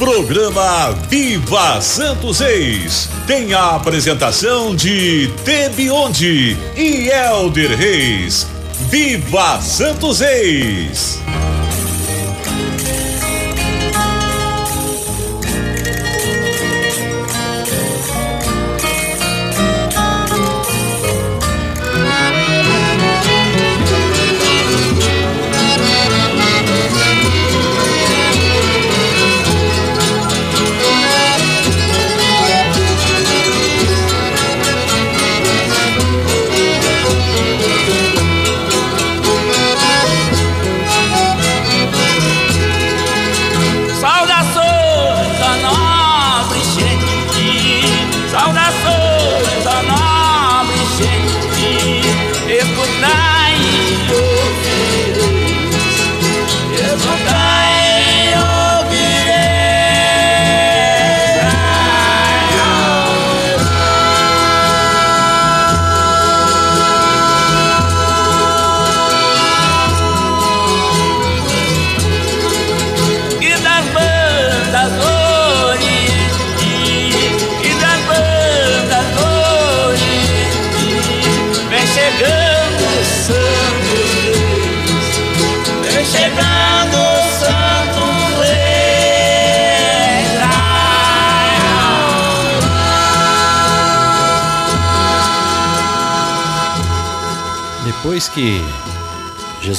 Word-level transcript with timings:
Programa 0.00 0.92
Viva 1.10 1.78
Santos 1.82 2.40
Reis 2.40 3.10
tem 3.26 3.52
a 3.52 3.76
apresentação 3.76 4.74
de 4.74 5.30
Tebionde 5.44 6.56
e 6.74 7.10
Elder 7.10 7.76
Reis. 7.76 8.46
Viva 8.88 9.60
Santos 9.60 10.20
Reis! 10.20 11.20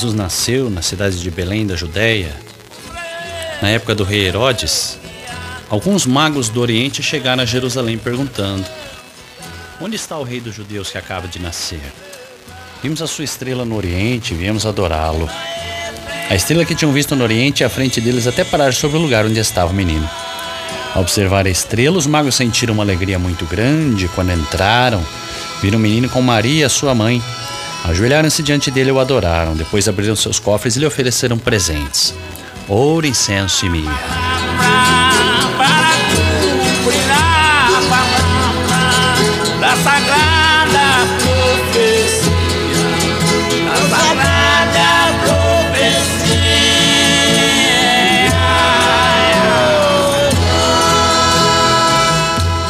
Jesus 0.01 0.15
nasceu 0.15 0.67
na 0.67 0.81
cidade 0.81 1.19
de 1.19 1.29
Belém 1.29 1.63
da 1.63 1.75
Judéia, 1.75 2.35
na 3.61 3.69
época 3.69 3.93
do 3.93 4.03
rei 4.03 4.25
Herodes, 4.25 4.97
alguns 5.69 6.07
magos 6.07 6.49
do 6.49 6.59
Oriente 6.59 7.03
chegaram 7.03 7.43
a 7.43 7.45
Jerusalém 7.45 7.99
perguntando: 7.99 8.65
Onde 9.79 9.95
está 9.95 10.17
o 10.17 10.23
rei 10.23 10.41
dos 10.41 10.55
judeus 10.55 10.89
que 10.89 10.97
acaba 10.97 11.27
de 11.27 11.37
nascer? 11.37 11.83
Vimos 12.81 12.99
a 13.03 13.05
sua 13.05 13.25
estrela 13.25 13.63
no 13.63 13.75
Oriente 13.75 14.33
viemos 14.33 14.65
adorá-lo. 14.65 15.29
A 16.27 16.33
estrela 16.33 16.65
que 16.65 16.73
tinham 16.73 16.91
visto 16.91 17.15
no 17.15 17.23
Oriente, 17.23 17.63
à 17.63 17.69
frente 17.69 18.01
deles, 18.01 18.25
até 18.25 18.43
parar 18.43 18.73
sobre 18.73 18.97
o 18.97 19.01
lugar 19.01 19.23
onde 19.27 19.39
estava 19.39 19.71
o 19.71 19.75
menino. 19.75 20.09
Ao 20.95 21.03
observar 21.03 21.45
a 21.45 21.49
estrela, 21.51 21.99
os 21.99 22.07
magos 22.07 22.33
sentiram 22.33 22.73
uma 22.73 22.81
alegria 22.81 23.19
muito 23.19 23.45
grande 23.45 24.07
quando 24.07 24.31
entraram. 24.31 25.05
Viram 25.61 25.77
o 25.77 25.81
menino 25.81 26.09
com 26.09 26.23
Maria, 26.23 26.69
sua 26.69 26.95
mãe 26.95 27.21
Ajoelharam-se 27.83 28.43
diante 28.43 28.69
dele 28.69 28.89
e 28.89 28.93
o 28.93 28.99
adoraram. 28.99 29.55
Depois 29.55 29.87
abriram 29.87 30.15
seus 30.15 30.39
cofres 30.39 30.75
e 30.75 30.79
lhe 30.79 30.85
ofereceram 30.85 31.37
presentes: 31.37 32.13
ouro, 32.67 33.07
incenso 33.07 33.65
e 33.65 33.69
mirra. 33.69 33.99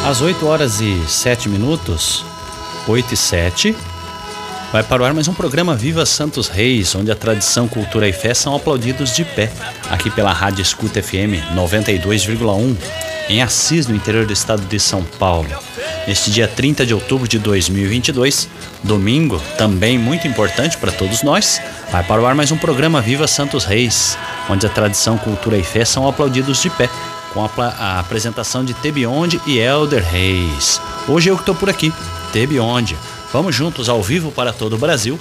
Às 0.04 0.20
8 0.20 0.46
horas 0.46 0.80
e 0.80 1.00
7 1.08 1.48
minutos, 1.48 2.22
8 2.86 3.14
e 3.14 3.16
7, 3.16 3.76
Vai 4.72 4.82
para 4.82 5.02
o 5.02 5.04
ar 5.04 5.12
mais 5.12 5.28
um 5.28 5.34
programa 5.34 5.76
Viva 5.76 6.06
Santos 6.06 6.48
Reis, 6.48 6.94
onde 6.94 7.12
a 7.12 7.14
tradição, 7.14 7.68
cultura 7.68 8.08
e 8.08 8.12
fé 8.12 8.32
são 8.32 8.56
aplaudidos 8.56 9.14
de 9.14 9.22
pé, 9.22 9.52
aqui 9.90 10.08
pela 10.08 10.32
Rádio 10.32 10.62
Escuta 10.62 11.02
FM 11.02 11.44
92,1, 11.54 12.74
em 13.28 13.42
Assis, 13.42 13.86
no 13.86 13.94
interior 13.94 14.24
do 14.24 14.32
estado 14.32 14.62
de 14.62 14.80
São 14.80 15.04
Paulo. 15.04 15.50
Neste 16.08 16.30
dia 16.30 16.48
30 16.48 16.86
de 16.86 16.94
outubro 16.94 17.28
de 17.28 17.38
2022, 17.38 18.48
domingo, 18.82 19.38
também 19.58 19.98
muito 19.98 20.26
importante 20.26 20.78
para 20.78 20.90
todos 20.90 21.22
nós, 21.22 21.60
vai 21.90 22.02
para 22.02 22.22
o 22.22 22.26
ar 22.26 22.34
mais 22.34 22.50
um 22.50 22.56
programa 22.56 23.02
Viva 23.02 23.28
Santos 23.28 23.66
Reis, 23.66 24.16
onde 24.48 24.64
a 24.64 24.70
tradição, 24.70 25.18
cultura 25.18 25.58
e 25.58 25.62
fé 25.62 25.84
são 25.84 26.08
aplaudidos 26.08 26.62
de 26.62 26.70
pé, 26.70 26.88
com 27.34 27.44
a, 27.44 27.50
a 27.62 28.00
apresentação 28.00 28.64
de 28.64 28.72
Tebionde 28.72 29.38
e 29.46 29.58
Elder 29.58 30.02
Reis. 30.02 30.80
Hoje 31.06 31.28
eu 31.28 31.36
que 31.36 31.42
estou 31.42 31.54
por 31.54 31.68
aqui, 31.68 31.92
Tebionde 32.32 32.96
Vamos 33.32 33.54
juntos 33.54 33.88
ao 33.88 34.02
vivo 34.02 34.30
para 34.30 34.52
todo 34.52 34.74
o 34.74 34.78
Brasil, 34.78 35.18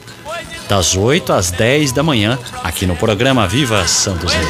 das 0.68 0.95
8 0.97 1.31
às 1.31 1.50
10 1.50 1.94
da 1.94 2.03
manhã, 2.03 2.38
aqui 2.62 2.86
no 2.86 2.95
programa 2.95 3.47
Viva 3.47 3.88
Santos 3.88 4.33
Reis. 4.33 4.47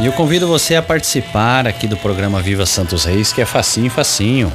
E 0.00 0.06
eu 0.06 0.12
convido 0.12 0.46
você 0.46 0.76
a 0.76 0.82
participar 0.82 1.66
aqui 1.66 1.88
do 1.88 1.96
programa 1.96 2.40
Viva 2.40 2.64
Santos 2.66 3.04
Reis, 3.04 3.32
que 3.32 3.40
é 3.40 3.44
facinho, 3.44 3.90
facinho. 3.90 4.52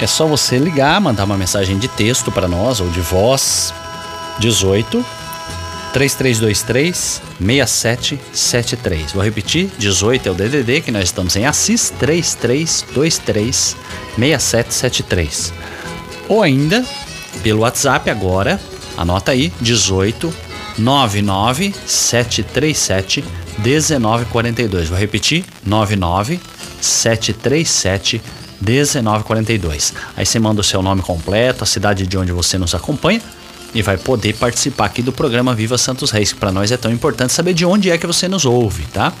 É 0.00 0.06
só 0.06 0.26
você 0.26 0.58
ligar, 0.58 1.00
mandar 1.00 1.24
uma 1.24 1.36
mensagem 1.36 1.76
de 1.76 1.88
texto 1.88 2.30
para 2.30 2.46
nós 2.46 2.80
ou 2.80 2.88
de 2.90 3.00
voz. 3.00 3.74
18 4.38 5.04
3323 5.96 7.22
6773. 7.40 9.12
Vou 9.12 9.24
repetir, 9.24 9.70
18 9.78 10.28
é 10.28 10.30
o 10.30 10.34
DDD 10.34 10.82
que 10.82 10.90
nós 10.90 11.04
estamos 11.04 11.34
em 11.36 11.46
Assis 11.46 11.88
3323 11.98 13.74
6773. 14.18 15.54
Ou 16.28 16.42
ainda 16.42 16.84
pelo 17.42 17.60
WhatsApp 17.60 18.10
agora, 18.10 18.60
anota 18.94 19.32
aí, 19.32 19.50
18 19.58 20.30
99 20.76 21.74
737 21.86 23.24
1942. 23.56 24.90
Vou 24.90 24.98
repetir, 24.98 25.46
99 25.64 26.38
737 26.78 28.20
1942. 28.60 29.94
Aí 30.14 30.26
você 30.26 30.38
manda 30.38 30.60
o 30.60 30.64
seu 30.64 30.82
nome 30.82 31.00
completo, 31.00 31.64
a 31.64 31.66
cidade 31.66 32.06
de 32.06 32.18
onde 32.18 32.32
você 32.32 32.58
nos 32.58 32.74
acompanha 32.74 33.22
e 33.74 33.82
vai 33.82 33.96
poder 33.96 34.34
participar 34.34 34.86
aqui 34.86 35.02
do 35.02 35.12
programa 35.12 35.54
Viva 35.54 35.76
Santos 35.76 36.10
Reis, 36.10 36.32
que 36.32 36.38
para 36.38 36.52
nós 36.52 36.72
é 36.72 36.76
tão 36.76 36.90
importante 36.90 37.32
saber 37.32 37.54
de 37.54 37.64
onde 37.64 37.90
é 37.90 37.98
que 37.98 38.06
você 38.06 38.28
nos 38.28 38.44
ouve, 38.44 38.84
tá? 38.92 39.12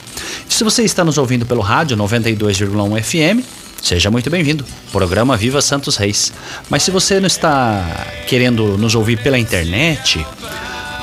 E 0.48 0.54
se 0.54 0.64
você 0.64 0.82
está 0.82 1.04
nos 1.04 1.18
ouvindo 1.18 1.44
pelo 1.44 1.60
rádio 1.60 1.96
92,1 1.96 3.02
FM, 3.02 3.44
seja 3.82 4.10
muito 4.10 4.30
bem-vindo. 4.30 4.64
Programa 4.90 5.36
Viva 5.36 5.60
Santos 5.60 5.96
Reis. 5.96 6.32
Mas 6.70 6.82
se 6.82 6.90
você 6.90 7.20
não 7.20 7.26
está 7.26 8.06
querendo 8.26 8.78
nos 8.78 8.94
ouvir 8.94 9.22
pela 9.22 9.38
internet, 9.38 10.26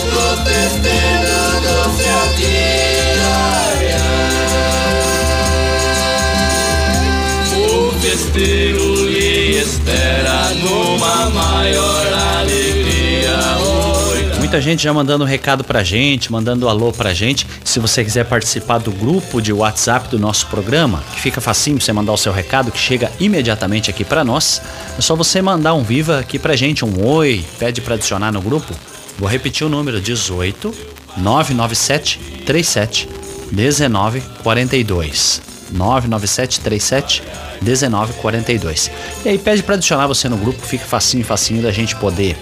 Muita 14.48 14.62
gente 14.62 14.82
já 14.82 14.94
mandando 14.94 15.26
um 15.26 15.28
recado 15.28 15.62
pra 15.62 15.84
gente, 15.84 16.32
mandando 16.32 16.70
alô 16.70 16.94
pra 16.94 17.14
gente. 17.14 17.46
Se 17.66 17.82
você 17.82 18.02
quiser 18.02 18.24
participar 18.24 18.78
do 18.78 18.94
grupo 18.94 19.42
de 19.42 19.52
WhatsApp 19.52 20.08
do 20.08 20.18
nosso 20.18 20.48
programa, 20.48 21.04
que 21.14 21.20
fica 21.20 21.42
facinho 21.42 21.82
você 21.82 21.92
mandar 21.92 22.14
o 22.14 22.18
seu 22.18 22.32
recado, 22.32 22.72
que 22.72 22.80
chega 22.80 23.12
imediatamente 23.20 23.90
aqui 23.90 24.06
pra 24.06 24.24
nós, 24.24 24.62
é 24.98 25.02
só 25.02 25.18
você 25.18 25.42
mandar 25.42 25.74
um 25.74 25.84
viva 25.84 26.20
aqui 26.20 26.40
pra 26.40 26.56
gente, 26.56 26.86
um 26.86 27.06
oi, 27.06 27.44
pede 27.60 27.82
pra 27.82 27.96
adicionar 27.96 28.32
no 28.32 28.42
grupo. 28.42 28.74
Vou 29.20 29.28
repetir 29.28 29.68
o 29.68 29.70
número: 29.70 30.00
18 30.00 30.74
997 31.18 32.18
37 32.46 33.10
19 33.52 34.22
42. 34.44 35.42
997 35.74 36.62
37 36.62 37.24
19 37.62 38.14
42. 38.14 38.92
E 39.26 39.28
aí 39.28 39.38
pede 39.38 39.62
pra 39.62 39.76
adicionar 39.76 40.08
você 40.08 40.30
no 40.30 40.38
grupo, 40.38 40.62
fica 40.62 40.86
facinho, 40.86 41.26
facinho 41.26 41.62
da 41.62 41.72
gente 41.74 41.98
poder 41.98 42.38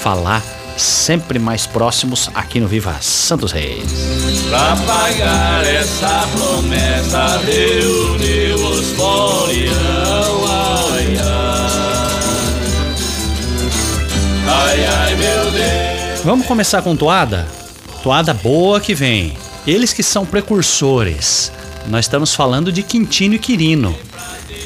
falar 0.00 0.55
sempre 0.76 1.38
mais 1.38 1.66
próximos 1.66 2.30
aqui 2.34 2.60
no 2.60 2.68
Viva 2.68 2.96
Santos 3.00 3.52
Reis. 3.52 3.84
Pra 4.48 4.76
pagar 4.76 5.64
essa 5.66 6.28
promessa, 6.32 7.38
reuniu 7.38 8.56
os 8.68 8.90
folião. 8.90 10.46
Ai, 10.48 11.16
ai. 14.48 14.86
Ai, 14.86 15.16
meu 15.16 15.50
Deus. 15.50 16.20
Vamos 16.24 16.46
começar 16.46 16.82
com 16.82 16.96
toada? 16.96 17.46
Toada 18.02 18.34
boa 18.34 18.80
que 18.80 18.94
vem. 18.94 19.36
Eles 19.66 19.92
que 19.92 20.02
são 20.02 20.24
precursores. 20.26 21.50
Nós 21.88 22.04
estamos 22.04 22.34
falando 22.34 22.70
de 22.70 22.82
Quintino 22.82 23.34
e 23.34 23.38
Quirino. 23.38 23.96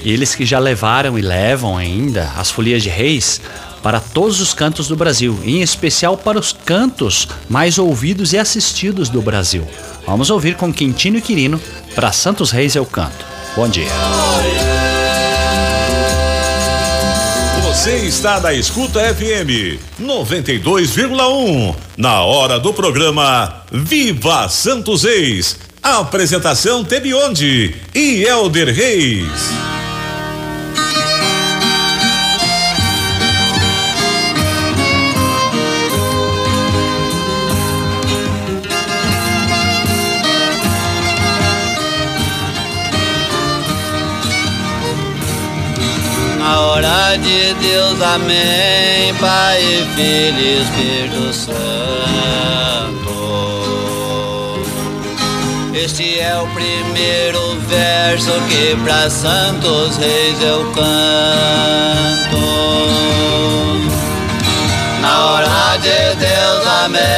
Eles 0.02 0.34
que 0.34 0.46
já 0.46 0.58
levaram 0.58 1.18
e 1.18 1.22
levam 1.22 1.76
ainda 1.76 2.32
as 2.36 2.50
folias 2.50 2.82
de 2.82 2.88
reis 2.88 3.40
para 3.82 4.00
todos 4.00 4.40
os 4.40 4.52
cantos 4.54 4.88
do 4.88 4.96
Brasil, 4.96 5.38
em 5.44 5.62
especial 5.62 6.16
para 6.16 6.38
os 6.38 6.52
cantos 6.52 7.28
mais 7.48 7.78
ouvidos 7.78 8.32
e 8.32 8.38
assistidos 8.38 9.08
do 9.08 9.22
Brasil. 9.22 9.66
Vamos 10.06 10.30
ouvir 10.30 10.54
com 10.56 10.72
Quintino 10.72 11.18
e 11.18 11.22
Quirino 11.22 11.60
para 11.94 12.12
Santos 12.12 12.50
Reis 12.50 12.74
eu 12.74 12.84
canto. 12.84 13.24
Bom 13.56 13.68
dia. 13.68 13.88
Você 17.64 17.96
está 17.98 18.38
na 18.40 18.52
Escuta 18.52 19.00
FM 19.14 19.80
92,1. 19.98 21.74
Na 21.96 22.22
hora 22.22 22.58
do 22.58 22.74
programa 22.74 23.62
Viva 23.72 24.48
Santos 24.48 25.04
Reis. 25.04 25.56
Apresentação 25.82 26.84
Tebionde 26.84 27.74
e 27.94 28.22
Elder 28.24 28.74
Reis. 28.74 29.69
Hora 46.82 47.18
de 47.18 47.52
Deus, 47.60 48.00
amém, 48.00 49.14
Pai, 49.20 49.60
Filho 49.94 50.40
e 50.40 50.62
Espírito 50.62 51.30
Santo. 51.30 51.52
Este 55.74 56.20
é 56.20 56.38
o 56.38 56.46
primeiro 56.54 57.60
verso 57.68 58.32
que 58.48 58.74
para 58.82 59.10
santos 59.10 59.98
reis 59.98 60.40
eu 60.40 60.72
canto. 60.72 60.80
Na 65.02 65.26
hora 65.26 65.76
de 65.76 66.14
Deus, 66.16 66.66
amém. 66.82 67.10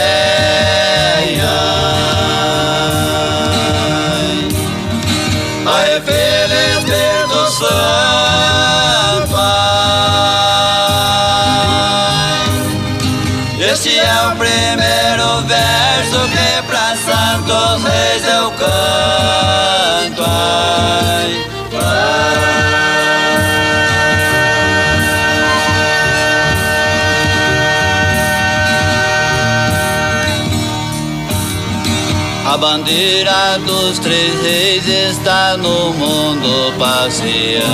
Bandeira 32.62 33.58
dos 33.66 33.98
três 33.98 34.40
reis 34.40 34.86
está 34.86 35.56
no 35.56 35.92
mundo 35.94 36.72
passeando, 36.78 37.66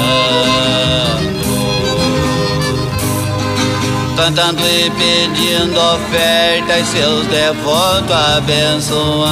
cantando 4.16 4.62
e 4.62 4.90
pedindo 4.92 5.78
ofertas, 5.78 6.88
seus 6.88 7.26
devotos 7.26 8.10
abençoando. 8.38 9.28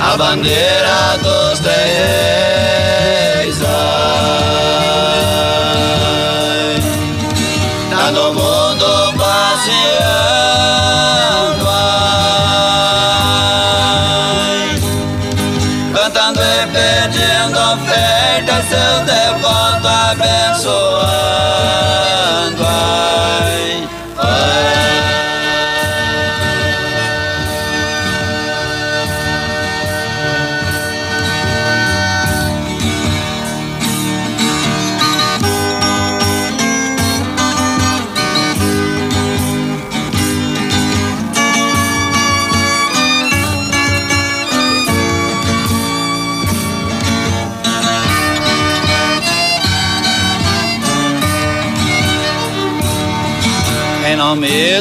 A 0.00 0.16
bandeira 0.16 1.18
dos 1.20 1.58
três 1.58 2.83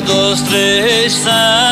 dos 0.02 0.42
três 0.42 1.14
santos, 1.14 1.63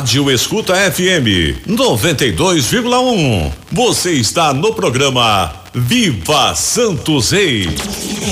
Rádio 0.00 0.30
Escuta 0.30 0.74
FM 0.90 1.60
92,1. 1.68 3.52
Você 3.70 4.12
está 4.12 4.54
no 4.54 4.72
programa 4.72 5.52
Viva 5.74 6.54
Santos 6.54 7.32
Reis. 7.32 7.68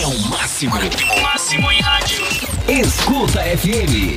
É 0.01 0.07
o 0.07 0.19
máximo. 0.31 0.73
O 0.75 1.21
máximo 1.21 1.71
em 1.71 1.81
rádio. 1.83 2.25
Escuta 2.67 3.43
FM. 3.43 4.17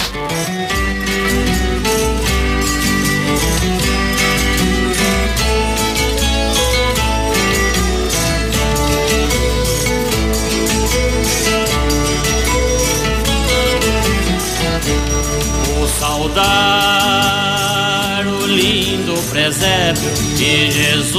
De 19.94 20.72
Jesus 20.72 21.10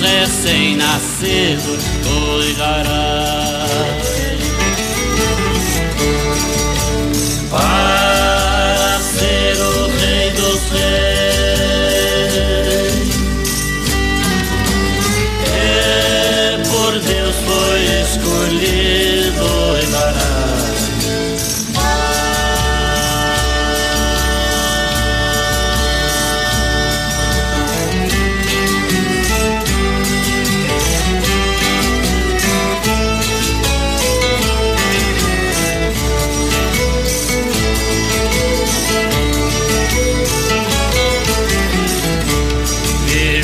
recém-nascido 0.00 1.78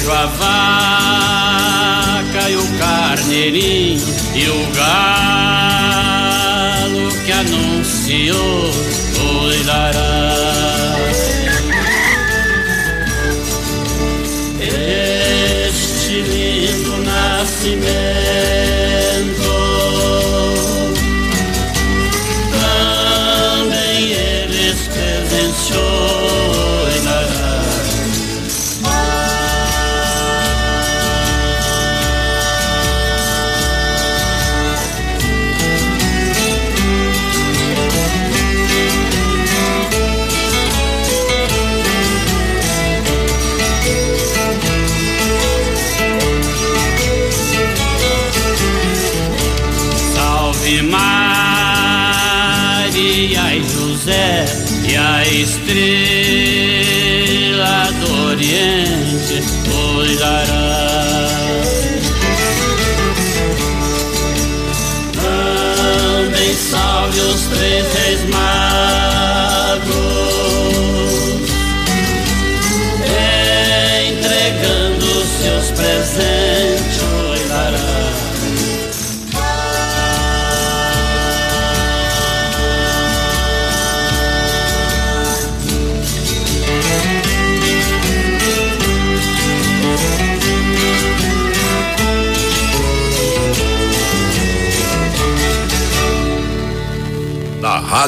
Vejo 0.08 0.12
a 0.12 0.26
vaca 2.24 2.48
e 2.48 2.56
o 2.56 2.66
carneirinho 2.78 4.06
e 4.34 4.48
o 4.48 4.66
galo 4.72 6.00
que 7.26 7.32
anunciou 7.32 8.70
o 8.70 9.64
dará. 9.66 10.57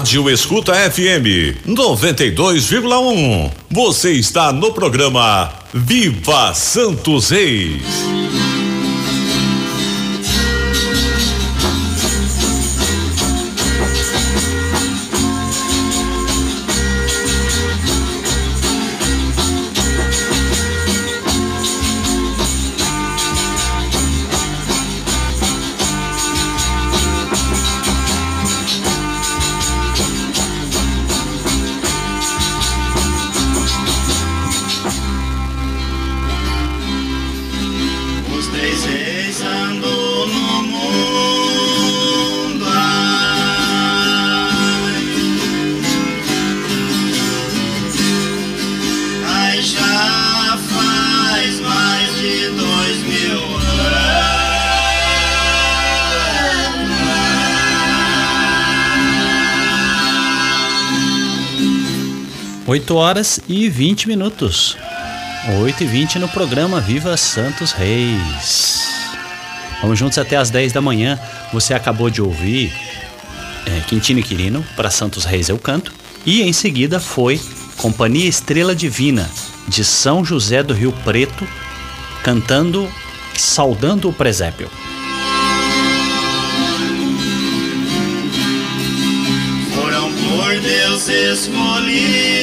Rádio 0.00 0.30
Escuta 0.30 0.72
FM 0.72 1.60
92,1. 1.66 3.52
Você 3.68 4.12
está 4.12 4.50
no 4.50 4.72
programa 4.72 5.52
Viva 5.74 6.54
Santos 6.54 7.28
Reis. 7.28 8.19
Horas 62.94 63.40
e 63.48 63.68
20 63.68 64.06
minutos. 64.06 64.76
8 65.60 65.82
e 65.82 65.86
20 65.86 66.18
no 66.20 66.28
programa 66.28 66.80
Viva 66.80 67.16
Santos 67.16 67.72
Reis. 67.72 68.84
Vamos 69.82 69.98
juntos 69.98 70.18
até 70.18 70.36
as 70.36 70.50
10 70.50 70.72
da 70.72 70.80
manhã. 70.80 71.18
Você 71.52 71.74
acabou 71.74 72.08
de 72.08 72.22
ouvir 72.22 72.72
é, 73.66 73.80
Quintino 73.88 74.20
e 74.20 74.22
Quirino 74.22 74.64
para 74.76 74.88
Santos 74.88 75.24
Reis 75.24 75.48
Eu 75.48 75.58
Canto. 75.58 75.92
E 76.24 76.42
em 76.42 76.52
seguida 76.52 77.00
foi 77.00 77.40
Companhia 77.76 78.28
Estrela 78.28 78.74
Divina 78.74 79.28
de 79.66 79.84
São 79.84 80.24
José 80.24 80.62
do 80.62 80.72
Rio 80.72 80.92
Preto 81.04 81.48
cantando 82.22 82.88
Saudando 83.36 84.08
o 84.08 84.12
Presépio. 84.12 84.70
Foram 89.74 90.12
por 90.12 90.60
Deus 90.60 91.08
escolhidos 91.08 92.39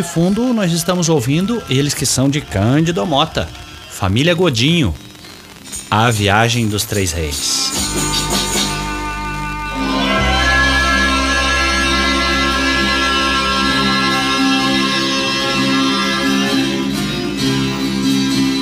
de 0.00 0.08
fundo, 0.08 0.54
nós 0.54 0.72
estamos 0.72 1.10
ouvindo 1.10 1.62
eles 1.68 1.92
que 1.92 2.06
são 2.06 2.30
de 2.30 2.40
Cândido 2.40 3.04
Mota, 3.04 3.46
Família 3.90 4.34
Godinho, 4.34 4.94
A 5.90 6.10
Viagem 6.10 6.68
dos 6.68 6.84
Três 6.86 7.12
Reis. 7.12 7.70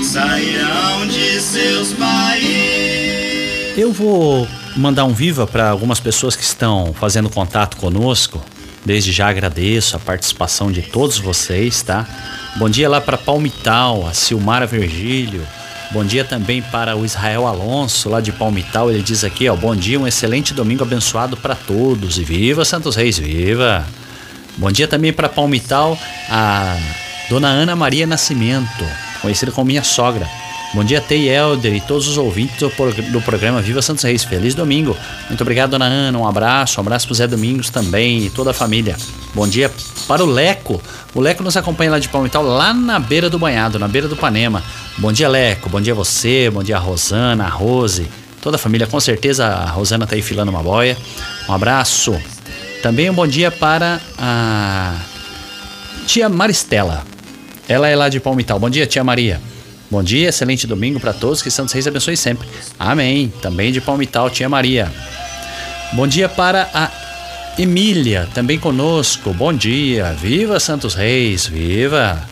Sairão 0.02 1.06
de 1.06 1.40
seus 1.40 1.92
países. 1.92 3.78
Eu 3.78 3.92
vou 3.92 4.44
mandar 4.76 5.04
um 5.04 5.12
viva 5.12 5.46
para 5.46 5.70
algumas 5.70 6.00
pessoas 6.00 6.34
que 6.34 6.42
estão 6.42 6.92
fazendo 6.92 7.30
contato 7.30 7.76
conosco 7.76 8.42
Desde 8.88 9.12
já 9.12 9.28
agradeço 9.28 9.96
a 9.96 10.00
participação 10.00 10.72
de 10.72 10.80
todos 10.80 11.18
vocês, 11.18 11.82
tá? 11.82 12.06
Bom 12.56 12.70
dia 12.70 12.88
lá 12.88 13.02
para 13.02 13.18
Palmital, 13.18 14.06
a 14.08 14.14
Silmara 14.14 14.66
Virgílio. 14.66 15.46
Bom 15.90 16.02
dia 16.06 16.24
também 16.24 16.62
para 16.62 16.96
o 16.96 17.04
Israel 17.04 17.46
Alonso, 17.46 18.08
lá 18.08 18.22
de 18.22 18.32
Palmital. 18.32 18.90
Ele 18.90 19.02
diz 19.02 19.24
aqui, 19.24 19.46
ó, 19.46 19.54
bom 19.54 19.76
dia, 19.76 20.00
um 20.00 20.06
excelente 20.06 20.54
domingo 20.54 20.84
abençoado 20.84 21.36
para 21.36 21.54
todos. 21.54 22.16
E 22.16 22.24
viva 22.24 22.64
Santos 22.64 22.96
Reis, 22.96 23.18
viva! 23.18 23.84
Bom 24.56 24.72
dia 24.72 24.88
também 24.88 25.12
para 25.12 25.28
Palmital, 25.28 25.98
a 26.30 26.78
Dona 27.28 27.48
Ana 27.48 27.76
Maria 27.76 28.06
Nascimento, 28.06 28.86
conhecida 29.20 29.52
como 29.52 29.66
minha 29.66 29.84
sogra. 29.84 30.26
Bom 30.74 30.84
dia, 30.84 31.00
Tei 31.00 31.30
Elder 31.30 31.74
e 31.74 31.80
todos 31.80 32.06
os 32.06 32.18
ouvintes 32.18 32.58
do, 32.58 33.20
programa 33.22 33.62
Viva 33.62 33.80
Santos 33.80 34.04
Reis. 34.04 34.22
Feliz 34.22 34.54
domingo. 34.54 34.94
Muito 35.26 35.40
obrigado, 35.40 35.70
dona 35.70 35.86
Ana. 35.86 36.18
Um 36.18 36.26
abraço. 36.26 36.78
Um 36.78 36.82
abraço 36.82 37.06
pro 37.06 37.14
Zé 37.14 37.26
Domingos 37.26 37.70
também 37.70 38.26
e 38.26 38.30
toda 38.30 38.50
a 38.50 38.54
família. 38.54 38.94
Bom 39.34 39.48
dia 39.48 39.72
para 40.06 40.22
o 40.22 40.26
Leco. 40.26 40.80
O 41.14 41.20
Leco 41.20 41.42
nos 41.42 41.56
acompanha 41.56 41.92
lá 41.92 41.98
de 41.98 42.08
Palmital, 42.10 42.42
lá 42.42 42.74
na 42.74 42.98
beira 42.98 43.30
do 43.30 43.38
banhado, 43.38 43.78
na 43.78 43.88
beira 43.88 44.08
do 44.08 44.16
Panema. 44.16 44.62
Bom 44.98 45.10
dia, 45.10 45.26
Leco. 45.26 45.70
Bom 45.70 45.80
dia 45.80 45.94
a 45.94 45.96
você. 45.96 46.50
Bom 46.50 46.62
dia 46.62 46.76
a 46.76 46.80
Rosana, 46.80 47.44
a 47.44 47.48
Rose. 47.48 48.06
Toda 48.42 48.56
a 48.56 48.58
família, 48.58 48.86
com 48.86 49.00
certeza 49.00 49.46
a 49.46 49.70
Rosana 49.70 50.06
tá 50.06 50.16
aí 50.16 50.22
filando 50.22 50.50
uma 50.50 50.62
boia. 50.62 50.98
Um 51.48 51.54
abraço. 51.54 52.14
Também 52.82 53.08
um 53.08 53.14
bom 53.14 53.26
dia 53.26 53.50
para 53.50 54.00
a 54.18 54.96
tia 56.06 56.28
Maristela. 56.28 57.04
Ela 57.66 57.88
é 57.88 57.96
lá 57.96 58.10
de 58.10 58.20
Palmital. 58.20 58.58
Bom 58.60 58.68
dia, 58.68 58.86
tia 58.86 59.02
Maria. 59.02 59.40
Bom 59.90 60.02
dia, 60.02 60.28
excelente 60.28 60.66
domingo 60.66 61.00
para 61.00 61.14
todos, 61.14 61.40
que 61.40 61.50
Santos 61.50 61.72
Reis 61.72 61.86
abençoe 61.86 62.16
sempre. 62.16 62.46
Amém. 62.78 63.32
Também 63.40 63.72
de 63.72 63.80
Palmital, 63.80 64.28
tia 64.28 64.48
Maria. 64.48 64.92
Bom 65.94 66.06
dia 66.06 66.28
para 66.28 66.68
a 66.74 66.90
Emília, 67.58 68.28
também 68.34 68.58
conosco. 68.58 69.32
Bom 69.32 69.52
dia. 69.52 70.12
Viva 70.12 70.60
Santos 70.60 70.94
Reis, 70.94 71.46
viva. 71.46 72.22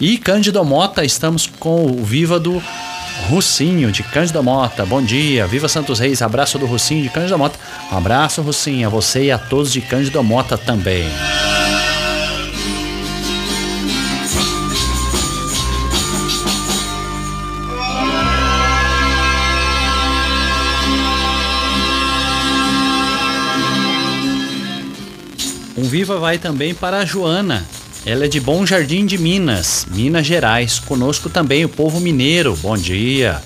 E 0.00 0.16
Cândido 0.16 0.64
Mota, 0.64 1.04
estamos 1.04 1.46
com 1.58 1.84
o 1.86 2.04
Viva 2.04 2.38
do 2.38 2.62
Russinho, 3.28 3.90
de 3.90 4.02
Cândido 4.04 4.42
Mota. 4.42 4.86
Bom 4.86 5.02
dia. 5.02 5.46
Viva 5.46 5.68
Santos 5.68 5.98
Reis. 5.98 6.22
Abraço 6.22 6.58
do 6.58 6.66
Russinho 6.66 7.02
de 7.02 7.10
Cândido 7.10 7.36
Mota. 7.36 7.58
Um 7.92 7.96
abraço, 7.96 8.40
Russinho, 8.40 8.86
a 8.86 8.90
você 8.90 9.24
e 9.24 9.32
a 9.32 9.38
todos 9.38 9.72
de 9.72 9.80
Cândido 9.80 10.22
Mota 10.22 10.56
também. 10.56 11.04
Um 25.76 25.82
viva 25.82 26.18
vai 26.18 26.38
também 26.38 26.72
para 26.74 26.98
a 26.98 27.04
Joana. 27.04 27.64
Ela 28.06 28.26
é 28.26 28.28
de 28.28 28.38
Bom 28.38 28.64
Jardim 28.64 29.06
de 29.06 29.18
Minas, 29.18 29.86
Minas 29.90 30.26
Gerais. 30.26 30.78
Conosco 30.78 31.28
também 31.28 31.64
o 31.64 31.68
povo 31.68 32.00
mineiro. 32.00 32.56
Bom 32.62 32.76
dia. 32.76 33.42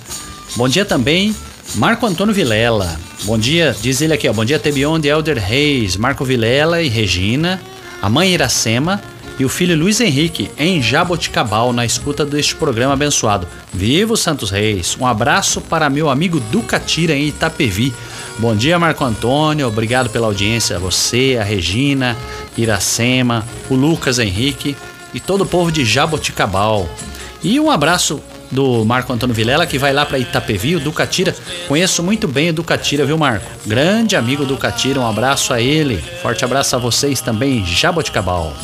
Bom 0.56 0.68
dia 0.68 0.84
também 0.84 1.34
Marco 1.74 2.06
Antônio 2.06 2.34
Vilela. 2.34 2.98
Bom 3.24 3.38
dia, 3.38 3.76
diz 3.80 4.00
ele 4.00 4.14
aqui, 4.14 4.28
ó. 4.28 4.32
Bom 4.32 4.44
dia, 4.44 4.58
Tebion 4.58 4.98
de 4.98 5.08
Elder 5.08 5.38
Reis, 5.38 5.96
Marco 5.96 6.24
Vilela 6.24 6.82
e 6.82 6.88
Regina, 6.88 7.60
a 8.00 8.08
mãe 8.08 8.32
Iracema 8.32 9.00
e 9.38 9.44
o 9.44 9.48
filho 9.48 9.76
Luiz 9.76 10.00
Henrique 10.00 10.50
em 10.58 10.82
Jaboticabal 10.82 11.72
na 11.72 11.86
escuta 11.86 12.24
deste 12.24 12.54
programa 12.54 12.94
abençoado. 12.94 13.46
Viva 13.72 14.14
os 14.14 14.20
Santos 14.20 14.50
Reis! 14.50 14.96
Um 15.00 15.06
abraço 15.06 15.60
para 15.60 15.88
meu 15.88 16.10
amigo 16.10 16.40
Ducatira 16.50 17.14
em 17.14 17.28
Itapevi. 17.28 17.94
Bom 18.38 18.54
dia, 18.54 18.78
Marco 18.78 19.04
Antônio. 19.04 19.66
Obrigado 19.66 20.10
pela 20.10 20.26
audiência. 20.26 20.78
Você, 20.78 21.38
a 21.40 21.44
Regina, 21.44 22.16
Iracema, 22.56 23.44
o 23.70 23.74
Lucas 23.74 24.18
Henrique 24.18 24.76
e 25.14 25.20
todo 25.20 25.42
o 25.42 25.46
povo 25.46 25.70
de 25.70 25.84
Jaboticabal. 25.84 26.88
E 27.42 27.58
um 27.60 27.70
abraço 27.70 28.20
do 28.50 28.84
Marco 28.84 29.12
Antônio 29.12 29.34
Vilela, 29.34 29.66
que 29.66 29.78
vai 29.78 29.92
lá 29.92 30.06
para 30.06 30.18
Itapevi, 30.18 30.76
o 30.76 30.80
Ducatira. 30.80 31.34
Conheço 31.66 32.02
muito 32.02 32.26
bem 32.26 32.50
o 32.50 32.52
Ducatira, 32.52 33.04
viu, 33.04 33.18
Marco? 33.18 33.46
Grande 33.66 34.16
amigo 34.16 34.44
do 34.44 34.54
Ducatira, 34.54 35.00
um 35.00 35.06
abraço 35.06 35.52
a 35.52 35.60
ele. 35.60 36.02
Forte 36.22 36.44
abraço 36.44 36.74
a 36.74 36.78
vocês 36.78 37.20
também, 37.20 37.64
Jaboticabal. 37.64 38.54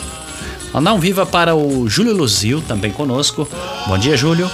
Mandar 0.75 0.93
um 0.93 0.99
viva 0.99 1.25
para 1.25 1.55
o 1.55 1.89
Júlio 1.89 2.17
Luzil, 2.17 2.61
também 2.67 2.91
conosco. 2.91 3.49
Bom 3.87 3.97
dia, 3.97 4.17
Júlio. 4.17 4.51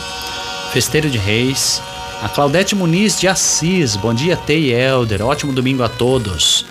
Festeiro 0.71 1.09
de 1.09 1.17
Reis. 1.17 1.81
A 2.23 2.29
Claudete 2.29 2.75
Muniz 2.75 3.19
de 3.19 3.27
Assis. 3.27 3.97
Bom 3.97 4.13
dia, 4.13 4.37
Tei 4.37 4.71
Elder. 4.71 5.25
Ótimo 5.25 5.51
domingo 5.51 5.83
a 5.83 5.89
todos. 5.89 6.67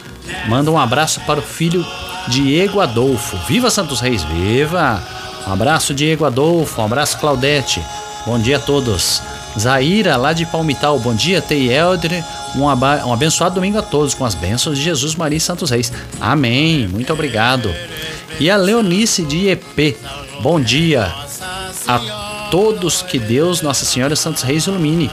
Manda 0.47 0.69
um 0.69 0.77
abraço 0.77 1.19
para 1.21 1.39
o 1.39 1.41
filho 1.43 1.83
Diego 2.27 2.79
Adolfo. 2.79 3.37
Viva 3.47 3.71
Santos 3.71 3.99
Reis, 3.99 4.23
viva! 4.23 5.03
Um 5.47 5.53
abraço, 5.53 5.95
Diego 5.95 6.25
Adolfo. 6.25 6.79
Um 6.79 6.85
abraço, 6.85 7.17
Claudete. 7.17 7.81
Bom 8.27 8.37
dia 8.37 8.57
a 8.57 8.59
todos. 8.59 9.19
Zaira, 9.57 10.15
lá 10.15 10.31
de 10.31 10.45
Palmital. 10.45 10.99
Bom 10.99 11.15
dia, 11.15 11.41
Tei 11.41 11.73
Elder. 11.73 12.23
Um, 12.55 12.65
um 12.65 13.13
abençoado 13.13 13.55
domingo 13.55 13.79
a 13.79 13.81
todos 13.81 14.13
com 14.13 14.25
as 14.25 14.35
bênçãos 14.35 14.77
de 14.77 14.83
Jesus 14.83 15.15
Maria 15.15 15.37
e 15.37 15.41
Santos 15.41 15.71
Reis. 15.71 15.91
Amém. 16.21 16.87
Muito 16.87 17.11
obrigado. 17.11 17.73
E 18.37 18.49
a 18.49 18.57
Leonice 18.57 19.23
de 19.23 19.47
EP. 19.47 19.97
Bom 20.41 20.59
dia 20.59 21.13
a 21.87 22.47
todos. 22.51 23.01
Que 23.01 23.17
Deus, 23.17 23.61
Nossa 23.61 23.85
Senhora 23.85 24.15
Santos 24.15 24.43
Reis 24.43 24.67
ilumine. 24.67 25.09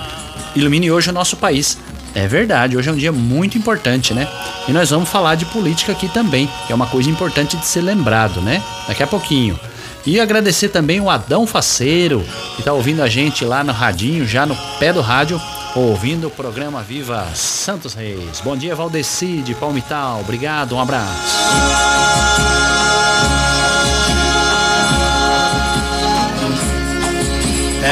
Ilumine 0.55 0.91
hoje 0.91 1.11
o 1.11 1.13
nosso 1.13 1.37
país. 1.37 1.79
É 2.15 2.27
verdade, 2.27 2.77
hoje 2.77 2.89
é 2.89 2.93
um 2.93 2.97
dia 2.97 3.13
muito 3.13 3.59
importante, 3.59 4.15
né? 4.15 4.27
E 4.67 4.73
nós 4.73 4.89
vamos 4.89 5.09
falar 5.09 5.35
de 5.35 5.45
política 5.45 5.93
aqui 5.93 6.09
também, 6.09 6.49
que 6.67 6.73
é 6.73 6.75
uma 6.75 6.87
coisa 6.87 7.11
importante 7.11 7.59
de 7.59 7.67
ser 7.67 7.83
lembrado, 7.83 8.41
né? 8.41 8.63
Daqui 8.89 9.03
a 9.03 9.07
pouquinho. 9.07 9.59
E 10.07 10.19
agradecer 10.19 10.71
também 10.71 10.99
o 10.99 11.11
Adão 11.11 11.47
Faceiro, 11.47 12.25
que 12.55 12.63
está 12.63 12.73
ouvindo 12.73 13.03
a 13.03 13.09
gente 13.09 13.45
lá 13.45 13.63
no 13.63 13.73
radinho, 13.73 14.27
já 14.27 14.47
no 14.47 14.57
pé 14.79 14.93
do 14.93 15.03
rádio, 15.03 15.39
ouvindo 15.75 16.29
o 16.29 16.31
programa 16.31 16.81
Viva 16.81 17.27
Santos 17.35 17.93
Reis. 17.93 18.41
Bom 18.43 18.57
dia, 18.57 18.75
Valdeci 18.75 19.43
de 19.43 19.55
Palmital. 19.55 20.21
Obrigado, 20.21 20.75
um 20.75 20.81
abraço. 20.81 21.37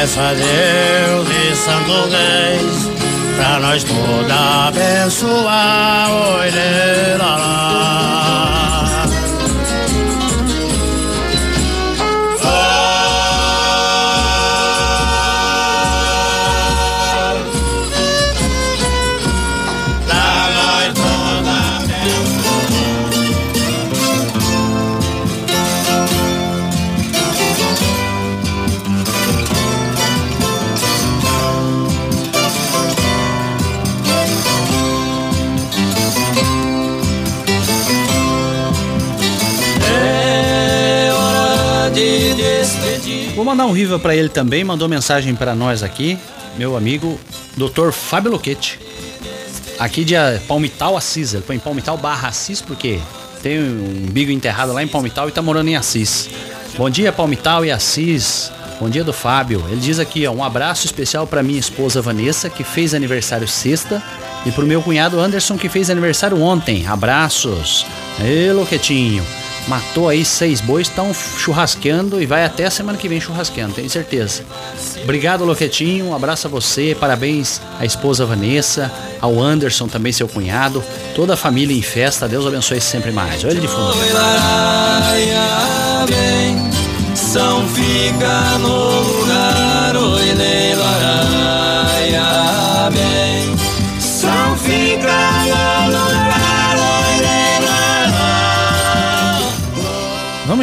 Peço 0.05 0.21
a 0.21 0.35
Deus 0.35 1.27
e 1.31 1.57
Santo 1.57 2.11
Reis 2.11 2.90
pra 3.37 3.59
nós 3.59 3.83
toda 3.85 4.69
abençoar. 4.69 6.11
Oi, 6.12 6.51
lá, 6.51 7.17
lá. 7.17 9.07
Mandar 43.55 43.67
um 43.67 43.73
viva 43.73 44.01
para 44.01 44.17
ele 44.17 44.29
também, 44.29 44.64
mandou 44.64 44.88
mensagem 44.88 45.33
para 45.33 45.55
nós 45.55 45.85
aqui, 45.85 46.19
meu 46.59 46.77
amigo 46.77 47.21
Dr. 47.57 47.93
Fábio 47.93 48.33
Loquete. 48.33 48.81
Aqui 49.79 50.05
de 50.05 50.17
Palmital 50.49 50.97
Assis, 50.97 51.35
ele 51.35 51.45
põe 51.45 51.57
Palmital 51.61 51.97
barra 51.97 52.27
Assis 52.27 52.61
porque 52.61 52.99
tem 53.45 53.61
um 53.61 54.09
bigo 54.11 54.33
enterrado 54.33 54.73
lá 54.73 54.83
em 54.83 54.88
Palmital 54.88 55.29
e 55.29 55.31
tá 55.31 55.40
morando 55.40 55.69
em 55.69 55.77
Assis. 55.77 56.29
Bom 56.77 56.90
dia 56.90 57.12
Palmital 57.12 57.64
e 57.64 57.71
Assis. 57.71 58.51
Bom 58.81 58.90
dia 58.90 59.05
do 59.05 59.12
Fábio. 59.12 59.64
Ele 59.71 59.81
diz 59.81 60.01
aqui, 60.01 60.27
ó, 60.27 60.33
um 60.33 60.43
abraço 60.43 60.85
especial 60.85 61.25
para 61.25 61.40
minha 61.40 61.61
esposa 61.61 62.03
Vanessa, 62.03 62.51
que 62.51 62.64
fez 62.64 62.93
aniversário 62.93 63.47
sexta, 63.47 64.03
e 64.45 64.51
pro 64.51 64.67
meu 64.67 64.83
cunhado 64.83 65.21
Anderson, 65.21 65.57
que 65.57 65.69
fez 65.69 65.90
aniversário 65.90 66.43
ontem. 66.43 66.88
Abraços. 66.88 67.87
Ê, 68.21 68.51
Loquetinho 68.53 69.25
matou 69.68 70.09
aí 70.09 70.24
seis 70.24 70.61
bois, 70.61 70.88
estão 70.88 71.12
churrasqueando 71.14 72.20
e 72.20 72.27
vai 72.27 72.44
até 72.44 72.66
a 72.66 72.70
semana 72.70 72.98
que 72.98 73.09
vem 73.09 73.20
churrasqueando, 73.20 73.74
tenho 73.74 73.88
certeza. 73.88 74.42
Obrigado, 75.03 75.44
Loquetinho, 75.44 76.07
um 76.07 76.14
abraço 76.14 76.46
a 76.46 76.50
você, 76.50 76.96
parabéns 76.98 77.61
à 77.79 77.85
esposa 77.85 78.27
Vanessa, 78.27 78.92
ao 79.20 79.40
Anderson 79.40 79.88
também, 79.88 80.12
seu 80.12 80.29
cunhado, 80.29 80.83
toda 81.14 81.35
a 81.35 81.37
família 81.37 81.77
em 81.77 81.83
festa, 81.83 82.29
Deus 82.29 82.46
abençoe 82.46 82.81
sempre 82.81 83.11
mais. 83.11 83.44
Olha 83.44 83.61
de 83.61 83.68
fundo. 83.68 83.94
São 87.14 87.66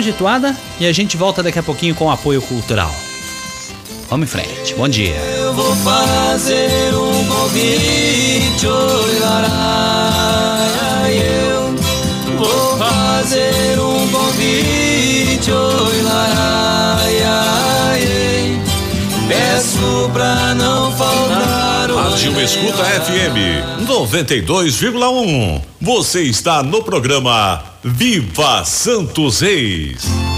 Vamos 0.02 0.14
de 0.14 0.18
toada 0.18 0.58
e 0.80 0.88
a 0.88 0.92
gente 0.92 1.16
volta 1.16 1.44
daqui 1.44 1.60
a 1.60 1.64
pouquinho 1.64 1.94
com 1.94 2.10
apoio 2.10 2.42
cultural. 2.42 2.92
Vamos 4.10 4.28
em 4.28 4.32
frente. 4.32 4.74
Bom 4.74 4.88
dia. 4.88 5.14
Eu 5.16 5.54
vou 5.54 5.76
fazer 5.76 6.92
um 6.96 7.24
convite, 7.28 8.66
eu 8.66 8.88
vou 12.36 12.78
fazer 12.80 13.80
um 13.80 14.08
convite, 14.10 15.52
peço 19.28 20.10
pra 20.12 20.56
não 20.56 20.92
faltar. 20.94 21.61
Rádio 22.12 22.42
Escuta 22.42 22.84
FM 22.84 23.88
92,1. 23.88 25.62
Você 25.80 26.24
está 26.24 26.62
no 26.62 26.84
programa 26.84 27.64
Viva 27.86 28.66
Santos 28.66 29.40
Reis. 29.40 30.31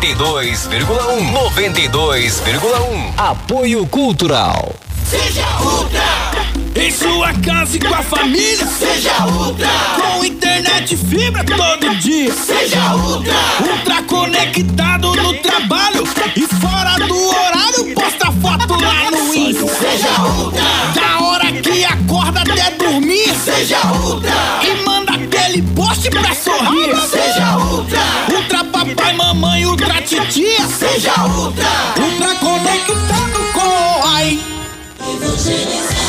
92,1 0.00 1.30
92,1 1.30 3.12
Apoio 3.18 3.86
Cultural. 3.86 4.74
Seja 5.04 5.46
Ultra! 5.60 6.02
Em 6.74 6.90
sua 6.90 7.34
casa 7.34 7.76
e 7.76 7.80
com 7.80 7.94
a 7.94 8.02
família. 8.02 8.66
Seja 8.66 9.26
Ultra! 9.26 9.68
Com 10.00 10.24
internet 10.24 10.96
fibra 10.96 11.44
todo 11.44 11.94
dia. 11.96 12.32
Seja 12.32 12.94
Ultra! 12.94 13.34
Ultra 13.60 14.02
conectado 14.04 15.14
no 15.16 15.34
trabalho 15.34 16.04
e 16.34 16.46
fora 16.46 16.96
do 17.06 17.28
horário 17.28 17.94
posta 17.94 18.32
foto 18.40 18.80
lá 18.80 19.10
no 19.10 19.34
Insta. 19.34 19.66
Seja 19.66 20.22
Ultra! 20.22 20.62
Da 20.94 21.24
hora 21.26 21.52
que 21.52 21.84
acorda 21.84 22.40
até 22.40 22.70
dormir. 22.70 23.34
Seja 23.34 23.78
Ultra! 23.86 24.32
E 24.62 24.82
manda 24.86 25.12
aquele 25.12 25.60
post 25.60 26.08
pra 26.08 26.34
sorrir. 26.34 26.96
Seja 27.06 27.58
Ultra! 27.58 28.00
Papai, 28.80 29.12
mamãe, 29.12 29.66
ultra 29.66 30.00
titia. 30.00 30.66
Seja 30.66 31.12
Ultra! 31.26 31.68
Ultra 32.02 32.34
conectado 32.36 33.52
com 33.52 33.60
o 33.60 34.06
AI. 34.06 34.40
Evangelizar 35.00 35.10
é 35.10 35.16
preciso 35.16 35.99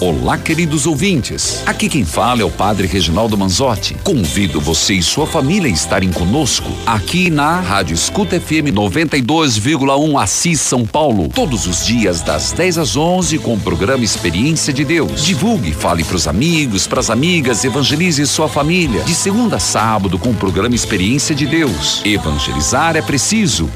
Olá, 0.00 0.38
queridos 0.38 0.86
ouvintes. 0.86 1.60
Aqui 1.66 1.88
quem 1.88 2.04
fala 2.04 2.40
é 2.40 2.44
o 2.44 2.50
Padre 2.52 2.86
Reginaldo 2.86 3.36
Manzotti. 3.36 3.94
Convido 4.04 4.60
você 4.60 4.94
e 4.94 5.02
sua 5.02 5.26
família 5.26 5.68
a 5.68 5.74
estarem 5.74 6.12
conosco 6.12 6.70
aqui 6.86 7.28
na 7.28 7.58
Rádio 7.58 7.94
Escuta 7.94 8.40
FM 8.40 8.70
92,1 8.72 10.22
Assis 10.22 10.60
São 10.60 10.86
Paulo, 10.86 11.28
todos 11.34 11.66
os 11.66 11.84
dias 11.84 12.22
das 12.22 12.52
10 12.52 12.78
às 12.78 12.96
11 12.96 13.40
com 13.40 13.54
o 13.54 13.60
programa 13.60 14.04
Experiência 14.04 14.72
de 14.72 14.84
Deus. 14.84 15.24
Divulgue, 15.24 15.72
fale 15.72 16.04
para 16.04 16.14
os 16.14 16.28
amigos, 16.28 16.86
para 16.86 17.00
as 17.00 17.10
amigas, 17.10 17.64
evangelize 17.64 18.24
sua 18.28 18.48
família. 18.48 19.02
De 19.02 19.16
segunda 19.16 19.56
a 19.56 19.60
sábado 19.60 20.16
com 20.16 20.30
o 20.30 20.34
programa 20.34 20.76
Experiência 20.76 21.34
de 21.34 21.44
Deus. 21.44 22.02
Evangelizar 22.04 22.94
é 22.94 23.02
preciso. 23.02 23.68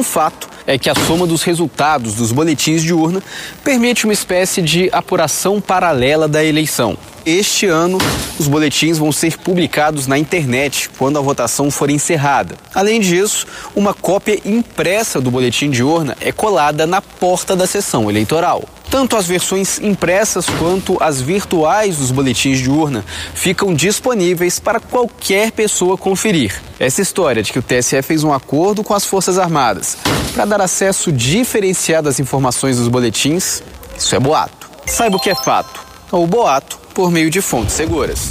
Um 0.00 0.02
fato 0.02 0.48
é 0.66 0.78
que 0.78 0.88
a 0.88 0.94
soma 0.94 1.26
dos 1.26 1.42
resultados 1.42 2.14
dos 2.14 2.32
boletins 2.32 2.82
de 2.82 2.94
urna 2.94 3.22
permite 3.62 4.04
uma 4.04 4.14
espécie 4.14 4.62
de 4.62 4.88
apuração 4.94 5.60
paralela 5.60 6.26
da 6.26 6.42
eleição. 6.42 6.96
Este 7.26 7.66
ano, 7.66 7.98
os 8.38 8.48
boletins 8.48 8.96
vão 8.96 9.12
ser 9.12 9.36
publicados 9.38 10.06
na 10.06 10.18
internet 10.18 10.88
quando 10.96 11.18
a 11.18 11.20
votação 11.20 11.70
for 11.70 11.90
encerrada. 11.90 12.56
Além 12.74 12.98
disso, 13.00 13.46
uma 13.76 13.92
cópia 13.92 14.40
impressa 14.44 15.20
do 15.20 15.30
boletim 15.30 15.70
de 15.70 15.82
urna 15.82 16.16
é 16.20 16.32
colada 16.32 16.86
na 16.86 17.02
porta 17.02 17.54
da 17.54 17.66
sessão 17.66 18.08
eleitoral. 18.08 18.64
Tanto 18.90 19.16
as 19.16 19.26
versões 19.26 19.78
impressas 19.78 20.46
quanto 20.58 20.96
as 21.00 21.20
virtuais 21.20 21.98
dos 21.98 22.10
boletins 22.10 22.58
de 22.58 22.70
urna 22.70 23.04
ficam 23.34 23.72
disponíveis 23.72 24.58
para 24.58 24.80
qualquer 24.80 25.52
pessoa 25.52 25.96
conferir. 25.96 26.60
Essa 26.78 27.02
história 27.02 27.42
de 27.42 27.52
que 27.52 27.58
o 27.58 27.62
TSE 27.62 28.02
fez 28.02 28.24
um 28.24 28.32
acordo 28.32 28.82
com 28.82 28.94
as 28.94 29.04
Forças 29.04 29.38
Armadas 29.38 29.96
para 30.32 30.46
dar 30.46 30.60
acesso 30.62 31.12
diferenciado 31.12 32.08
às 32.08 32.18
informações 32.18 32.78
dos 32.78 32.88
boletins, 32.88 33.62
isso 33.96 34.16
é 34.16 34.18
boato. 34.18 34.70
Saiba 34.86 35.18
o 35.18 35.20
que 35.20 35.30
é 35.30 35.34
fato, 35.36 35.80
ou 36.10 36.26
boato, 36.26 36.79
por 36.94 37.10
meio 37.10 37.30
de 37.30 37.40
fontes 37.40 37.74
seguras. 37.74 38.30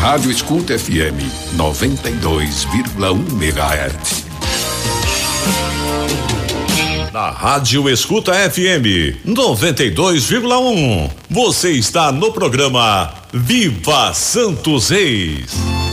Rádio 0.00 0.30
Escuta 0.30 0.78
FM 0.78 1.20
92,1 1.56 3.32
MHz. 3.32 4.24
Na 7.12 7.30
Rádio 7.30 7.88
Escuta 7.88 8.32
FM 8.50 9.22
92,1. 9.26 11.10
Você 11.28 11.72
está 11.72 12.12
no 12.12 12.30
programa 12.30 13.12
Viva 13.32 14.14
Santos 14.14 14.90
Reis. 14.90 15.85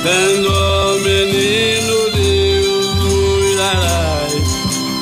Saudando 0.00 1.00
menino 1.02 2.10
Deus, 2.10 2.86
uilarai, 3.12 4.42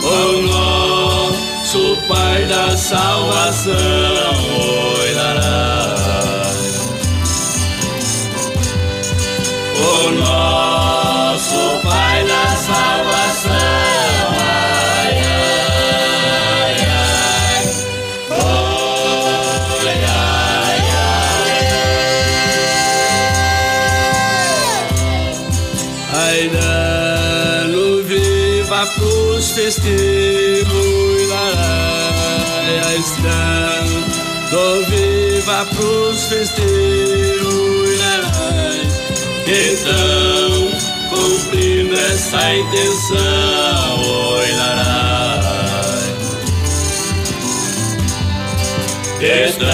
o 0.03 0.43
nosso 0.43 1.97
Pai 2.09 2.45
da 2.47 2.77
salvação, 2.77 3.75
essa 42.29 42.55
intenção, 42.55 44.01
oi, 44.03 44.53
larai. 44.53 45.49
Estão 49.21 49.69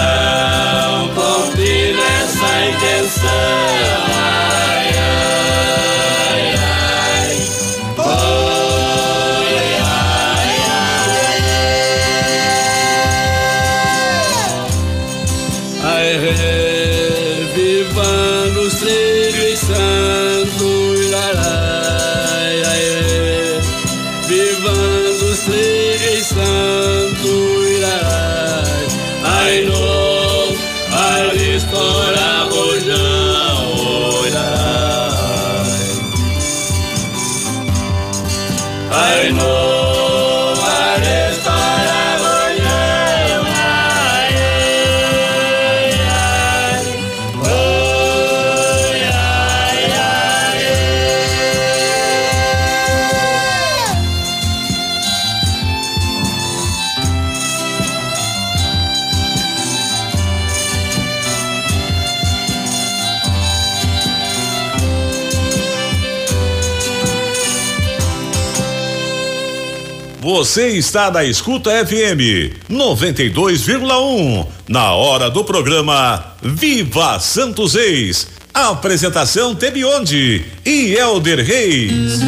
Você 70.54 70.68
está 70.68 71.10
na 71.10 71.24
Escuta 71.24 71.84
FM 71.84 72.54
92,1. 72.70 74.46
Na 74.68 74.92
hora 74.92 75.28
do 75.28 75.42
programa 75.42 76.36
Viva 76.40 77.18
Santos 77.18 77.74
Ex. 77.74 78.28
Apresentação 78.54 79.52
Tebionde 79.56 80.44
e 80.64 80.94
Elder 80.94 81.44
Reis. 81.44 82.20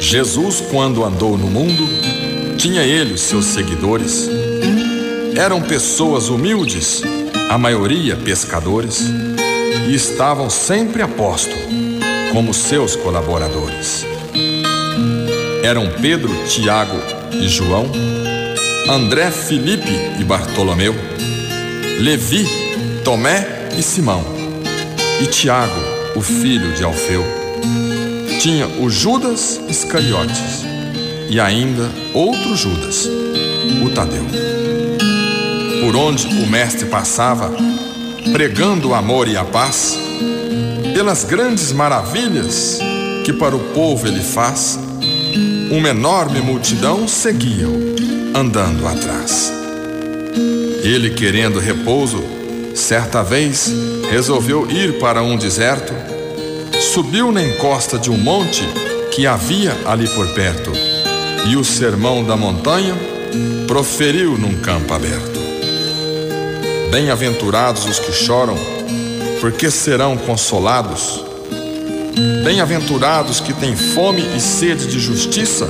Jesus, 0.00 0.62
quando 0.70 1.04
andou 1.04 1.36
no 1.36 1.48
mundo, 1.48 1.86
tinha 2.56 2.80
ele 2.80 3.12
os 3.12 3.20
seus 3.20 3.44
seguidores. 3.44 4.35
Eram 5.36 5.60
pessoas 5.60 6.30
humildes, 6.30 7.02
a 7.50 7.58
maioria 7.58 8.16
pescadores, 8.16 9.02
e 9.86 9.94
estavam 9.94 10.48
sempre 10.48 11.02
a 11.02 11.08
posto, 11.08 11.54
como 12.32 12.54
seus 12.54 12.96
colaboradores. 12.96 14.06
Eram 15.62 15.90
Pedro, 16.00 16.32
Tiago 16.48 16.96
e 17.34 17.46
João, 17.48 17.92
André, 18.88 19.30
Felipe 19.30 19.92
e 20.18 20.24
Bartolomeu, 20.24 20.94
Levi, 22.00 22.46
Tomé 23.04 23.68
e 23.76 23.82
Simão, 23.82 24.24
e 25.20 25.26
Tiago, 25.26 25.80
o 26.14 26.22
filho 26.22 26.72
de 26.72 26.82
Alfeu. 26.82 27.22
Tinha 28.40 28.66
o 28.66 28.88
Judas 28.88 29.60
Iscariotes 29.68 30.64
e 31.28 31.38
ainda 31.38 31.90
outro 32.14 32.56
Judas, 32.56 33.06
o 33.84 33.90
Tadeu. 33.90 34.55
Por 35.86 35.94
onde 35.94 36.26
o 36.26 36.48
Mestre 36.48 36.86
passava, 36.86 37.48
pregando 38.32 38.88
o 38.88 38.94
amor 38.94 39.28
e 39.28 39.36
a 39.36 39.44
paz, 39.44 39.96
pelas 40.92 41.22
grandes 41.22 41.70
maravilhas 41.70 42.80
que 43.24 43.32
para 43.32 43.54
o 43.54 43.60
povo 43.72 44.04
ele 44.08 44.18
faz, 44.18 44.76
uma 45.70 45.90
enorme 45.90 46.40
multidão 46.40 47.06
seguia-o, 47.06 47.94
andando 48.36 48.84
atrás. 48.84 49.52
Ele, 50.82 51.10
querendo 51.10 51.60
repouso, 51.60 52.20
certa 52.74 53.22
vez 53.22 53.72
resolveu 54.10 54.68
ir 54.68 54.98
para 54.98 55.22
um 55.22 55.36
deserto, 55.36 55.94
subiu 56.80 57.30
na 57.30 57.44
encosta 57.44 57.96
de 57.96 58.10
um 58.10 58.18
monte 58.18 58.64
que 59.12 59.24
havia 59.24 59.72
ali 59.86 60.08
por 60.08 60.26
perto 60.34 60.72
e 61.46 61.54
o 61.54 61.62
sermão 61.62 62.24
da 62.24 62.36
montanha 62.36 62.96
proferiu 63.68 64.36
num 64.36 64.60
campo 64.60 64.92
aberto. 64.92 65.35
Bem-aventurados 66.90 67.84
os 67.84 67.98
que 67.98 68.12
choram, 68.12 68.56
porque 69.40 69.70
serão 69.70 70.16
consolados. 70.16 71.24
Bem-aventurados 72.44 73.40
que 73.40 73.52
têm 73.52 73.76
fome 73.76 74.22
e 74.36 74.40
sede 74.40 74.86
de 74.86 74.98
justiça, 74.98 75.68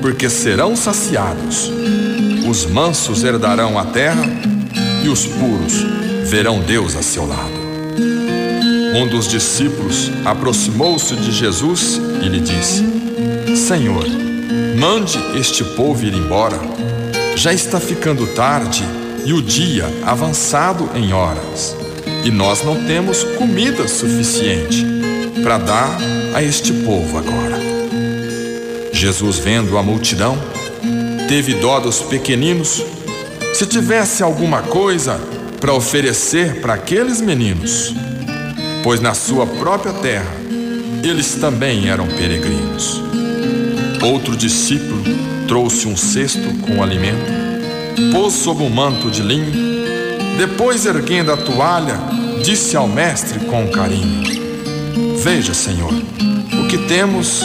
porque 0.00 0.28
serão 0.28 0.76
saciados. 0.76 1.70
Os 2.48 2.66
mansos 2.66 3.24
herdarão 3.24 3.78
a 3.78 3.84
terra 3.86 4.24
e 5.04 5.08
os 5.08 5.26
puros 5.26 5.84
verão 6.24 6.60
Deus 6.60 6.96
a 6.96 7.02
seu 7.02 7.26
lado. 7.26 7.58
Um 8.94 9.06
dos 9.06 9.28
discípulos 9.28 10.10
aproximou-se 10.24 11.14
de 11.14 11.32
Jesus 11.32 12.00
e 12.22 12.28
lhe 12.28 12.40
disse: 12.40 12.84
Senhor, 13.56 14.06
Mande 14.78 15.18
este 15.36 15.64
povo 15.64 16.04
ir 16.04 16.14
embora. 16.14 16.56
Já 17.34 17.52
está 17.52 17.80
ficando 17.80 18.26
tarde 18.28 18.84
e 19.28 19.34
o 19.34 19.42
dia 19.42 19.84
avançado 20.06 20.88
em 20.94 21.12
horas. 21.12 21.76
E 22.24 22.30
nós 22.30 22.64
não 22.64 22.86
temos 22.86 23.22
comida 23.22 23.86
suficiente 23.86 24.82
para 25.42 25.58
dar 25.58 25.98
a 26.34 26.42
este 26.42 26.72
povo 26.72 27.18
agora. 27.18 27.58
Jesus, 28.90 29.38
vendo 29.38 29.76
a 29.76 29.82
multidão, 29.82 30.38
teve 31.28 31.52
dó 31.56 31.78
dos 31.78 32.00
pequeninos. 32.00 32.82
Se 33.52 33.66
tivesse 33.66 34.22
alguma 34.22 34.62
coisa 34.62 35.20
para 35.60 35.74
oferecer 35.74 36.62
para 36.62 36.72
aqueles 36.72 37.20
meninos, 37.20 37.94
pois 38.82 38.98
na 38.98 39.12
sua 39.12 39.46
própria 39.46 39.92
terra 39.92 40.32
eles 41.02 41.34
também 41.34 41.90
eram 41.90 42.06
peregrinos. 42.06 43.02
Outro 44.02 44.34
discípulo 44.34 45.02
trouxe 45.46 45.86
um 45.86 45.98
cesto 45.98 46.48
com 46.62 46.82
alimento, 46.82 47.37
pôs 48.12 48.34
sob 48.34 48.62
um 48.62 48.70
manto 48.70 49.10
de 49.10 49.22
linho, 49.22 49.52
depois, 50.36 50.86
erguendo 50.86 51.32
a 51.32 51.36
toalha, 51.36 51.98
disse 52.42 52.76
ao 52.76 52.86
mestre 52.86 53.40
com 53.40 53.68
carinho: 53.68 54.22
Veja, 55.22 55.52
Senhor, 55.52 55.92
o 55.92 56.68
que 56.68 56.78
temos 56.86 57.42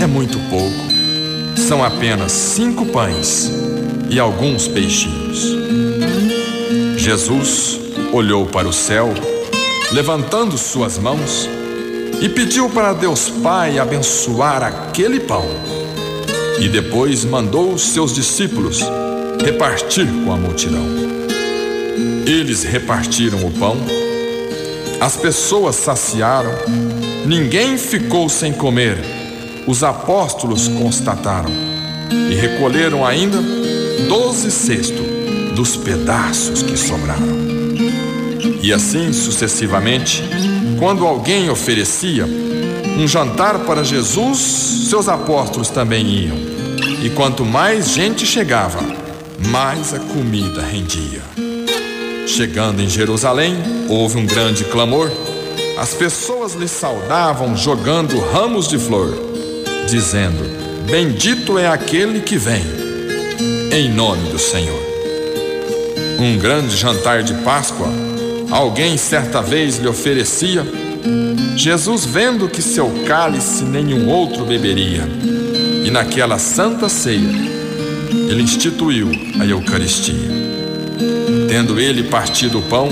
é 0.00 0.06
muito 0.06 0.38
pouco. 0.50 0.84
São 1.56 1.84
apenas 1.84 2.32
cinco 2.32 2.86
pães 2.86 3.50
e 4.10 4.18
alguns 4.18 4.66
peixinhos. 4.66 5.54
Jesus 6.96 7.80
olhou 8.12 8.46
para 8.46 8.66
o 8.66 8.72
céu, 8.72 9.12
levantando 9.92 10.58
suas 10.58 10.98
mãos, 10.98 11.48
e 12.20 12.28
pediu 12.28 12.68
para 12.68 12.92
Deus 12.92 13.28
Pai 13.28 13.78
abençoar 13.78 14.62
aquele 14.62 15.20
pão 15.20 15.44
e 16.58 16.68
depois 16.68 17.24
mandou 17.24 17.72
os 17.72 17.82
seus 17.82 18.14
discípulos 18.14 18.80
repartir 19.42 20.06
com 20.24 20.32
a 20.32 20.36
multidão. 20.36 20.84
Eles 22.26 22.62
repartiram 22.62 23.44
o 23.46 23.50
pão, 23.52 23.76
as 25.00 25.16
pessoas 25.16 25.76
saciaram, 25.76 26.52
ninguém 27.26 27.76
ficou 27.76 28.28
sem 28.28 28.52
comer, 28.52 28.98
os 29.66 29.82
apóstolos 29.82 30.68
constataram 30.68 31.50
e 32.30 32.34
recolheram 32.34 33.04
ainda 33.04 33.38
doze 34.08 34.50
cestos 34.50 35.06
dos 35.54 35.76
pedaços 35.76 36.62
que 36.62 36.76
sobraram. 36.76 37.44
E 38.62 38.72
assim 38.72 39.12
sucessivamente, 39.12 40.22
quando 40.78 41.06
alguém 41.06 41.50
oferecia 41.50 42.26
um 42.98 43.06
jantar 43.06 43.58
para 43.60 43.84
Jesus, 43.84 44.38
seus 44.88 45.08
apóstolos 45.08 45.68
também 45.68 46.06
iam. 46.06 46.36
E 47.02 47.10
quanto 47.10 47.44
mais 47.44 47.90
gente 47.90 48.24
chegava, 48.24 48.80
mais 49.48 49.92
a 49.94 49.98
comida 49.98 50.62
rendia. 50.62 51.22
Chegando 52.26 52.80
em 52.80 52.88
Jerusalém, 52.88 53.56
houve 53.88 54.18
um 54.18 54.26
grande 54.26 54.64
clamor. 54.64 55.10
As 55.78 55.94
pessoas 55.94 56.54
lhe 56.54 56.68
saudavam 56.68 57.56
jogando 57.56 58.18
ramos 58.18 58.68
de 58.68 58.78
flor, 58.78 59.14
dizendo: 59.88 60.42
Bendito 60.90 61.58
é 61.58 61.66
aquele 61.66 62.20
que 62.20 62.36
vem, 62.36 62.64
em 63.72 63.92
nome 63.92 64.30
do 64.30 64.38
Senhor. 64.38 64.82
Um 66.18 66.38
grande 66.38 66.76
jantar 66.76 67.22
de 67.22 67.34
Páscoa, 67.42 67.88
alguém 68.50 68.96
certa 68.96 69.42
vez 69.42 69.78
lhe 69.78 69.88
oferecia 69.88 70.64
Jesus, 71.56 72.04
vendo 72.04 72.48
que 72.48 72.60
seu 72.60 72.90
cálice 73.06 73.64
nenhum 73.64 74.08
outro 74.08 74.44
beberia, 74.44 75.02
e 75.84 75.90
naquela 75.90 76.38
santa 76.38 76.88
ceia, 76.88 77.53
ele 78.28 78.42
instituiu 78.42 79.10
a 79.40 79.44
Eucaristia. 79.44 80.30
Tendo 81.48 81.80
ele 81.80 82.04
partido 82.04 82.58
o 82.58 82.62
pão, 82.62 82.88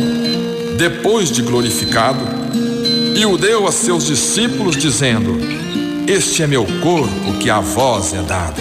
depois 0.76 1.30
de 1.30 1.42
glorificado, 1.42 2.24
e 3.16 3.26
o 3.26 3.36
deu 3.36 3.66
a 3.66 3.72
seus 3.72 4.06
discípulos, 4.06 4.76
dizendo: 4.76 5.38
Este 6.06 6.42
é 6.42 6.46
meu 6.46 6.64
corpo 6.80 7.38
que 7.38 7.50
a 7.50 7.60
vós 7.60 8.14
é 8.14 8.22
dado. 8.22 8.60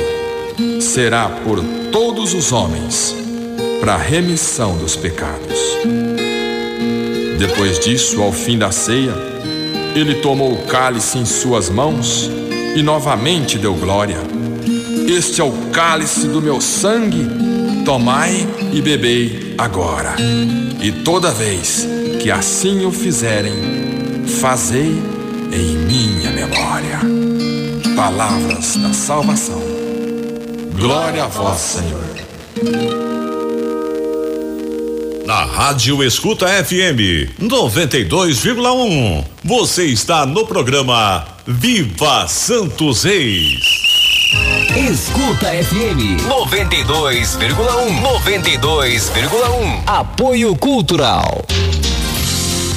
Será 0.80 1.30
por 1.30 1.64
todos 1.92 2.34
os 2.34 2.52
homens, 2.52 3.16
para 3.80 3.96
a 3.96 3.98
remissão 3.98 4.78
dos 4.78 4.96
pecados. 4.96 5.60
Depois 7.38 7.80
disso, 7.80 8.22
ao 8.22 8.32
fim 8.32 8.58
da 8.58 8.72
ceia, 8.72 9.14
ele 9.96 10.16
tomou 10.16 10.54
o 10.54 10.66
cálice 10.68 11.18
em 11.18 11.26
suas 11.26 11.70
mãos 11.70 12.30
e 12.76 12.84
novamente 12.84 13.58
deu 13.58 13.74
glória. 13.74 14.31
Este 15.12 15.42
é 15.42 15.44
o 15.44 15.52
cálice 15.74 16.26
do 16.26 16.42
meu 16.42 16.62
sangue, 16.62 17.28
tomai 17.84 18.48
e 18.72 18.82
bebei 18.82 19.54
agora. 19.58 20.16
E 20.82 20.90
toda 21.04 21.34
vez 21.34 21.86
que 22.22 22.32
assim 22.32 22.86
o 22.86 22.94
fizerem, 22.94 23.54
fazei 24.40 25.04
em 25.52 25.76
minha 25.80 26.32
memória. 26.32 27.02
Palavras 27.94 28.78
da 28.78 28.94
salvação. 28.94 29.62
Glória 30.80 31.26
a 31.26 31.28
vós, 31.28 31.60
Senhor. 31.60 32.10
Na 35.26 35.44
Rádio 35.44 36.02
Escuta 36.06 36.48
FM 36.48 37.36
92,1. 37.38 39.26
Você 39.44 39.88
está 39.88 40.26
no 40.26 40.48
programa 40.48 41.26
Viva 41.46 42.30
Santos 42.30 43.04
Reis. 43.04 43.81
Escuta 44.76 45.54
FM 45.54 46.18
92,1. 46.30 48.02
92,1. 48.02 49.84
Apoio 49.86 50.56
Cultural. 50.56 51.44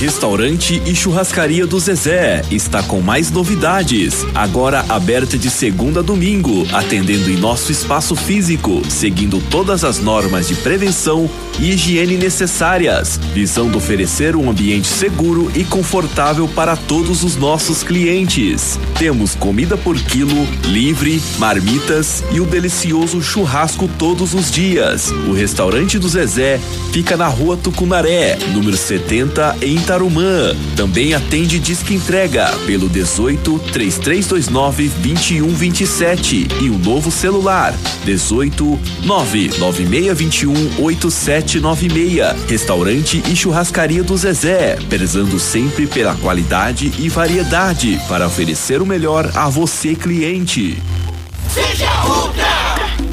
Restaurante 0.05 0.83
e 0.85 0.95
Churrascaria 0.95 1.67
do 1.67 1.81
Zezé 1.81 2.43
está 2.51 2.83
com 2.83 3.01
mais 3.01 3.31
novidades. 3.31 4.27
Agora 4.35 4.85
aberta 4.87 5.39
de 5.39 5.49
segunda 5.49 6.01
a 6.01 6.03
domingo, 6.03 6.67
atendendo 6.75 7.31
em 7.31 7.39
nosso 7.39 7.73
espaço 7.73 8.15
físico, 8.15 8.83
seguindo 8.91 9.41
todas 9.49 9.83
as 9.83 10.01
normas 10.01 10.47
de 10.47 10.57
prevenção 10.57 11.31
e 11.59 11.71
higiene 11.71 12.19
necessárias, 12.19 13.19
visando 13.33 13.79
oferecer 13.79 14.37
um 14.37 14.51
ambiente 14.51 14.89
seguro 14.89 15.51
e 15.55 15.65
confortável 15.65 16.47
para 16.49 16.77
todos 16.77 17.25
os 17.25 17.37
nossos 17.37 17.83
clientes. 17.83 18.79
Temos 18.99 19.35
comida 19.35 19.75
por 19.75 19.99
quilo, 19.99 20.47
livre, 20.67 21.23
marmitas 21.39 22.23
e 22.31 22.41
o 22.41 22.45
delicioso 22.45 23.23
churrasco 23.23 23.89
todos 23.99 24.35
os 24.35 24.51
dias. 24.51 25.11
O 25.27 25.33
restaurante 25.33 25.99
do 25.99 26.11
Zezé 26.11 26.61
fica 26.93 27.17
na 27.17 27.27
rua 27.27 27.57
Tucunaré, 27.57 28.37
número 28.53 28.77
70, 28.77 29.57
em 29.63 29.79
Tarumã. 29.95 30.57
Também 30.74 31.14
atende 31.14 31.61
disque 31.61 31.95
entrega 31.95 32.49
pelo 32.66 32.88
18 32.88 33.61
3329 33.72 34.88
2127 34.88 36.49
e 36.61 36.68
o 36.68 36.74
um 36.74 36.78
novo 36.78 37.12
celular 37.12 37.72
18 38.05 38.80
99621 39.05 40.82
8796. 40.82 42.51
Restaurante 42.51 43.22
e 43.30 43.36
churrascaria 43.36 44.03
do 44.03 44.16
Zezé, 44.16 44.78
prezando 44.88 45.38
sempre 45.38 45.86
pela 45.86 46.16
qualidade 46.16 46.92
e 46.99 47.09
variedade 47.09 48.01
para 48.09 48.26
oferecer 48.26 48.82
o 48.82 48.86
melhor 48.86 49.30
a 49.36 49.49
você 49.49 49.95
cliente. 49.95 50.76
Seja 51.55 51.88
Ultra! 52.05 52.54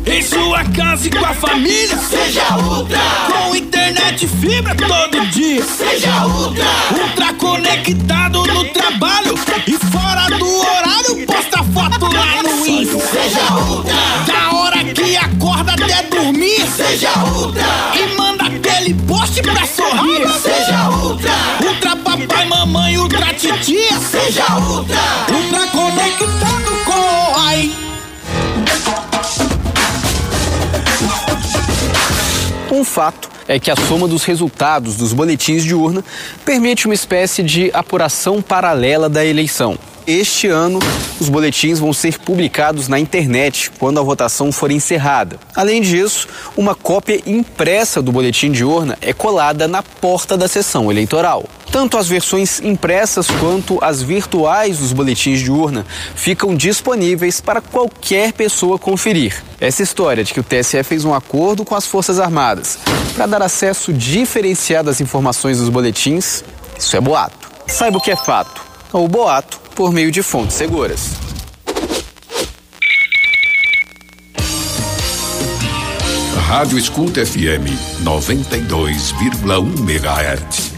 Em 0.05 0.21
sua 0.23 0.63
casa 0.65 1.07
e 1.07 1.11
com 1.11 1.23
a 1.23 1.33
família, 1.33 1.97
seja 1.97 2.57
Ultra! 2.57 2.99
Com 3.27 3.55
internet 3.55 4.27
fibra 4.27 4.75
todo 4.75 5.25
dia, 5.27 5.63
seja 5.63 6.25
Ultra! 6.25 6.65
Ultra 6.91 7.33
conectado 7.35 8.43
no 8.47 8.65
trabalho 8.65 9.35
e 9.67 9.77
fora 9.77 10.27
do 10.37 10.59
horário, 10.59 11.25
posta 11.27 11.63
foto 11.63 12.13
lá 12.13 12.41
no 12.43 12.67
Insta, 12.67 12.99
seja 12.99 13.53
Ultra! 13.53 13.93
Da 14.25 14.57
hora 14.57 14.83
que 14.83 15.15
acorda 15.17 15.73
até 15.73 16.03
dormir, 16.03 16.67
seja 16.67 17.11
Ultra! 17.19 17.63
E 17.93 18.17
manda 18.17 18.45
aquele 18.45 18.95
post 18.95 19.39
pra 19.43 19.67
sorrir, 19.67 20.27
seja 20.39 20.89
Ultra! 20.89 21.31
Ultra 21.63 21.95
papai, 21.97 22.45
mamãe, 22.45 22.97
Ultra 22.97 23.33
titia, 23.35 23.99
seja 23.99 24.57
Ultra! 24.57 24.97
Ultra 25.31 25.67
conectado 25.67 26.80
Um 32.71 32.85
fato 32.85 33.29
é 33.49 33.59
que 33.59 33.69
a 33.69 33.75
soma 33.75 34.07
dos 34.07 34.23
resultados 34.23 34.95
dos 34.95 35.11
boletins 35.11 35.61
de 35.63 35.75
urna 35.75 36.03
permite 36.45 36.85
uma 36.85 36.93
espécie 36.93 37.43
de 37.43 37.69
apuração 37.73 38.41
paralela 38.41 39.09
da 39.09 39.25
eleição. 39.25 39.77
Este 40.07 40.47
ano, 40.47 40.79
os 41.19 41.29
boletins 41.29 41.77
vão 41.77 41.93
ser 41.93 42.17
publicados 42.19 42.87
na 42.87 42.99
internet 42.99 43.69
quando 43.77 43.99
a 43.99 44.03
votação 44.03 44.51
for 44.51 44.71
encerrada. 44.71 45.37
Além 45.55 45.81
disso, 45.81 46.27
uma 46.57 46.73
cópia 46.73 47.21
impressa 47.25 48.01
do 48.01 48.11
boletim 48.11 48.51
de 48.51 48.63
urna 48.63 48.97
é 48.99 49.13
colada 49.13 49.67
na 49.67 49.83
porta 49.83 50.35
da 50.35 50.47
sessão 50.47 50.91
eleitoral. 50.91 51.45
Tanto 51.71 51.97
as 51.97 52.07
versões 52.07 52.59
impressas 52.59 53.27
quanto 53.39 53.77
as 53.81 54.01
virtuais 54.01 54.79
dos 54.79 54.91
boletins 54.91 55.39
de 55.39 55.51
urna 55.51 55.85
ficam 56.15 56.55
disponíveis 56.55 57.39
para 57.39 57.61
qualquer 57.61 58.33
pessoa 58.33 58.79
conferir. 58.79 59.41
Essa 59.59 59.83
história 59.83 60.23
de 60.23 60.33
que 60.33 60.39
o 60.39 60.43
TSE 60.43 60.83
fez 60.83 61.05
um 61.05 61.13
acordo 61.13 61.63
com 61.63 61.75
as 61.75 61.85
Forças 61.85 62.19
Armadas 62.19 62.79
para 63.15 63.27
dar 63.27 63.41
acesso 63.41 63.93
diferenciado 63.93 64.89
às 64.89 64.99
informações 64.99 65.59
dos 65.59 65.69
boletins, 65.69 66.43
isso 66.77 66.97
é 66.97 66.99
boato. 66.99 67.51
Saiba 67.67 67.99
o 67.99 68.01
que 68.01 68.11
é 68.11 68.17
fato, 68.17 68.70
ou 68.93 69.07
boato, 69.07 69.59
por 69.75 69.91
meio 69.91 70.11
de 70.11 70.21
fontes 70.21 70.55
seguras. 70.55 71.11
Rádio 76.51 76.77
Escuta 76.77 77.25
FM 77.25 77.65
92,1 78.03 79.79
MHz. 79.79 80.71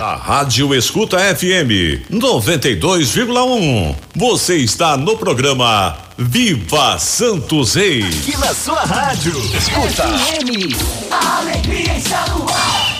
A 0.00 0.14
Rádio 0.16 0.74
Escuta 0.74 1.18
FM 1.18 2.06
92,1. 2.10 3.94
Você 4.14 4.56
está 4.56 4.96
no 4.96 5.18
programa 5.18 5.94
Viva 6.16 6.98
Santos 6.98 7.74
Reis. 7.74 8.06
Aqui 8.06 8.38
na 8.38 8.54
sua 8.54 8.80
rádio. 8.80 9.38
Escuta. 9.54 10.08
FM. 10.08 10.74
Alegria 11.10 11.98
está 11.98 12.24
no 12.28 12.48
ar. 12.48 12.95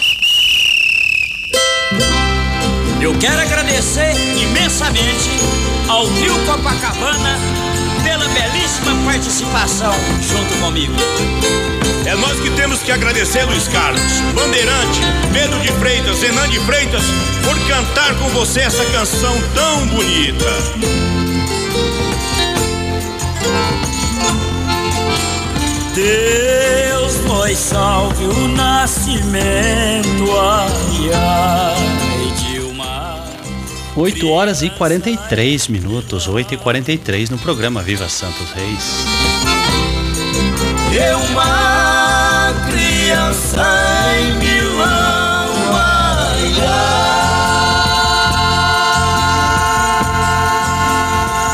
Eu 3.06 3.16
quero 3.20 3.40
agradecer 3.40 4.10
imensamente 4.36 5.30
ao 5.86 6.08
Trio 6.08 6.34
Copacabana 6.44 7.38
pela 8.02 8.26
belíssima 8.30 8.96
participação 9.04 9.94
junto 10.20 10.52
comigo. 10.56 10.92
É 12.04 12.16
nós 12.16 12.40
que 12.40 12.50
temos 12.50 12.82
que 12.82 12.90
agradecer, 12.90 13.44
Luiz 13.44 13.68
Carlos, 13.68 14.02
Bandeirante, 14.34 15.02
Pedro 15.32 15.56
de 15.60 15.70
Freitas, 15.74 16.20
Renan 16.20 16.48
de 16.48 16.58
Freitas, 16.58 17.04
por 17.44 17.56
cantar 17.68 18.12
com 18.16 18.28
você 18.30 18.62
essa 18.62 18.84
canção 18.86 19.40
tão 19.54 19.86
bonita. 19.86 20.44
Deus 25.94 27.20
nos 27.24 27.56
salve 27.56 28.24
o 28.24 28.48
nascimento, 28.48 30.24
ai, 30.36 31.10
ai. 31.14 31.95
8 33.96 34.28
horas 34.28 34.60
e 34.60 34.68
43 34.68 35.68
minutos, 35.68 36.28
8 36.28 36.52
e 36.52 36.56
43 36.58 37.30
no 37.30 37.38
programa 37.38 37.82
Viva 37.82 38.06
Santos 38.10 38.50
Reis. 38.50 39.06
É 40.94 41.16
uma 41.16 42.52
criança 42.68 43.64
em 44.20 44.34
Milão, 44.38 45.54
ai. 45.72 45.96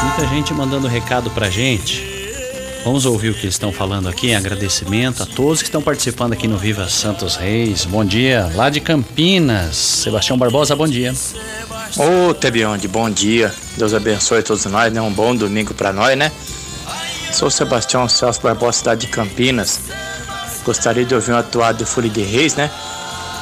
Muita 0.02 0.26
gente 0.34 0.52
mandando 0.52 0.88
recado 0.88 1.30
pra 1.30 1.48
gente. 1.48 2.10
Vamos 2.84 3.06
ouvir 3.06 3.28
o 3.28 3.34
que 3.34 3.42
eles 3.42 3.54
estão 3.54 3.72
falando 3.72 4.08
aqui 4.08 4.30
em 4.30 4.34
agradecimento 4.34 5.22
a 5.22 5.26
todos 5.26 5.62
que 5.62 5.68
estão 5.68 5.80
participando 5.80 6.32
aqui 6.32 6.48
no 6.48 6.58
Viva 6.58 6.88
Santos 6.88 7.36
Reis. 7.36 7.84
Bom 7.84 8.04
dia, 8.04 8.50
lá 8.56 8.68
de 8.68 8.80
Campinas. 8.80 9.76
Sebastião 9.76 10.36
Barbosa, 10.36 10.74
bom 10.74 10.88
dia. 10.88 11.14
Ô, 11.94 12.30
oh, 12.30 12.34
Tebionde, 12.34 12.88
bom 12.88 13.10
dia. 13.10 13.54
Deus 13.76 13.92
abençoe 13.92 14.42
todos 14.42 14.64
nós, 14.64 14.90
né? 14.90 14.98
Um 15.02 15.12
bom 15.12 15.36
domingo 15.36 15.74
para 15.74 15.92
nós, 15.92 16.16
né? 16.16 16.32
Sou 17.30 17.50
Sebastião 17.50 18.08
Celso 18.08 18.40
Barbosa, 18.40 18.78
cidade 18.78 19.02
de 19.02 19.08
Campinas. 19.08 19.78
Gostaria 20.64 21.04
de 21.04 21.14
ouvir 21.14 21.32
uma 21.32 21.40
atuada 21.40 21.76
de 21.76 21.84
Folha 21.84 22.08
de 22.08 22.22
Reis, 22.22 22.54
né? 22.54 22.70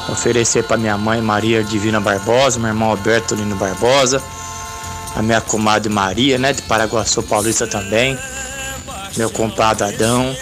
Oferecer 0.08 0.64
para 0.64 0.76
minha 0.76 0.98
mãe 0.98 1.20
Maria 1.20 1.62
Divina 1.62 2.00
Barbosa, 2.00 2.58
meu 2.58 2.70
irmão 2.70 2.90
Alberto 2.90 3.36
Lino 3.36 3.54
Barbosa, 3.54 4.20
a 5.14 5.22
minha 5.22 5.40
comadre 5.40 5.92
Maria, 5.92 6.36
né? 6.36 6.52
De 6.52 6.62
Paraguaçu 6.62 7.22
Paulista 7.22 7.68
também, 7.68 8.18
meu 9.16 9.30
compadre 9.30 9.84
Adão, 9.84 10.34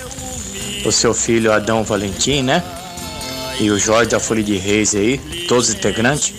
o 0.86 0.90
seu 0.90 1.12
filho 1.12 1.52
Adão 1.52 1.84
Valentim, 1.84 2.40
né? 2.40 2.64
E 3.60 3.70
o 3.70 3.78
Jorge 3.78 4.08
da 4.08 4.18
Folha 4.18 4.42
de 4.42 4.56
Reis 4.56 4.94
aí, 4.94 5.18
todos 5.46 5.68
integrantes. 5.68 6.32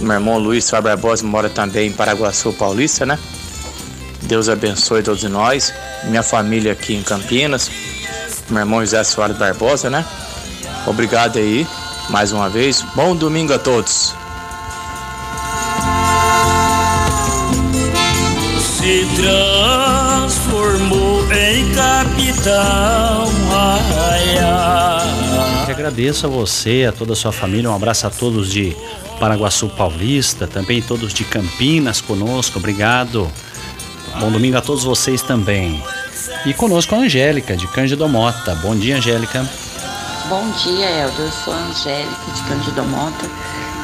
Meu 0.00 0.12
irmão 0.12 0.38
Luiz 0.38 0.68
Fábio 0.68 0.90
Barbosa 0.90 1.26
mora 1.26 1.48
também 1.48 1.88
em 1.88 1.92
Paraguaçu 1.92 2.52
Paulista, 2.52 3.06
né? 3.06 3.18
Deus 4.22 4.48
abençoe 4.48 5.02
todos 5.02 5.22
nós, 5.24 5.72
minha 6.04 6.22
família 6.22 6.72
aqui 6.72 6.94
em 6.94 7.02
Campinas, 7.02 7.70
meu 8.48 8.60
irmão 8.60 8.80
José 8.80 9.02
Soares 9.04 9.36
Barbosa, 9.36 9.88
né? 9.88 10.04
Obrigado 10.86 11.38
aí, 11.38 11.66
mais 12.10 12.32
uma 12.32 12.48
vez. 12.48 12.82
Bom 12.94 13.16
domingo 13.16 13.52
a 13.52 13.58
todos. 13.58 14.14
Se 18.60 19.06
transformou 19.16 21.24
em 21.32 21.72
capitão. 21.72 23.30
Ai, 23.52 24.38
ai. 24.38 25.66
Eu 25.66 25.74
agradeço 25.74 26.26
a 26.26 26.28
você, 26.28 26.86
a 26.88 26.92
toda 26.92 27.14
a 27.14 27.16
sua 27.16 27.32
família. 27.32 27.70
Um 27.70 27.74
abraço 27.74 28.06
a 28.06 28.10
todos 28.10 28.50
de 28.50 28.76
Paraguaçu 29.18 29.68
Paulista, 29.68 30.46
também 30.46 30.82
todos 30.82 31.12
de 31.12 31.24
Campinas 31.24 32.00
conosco. 32.00 32.58
Obrigado. 32.58 33.30
Bom 34.20 34.30
domingo 34.30 34.56
a 34.56 34.60
todos 34.62 34.84
vocês 34.84 35.22
também. 35.22 35.82
E 36.44 36.54
conosco 36.54 36.94
a 36.94 36.98
Angélica, 36.98 37.56
de 37.56 37.66
Cândido 37.68 38.08
Mota. 38.08 38.54
Bom 38.56 38.74
dia, 38.74 38.96
Angélica. 38.96 39.46
Bom 40.28 40.50
dia, 40.62 40.86
Eldo. 40.86 41.22
Eu 41.22 41.30
sou 41.30 41.52
a 41.52 41.56
Angélica, 41.56 42.32
de 42.34 42.42
Cândido 42.42 42.82
Mota. 42.84 43.26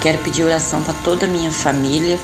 Quero 0.00 0.18
pedir 0.18 0.44
oração 0.44 0.82
para 0.82 0.94
toda 0.94 1.26
a 1.26 1.28
minha 1.28 1.50
família. 1.50 2.18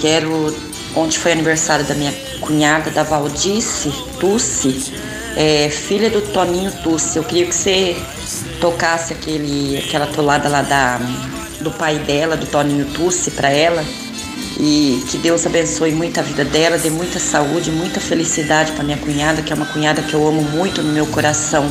Quero. 0.00 0.54
Ontem 0.94 1.18
foi 1.18 1.32
aniversário 1.32 1.84
da 1.84 1.94
minha 1.94 2.12
cunhada 2.40 2.90
da 2.90 3.02
Valdice 3.02 3.92
Tussi, 4.18 4.92
é, 5.36 5.68
filha 5.68 6.08
do 6.08 6.22
Toninho 6.32 6.72
Tussi. 6.82 7.18
Eu 7.18 7.24
queria 7.24 7.46
que 7.46 7.54
você 7.54 7.96
tocasse 8.60 9.12
aquele, 9.12 9.76
aquela 9.78 10.06
tolada 10.06 10.48
lá 10.48 10.62
da, 10.62 10.98
do 11.60 11.70
pai 11.70 11.98
dela, 11.98 12.36
do 12.36 12.46
Toninho 12.46 12.86
Tussi, 12.86 13.30
para 13.30 13.50
ela. 13.50 13.84
E 14.58 15.02
que 15.10 15.18
Deus 15.18 15.46
abençoe 15.46 15.92
muito 15.92 16.18
a 16.18 16.22
vida 16.22 16.44
dela, 16.44 16.78
dê 16.78 16.88
muita 16.88 17.18
saúde, 17.18 17.70
muita 17.70 18.00
felicidade 18.00 18.72
para 18.72 18.84
minha 18.84 18.96
cunhada, 18.96 19.42
que 19.42 19.52
é 19.52 19.56
uma 19.56 19.66
cunhada 19.66 20.00
que 20.02 20.14
eu 20.14 20.26
amo 20.26 20.42
muito 20.42 20.82
no 20.82 20.92
meu 20.92 21.06
coração. 21.06 21.70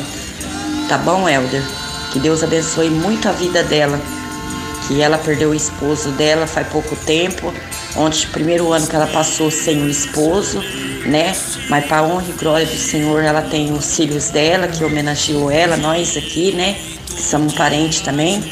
Tá 0.87 0.97
bom, 0.97 1.27
Elder? 1.27 1.63
Que 2.11 2.19
Deus 2.19 2.43
abençoe 2.43 2.89
muito 2.89 3.27
a 3.27 3.31
vida 3.31 3.63
dela. 3.63 3.99
Que 4.87 5.01
ela 5.01 5.17
perdeu 5.17 5.49
o 5.49 5.55
esposo 5.55 6.11
dela 6.11 6.45
faz 6.45 6.67
pouco 6.67 6.95
tempo. 6.95 7.51
Ontem, 7.95 8.27
primeiro 8.31 8.71
ano 8.71 8.85
que 8.85 8.95
ela 8.95 9.07
passou 9.07 9.49
sem 9.49 9.81
o 9.83 9.89
esposo, 9.89 10.61
né? 11.05 11.35
Mas 11.69 11.85
para 11.85 12.03
honra 12.03 12.25
e 12.29 12.33
glória 12.33 12.67
do 12.67 12.77
Senhor, 12.77 13.23
ela 13.23 13.41
tem 13.41 13.73
os 13.73 13.95
filhos 13.95 14.29
dela, 14.29 14.67
que 14.67 14.83
homenageou 14.83 15.49
ela, 15.49 15.75
nós 15.75 16.15
aqui, 16.15 16.51
né? 16.51 16.77
Que 17.07 17.21
somos 17.21 17.53
parentes 17.53 18.01
também. 18.01 18.43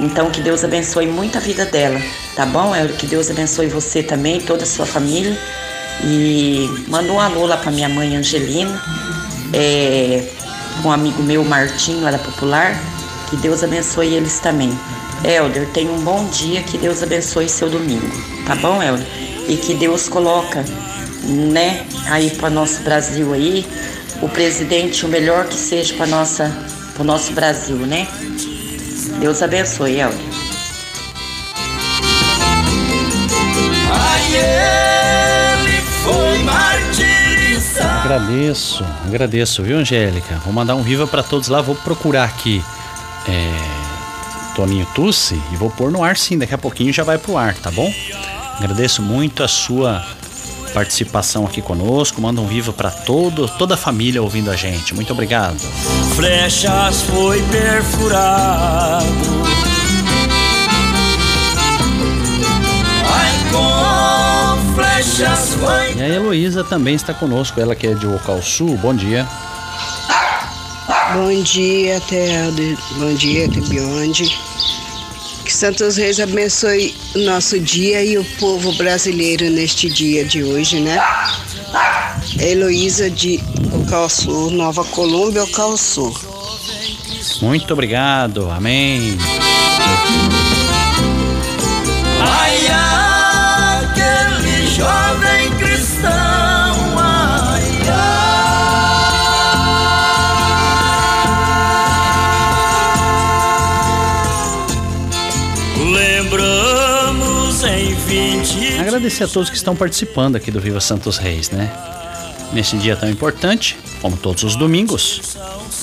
Então, 0.00 0.30
que 0.30 0.40
Deus 0.40 0.62
abençoe 0.64 1.06
muito 1.06 1.38
a 1.38 1.40
vida 1.40 1.64
dela, 1.64 2.00
tá 2.36 2.46
bom? 2.46 2.72
Que 2.96 3.06
Deus 3.06 3.30
abençoe 3.30 3.66
você 3.66 4.02
também, 4.02 4.40
toda 4.40 4.62
a 4.62 4.66
sua 4.66 4.86
família. 4.86 5.36
E 6.04 6.68
manda 6.86 7.12
um 7.12 7.20
alô 7.20 7.46
lá 7.46 7.56
para 7.56 7.72
minha 7.72 7.88
mãe 7.88 8.16
Angelina, 8.16 8.80
é, 9.52 10.22
um 10.84 10.92
amigo 10.92 11.22
meu, 11.22 11.44
Martinho, 11.44 12.06
ela 12.06 12.16
é 12.16 12.20
popular. 12.20 12.80
Que 13.28 13.36
Deus 13.36 13.64
abençoe 13.64 14.14
eles 14.14 14.38
também. 14.38 14.70
Elder, 15.24 15.66
tenha 15.70 15.90
um 15.90 16.00
bom 16.00 16.24
dia, 16.26 16.62
que 16.62 16.78
Deus 16.78 17.02
abençoe 17.02 17.48
seu 17.48 17.68
domingo, 17.68 18.08
tá 18.46 18.54
bom, 18.54 18.80
Elder? 18.80 19.06
E 19.48 19.56
que 19.56 19.74
Deus 19.74 20.08
coloca, 20.08 20.64
né, 21.24 21.84
aí 22.06 22.30
para 22.30 22.48
nosso 22.48 22.82
Brasil 22.82 23.32
aí, 23.32 23.66
o 24.22 24.28
presidente 24.28 25.04
o 25.04 25.08
melhor 25.08 25.46
que 25.46 25.56
seja 25.56 25.94
para 25.94 26.06
nossa, 26.06 26.56
para 26.94 27.02
o 27.02 27.04
nosso 27.04 27.32
Brasil, 27.32 27.76
né? 27.78 28.06
Deus 29.20 29.42
abençoe, 29.42 30.00
Elder. 30.00 30.18
Ai, 33.92 34.22
ele 35.64 35.80
foi 36.02 36.38
martirizado. 36.44 38.00
Agradeço, 38.04 38.84
agradeço, 39.06 39.62
viu, 39.62 39.78
Angélica? 39.78 40.36
Vou 40.44 40.52
mandar 40.52 40.74
um 40.76 40.82
viva 40.82 41.06
para 41.06 41.22
todos 41.22 41.48
lá, 41.48 41.60
vou 41.60 41.74
procurar 41.74 42.24
aqui 42.24 42.62
é, 43.28 44.54
Toninho 44.54 44.86
Tussi 44.94 45.40
e 45.52 45.56
vou 45.56 45.70
pôr 45.70 45.90
no 45.90 46.02
ar 46.02 46.16
sim, 46.16 46.38
daqui 46.38 46.54
a 46.54 46.58
pouquinho 46.58 46.92
já 46.92 47.02
vai 47.02 47.18
pro 47.18 47.36
ar, 47.36 47.54
tá 47.54 47.70
bom? 47.70 47.92
Agradeço 48.58 49.02
muito 49.02 49.42
a 49.42 49.48
sua 49.48 50.04
participação 50.68 51.44
aqui 51.46 51.60
conosco, 51.60 52.20
manda 52.20 52.40
um 52.40 52.46
viva 52.46 52.72
para 52.72 52.90
todo, 52.90 53.48
toda 53.58 53.74
a 53.74 53.76
família 53.76 54.22
ouvindo 54.22 54.50
a 54.50 54.56
gente. 54.56 54.94
Muito 54.94 55.12
obrigado. 55.12 55.58
Flechas 56.14 57.02
foi 57.02 57.42
perfurado. 57.44 59.06
Ai, 63.10 63.32
com 63.50 64.74
flechas 64.74 65.54
foi. 65.54 65.94
E 65.94 66.02
a 66.02 66.08
Heloísa 66.08 66.62
também 66.62 66.94
está 66.94 67.12
conosco, 67.14 67.60
ela 67.60 67.74
que 67.74 67.86
é 67.86 67.94
de 67.94 68.06
Ocal 68.06 68.42
Sul. 68.42 68.76
Bom 68.76 68.94
dia. 68.94 69.26
Bom 71.14 71.42
dia, 71.42 72.00
Tealdo. 72.02 72.78
Bom 72.98 73.14
dia, 73.14 73.48
Tebionde. 73.48 74.47
Santos 75.58 75.96
Reis 75.96 76.20
abençoe 76.20 76.94
o 77.16 77.18
nosso 77.18 77.58
dia 77.58 78.04
e 78.04 78.16
o 78.16 78.24
povo 78.38 78.72
brasileiro 78.74 79.50
neste 79.50 79.90
dia 79.90 80.24
de 80.24 80.44
hoje, 80.44 80.78
né? 80.78 81.02
Heloísa 82.38 83.10
de 83.10 83.40
Ocalçu, 83.72 84.50
Nova 84.50 84.84
Colômbia, 84.84 85.42
Ocalçu. 85.42 86.14
Muito 87.42 87.72
obrigado, 87.72 88.48
amém. 88.52 89.18
Agradecer 109.08 109.24
a 109.24 109.28
todos 109.28 109.48
que 109.48 109.56
estão 109.56 109.74
participando 109.74 110.36
aqui 110.36 110.50
do 110.50 110.60
Viva 110.60 110.82
Santos 110.82 111.16
Reis, 111.16 111.48
né? 111.48 111.72
Nesse 112.52 112.76
dia 112.76 112.94
tão 112.94 113.08
importante, 113.08 113.78
como 114.02 114.18
todos 114.18 114.42
os 114.42 114.54
domingos, 114.54 115.38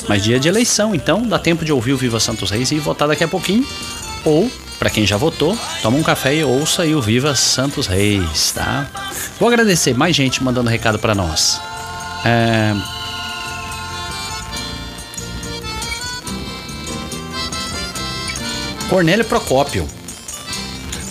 mas 0.08 0.24
dia 0.24 0.40
de 0.40 0.48
eleição, 0.48 0.94
então 0.94 1.24
dá 1.24 1.40
tempo 1.40 1.66
de 1.66 1.72
ouvir 1.72 1.94
o 1.94 1.98
Viva 1.98 2.20
Santos 2.20 2.52
Reis 2.52 2.70
e 2.70 2.78
votar 2.78 3.08
daqui 3.08 3.24
a 3.24 3.28
pouquinho. 3.28 3.68
Ou, 4.24 4.48
para 4.78 4.92
quem 4.92 5.08
já 5.08 5.18
votou, 5.18 5.58
toma 5.82 5.98
um 5.98 6.04
café 6.04 6.36
e 6.36 6.44
ouça 6.44 6.84
aí 6.84 6.94
o 6.94 7.02
Viva 7.02 7.34
Santos 7.34 7.88
Reis, 7.88 8.52
tá? 8.52 8.86
Vou 9.40 9.50
agradecer 9.50 9.96
mais 9.96 10.16
gente 10.16 10.44
mandando 10.44 10.70
recado 10.70 11.00
para 11.00 11.16
nós. 11.16 11.60
É... 12.24 12.76
Cornélio 18.88 19.26
Procópio. 19.26 19.88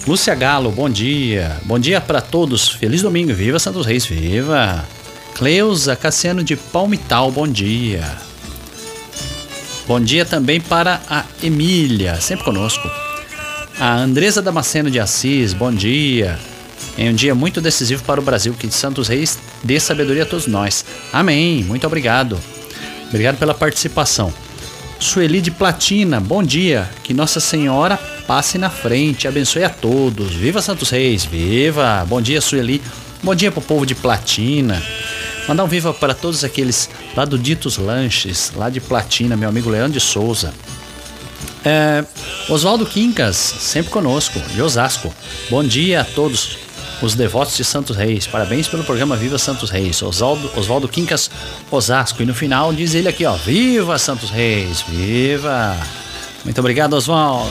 Lúcia 0.06 0.34
Galo, 0.34 0.70
bom 0.70 0.90
dia. 0.90 1.58
Bom 1.64 1.78
dia 1.78 1.98
para 1.98 2.20
todos. 2.20 2.68
Feliz 2.68 3.00
domingo. 3.00 3.32
Viva 3.32 3.58
Santos 3.58 3.86
Reis, 3.86 4.04
viva. 4.04 4.84
Cleusa 5.34 5.96
Cassiano 5.96 6.44
de 6.44 6.56
Palmital, 6.56 7.30
bom 7.30 7.48
dia. 7.48 8.04
Bom 9.86 9.98
dia 9.98 10.26
também 10.26 10.60
para 10.60 11.00
a 11.08 11.24
Emília, 11.42 12.20
sempre 12.20 12.44
conosco. 12.44 12.86
A 13.80 13.96
Andresa 13.96 14.42
Damasceno 14.42 14.90
de 14.90 15.00
Assis, 15.00 15.54
bom 15.54 15.72
dia. 15.72 16.38
Em 16.98 17.08
um 17.08 17.14
dia 17.14 17.34
muito 17.34 17.62
decisivo 17.62 18.04
para 18.04 18.20
o 18.20 18.24
Brasil, 18.24 18.52
que 18.52 18.66
de 18.66 18.74
Santos 18.74 19.08
Reis 19.08 19.38
dê 19.62 19.80
sabedoria 19.80 20.24
a 20.24 20.26
todos 20.26 20.46
nós. 20.46 20.84
Amém. 21.14 21.64
Muito 21.64 21.86
obrigado. 21.86 22.38
Obrigado 23.08 23.38
pela 23.38 23.54
participação. 23.54 24.32
Sueli 25.00 25.40
de 25.40 25.50
Platina, 25.50 26.20
bom 26.20 26.42
dia. 26.42 26.90
Que 27.02 27.14
Nossa 27.14 27.40
Senhora 27.40 27.98
passe 28.26 28.58
na 28.58 28.70
frente, 28.70 29.28
abençoe 29.28 29.64
a 29.64 29.70
todos. 29.70 30.32
Viva 30.34 30.62
Santos 30.62 30.90
Reis, 30.90 31.24
viva! 31.24 32.04
Bom 32.08 32.20
dia, 32.20 32.40
Sueli. 32.40 32.82
Bom 33.22 33.34
dia 33.34 33.50
pro 33.50 33.60
povo 33.60 33.86
de 33.86 33.94
Platina. 33.94 34.82
Mandar 35.48 35.64
um 35.64 35.68
viva 35.68 35.92
para 35.92 36.14
todos 36.14 36.42
aqueles 36.42 36.88
lá 37.16 37.24
do 37.24 37.38
Ditos 37.38 37.76
Lanches, 37.76 38.52
lá 38.56 38.70
de 38.70 38.80
Platina, 38.80 39.36
meu 39.36 39.48
amigo 39.48 39.70
Leandro 39.70 39.92
de 39.92 40.00
Souza. 40.00 40.52
É, 41.64 42.04
Oswaldo 42.48 42.84
Quincas, 42.84 43.36
sempre 43.36 43.90
conosco, 43.90 44.38
de 44.54 44.60
Osasco. 44.60 45.14
Bom 45.50 45.62
dia 45.62 46.02
a 46.02 46.04
todos 46.04 46.58
os 47.02 47.14
devotos 47.14 47.56
de 47.56 47.64
Santos 47.64 47.96
Reis. 47.96 48.26
Parabéns 48.26 48.68
pelo 48.68 48.84
programa 48.84 49.16
Viva 49.16 49.38
Santos 49.38 49.70
Reis. 49.70 50.02
Oswaldo, 50.02 50.50
Oswaldo 50.56 50.88
Quincas, 50.88 51.30
Osasco. 51.70 52.22
E 52.22 52.26
no 52.26 52.34
final 52.34 52.72
diz 52.72 52.94
ele 52.94 53.08
aqui, 53.08 53.24
ó, 53.24 53.34
Viva 53.34 53.98
Santos 53.98 54.30
Reis, 54.30 54.82
viva! 54.88 55.76
Muito 56.44 56.58
obrigado, 56.58 56.94
Oswaldo. 56.94 57.50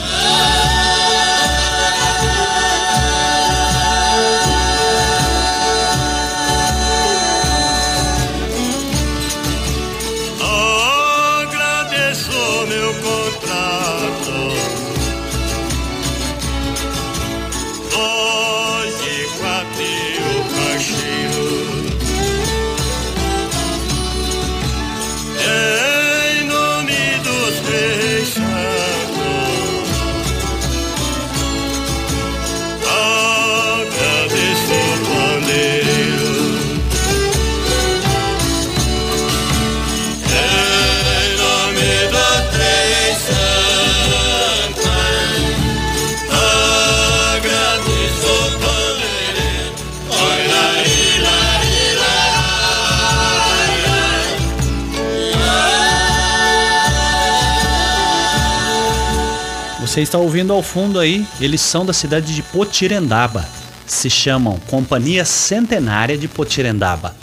Você 59.94 60.02
está 60.02 60.18
ouvindo 60.18 60.52
ao 60.52 60.64
fundo 60.64 61.00
aí, 61.00 61.24
eles 61.40 61.62
são 61.62 61.86
da 61.86 61.94
cidade 61.94 62.34
de 62.34 62.42
Potirendaba. 62.42 63.48
se 63.86 64.10
chamam 64.10 64.58
Companhia 64.62 65.24
Centenária 65.24 66.18
de 66.18 66.28
Potirendaba. 66.28 67.16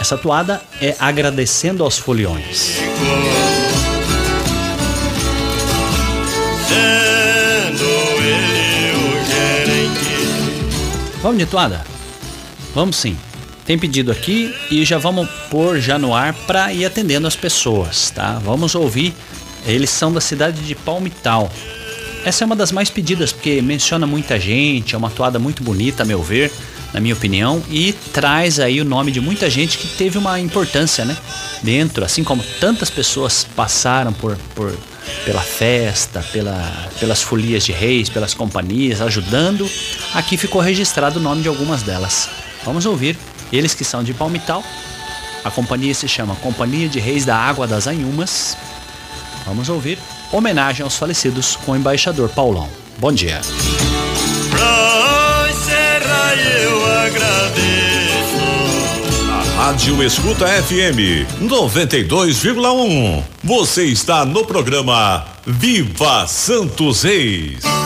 Essa 0.00 0.16
toada 0.16 0.62
é 0.80 0.94
agradecendo 1.00 1.82
aos 1.82 1.98
foliões. 1.98 2.76
Vamos 11.20 11.38
de 11.38 11.46
toada? 11.46 11.84
Vamos 12.72 12.94
sim. 12.94 13.18
Tem 13.66 13.76
pedido 13.76 14.12
aqui 14.12 14.54
e 14.70 14.84
já 14.84 14.96
vamos 14.96 15.28
pôr 15.50 15.80
já 15.80 15.98
no 15.98 16.14
ar 16.14 16.34
para 16.46 16.72
ir 16.72 16.84
atendendo 16.84 17.26
as 17.26 17.34
pessoas, 17.34 18.10
tá? 18.10 18.38
Vamos 18.44 18.76
ouvir. 18.76 19.12
Eles 19.66 19.90
são 19.90 20.12
da 20.12 20.20
cidade 20.20 20.62
de 20.62 20.76
Palmital. 20.76 21.50
Essa 22.24 22.44
é 22.44 22.46
uma 22.46 22.56
das 22.56 22.70
mais 22.70 22.90
pedidas 22.90 23.32
porque 23.32 23.62
menciona 23.62 24.06
muita 24.06 24.38
gente, 24.38 24.94
é 24.94 24.98
uma 24.98 25.10
toada 25.10 25.38
muito 25.38 25.62
bonita, 25.62 26.02
a 26.02 26.06
meu 26.06 26.22
ver, 26.22 26.52
na 26.92 27.00
minha 27.00 27.14
opinião, 27.14 27.62
e 27.70 27.92
traz 28.12 28.60
aí 28.60 28.80
o 28.80 28.84
nome 28.84 29.10
de 29.10 29.20
muita 29.20 29.48
gente 29.48 29.78
que 29.78 29.86
teve 29.96 30.18
uma 30.18 30.38
importância, 30.38 31.04
né? 31.04 31.16
Dentro, 31.62 32.04
assim 32.04 32.22
como 32.22 32.42
tantas 32.60 32.90
pessoas 32.90 33.46
passaram 33.56 34.12
por, 34.12 34.36
por 34.54 34.76
pela 35.24 35.40
festa, 35.40 36.22
pela, 36.32 36.90
pelas 36.98 37.22
folias 37.22 37.64
de 37.64 37.72
reis, 37.72 38.08
pelas 38.08 38.34
companhias, 38.34 39.00
ajudando. 39.00 39.68
Aqui 40.14 40.36
ficou 40.36 40.60
registrado 40.60 41.18
o 41.18 41.22
nome 41.22 41.42
de 41.42 41.48
algumas 41.48 41.82
delas. 41.82 42.28
Vamos 42.64 42.86
ouvir 42.86 43.16
eles 43.52 43.74
que 43.74 43.84
são 43.84 44.04
de 44.04 44.12
Palmital. 44.12 44.62
A 45.42 45.50
companhia 45.50 45.94
se 45.94 46.06
chama 46.06 46.36
Companhia 46.36 46.88
de 46.88 47.00
Reis 47.00 47.24
da 47.24 47.36
Água 47.36 47.66
das 47.66 47.86
Anhumas. 47.86 48.56
Vamos 49.46 49.68
ouvir 49.68 49.98
homenagem 50.32 50.84
aos 50.84 50.96
falecidos 50.96 51.56
com 51.56 51.72
o 51.72 51.76
embaixador 51.76 52.28
Paulão. 52.28 52.68
Bom 52.98 53.12
dia. 53.12 53.40
Pra 54.50 55.48
encerrar 55.50 56.34
eu 56.38 56.86
agradeço. 57.06 57.60
Rádio 59.56 60.02
Escuta 60.02 60.46
FM 60.46 61.26
92,1. 61.42 63.22
Você 63.42 63.84
está 63.84 64.24
no 64.24 64.44
programa 64.44 65.24
Viva 65.46 66.26
Santos 66.26 67.02
Reis. 67.02 67.79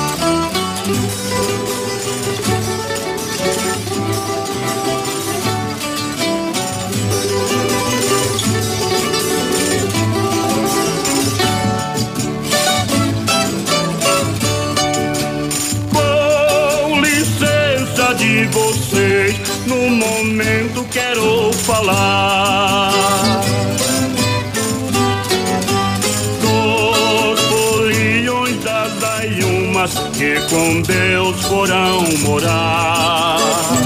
Quero 21.14 21.52
falar. 21.52 22.90
Dos 26.40 27.40
foliões 27.40 28.62
das 28.62 29.04
aiumas 29.20 29.94
que 30.16 30.40
com 30.50 30.82
Deus 30.82 31.40
foram 31.42 32.02
morar. 32.20 33.83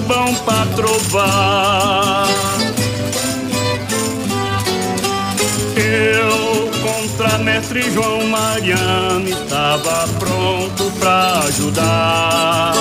Bom 0.00 0.34
pra 0.44 0.66
trovar. 0.74 2.26
Eu 5.76 6.70
contra 6.82 7.38
mestre 7.38 7.82
João 7.92 8.26
Mariano 8.26 9.28
estava 9.28 10.08
pronto 10.18 10.90
pra 10.98 11.40
ajudar. 11.48 12.72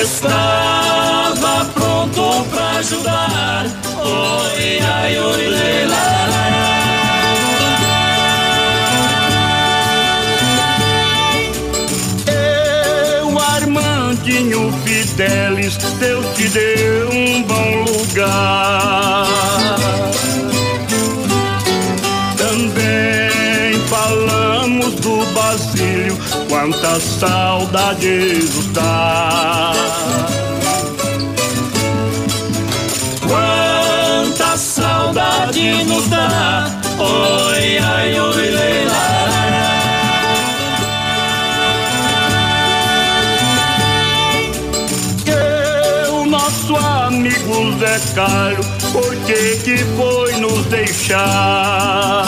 Estava 0.00 1.64
pronto 1.74 2.46
pra 2.50 2.70
ajudar. 2.78 3.66
Oi, 4.02 4.80
ai, 4.80 5.18
oi, 5.18 5.46
lê. 5.48 6.39
Fidelis, 15.10 15.76
Deus 15.98 16.24
te 16.36 16.48
deu 16.48 17.10
um 17.10 17.42
bom 17.42 17.84
lugar. 17.84 19.26
Também 22.36 23.74
falamos 23.88 24.94
do 24.96 25.24
Basílio, 25.32 26.16
quanta 26.48 27.00
saudade 27.00 28.38
nos 28.54 28.66
dá. 28.68 29.72
Quanta 33.26 34.56
saudade 34.56 35.84
nos 35.84 36.06
dá. 36.08 36.69
Carlos, 48.14 48.66
por 48.92 49.16
que 49.26 49.56
que 49.64 49.78
foi 49.96 50.32
nos 50.36 50.64
deixar? 50.66 52.26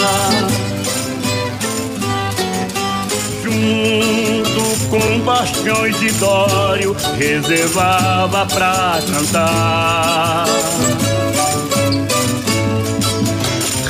Junto 3.43 4.89
com 4.89 5.21
Bastiões 5.21 5.99
de 5.99 6.11
Dório, 6.13 6.97
reservava 7.19 8.47
pra 8.47 8.99
cantar. 9.13 10.47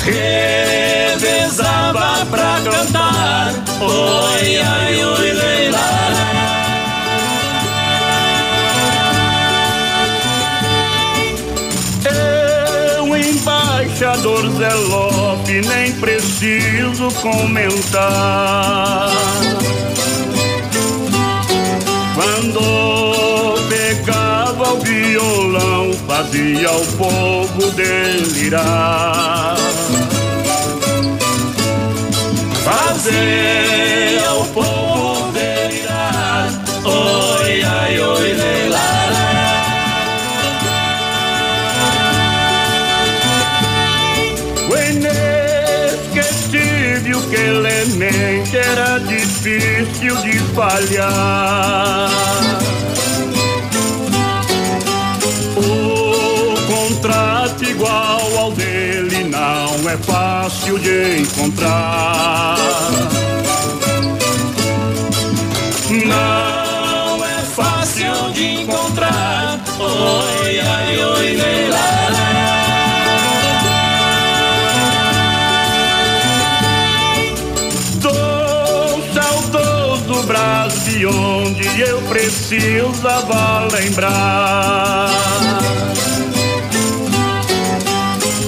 Revezava 0.05 2.25
pra 2.29 2.59
cantar, 2.63 3.53
oi, 3.79 4.57
ai, 4.57 4.92
comentar. 17.23 19.09
Quando 22.15 23.55
pegava 23.69 24.73
o 24.73 24.79
violão, 24.81 25.93
fazia 26.05 26.69
o 26.69 26.85
povo 26.97 27.71
delirar. 27.71 29.55
Fazia 32.65 34.33
o 34.33 34.45
povo 34.47 35.31
delirar. 35.31 36.49
Oi, 36.83 37.63
ai, 37.63 37.99
oi, 37.99 38.52
difícil 49.43 50.15
de 50.21 50.39
falhar. 50.55 52.09
O 55.57 56.55
contrato 56.71 57.63
igual 57.65 58.37
ao 58.37 58.51
dele 58.53 59.25
não 59.25 59.89
é 59.89 59.97
fácil 59.97 60.79
de 60.79 61.19
encontrar. 61.19 62.57
Não 65.89 67.25
é 67.25 67.41
fácil 67.53 68.31
de 68.33 68.61
encontrar. 68.61 69.59
Oi, 69.77 70.59
ai, 70.59 71.03
oi, 71.03 71.35
lei, 71.35 71.69
precisava 82.59 83.67
lembrar. 83.71 85.09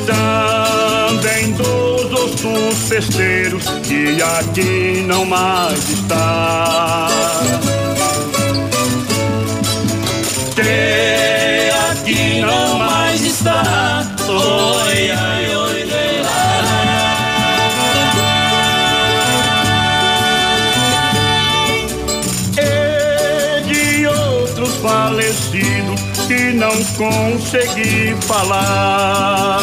Também 0.05 1.51
dos 1.53 2.13
ossos 2.13 2.87
festeiro 2.87 3.59
que 3.83 4.21
aqui 4.21 5.03
não 5.07 5.25
mais 5.25 5.89
está. 5.89 7.07
Consegui 26.97 28.15
falar. 28.21 29.61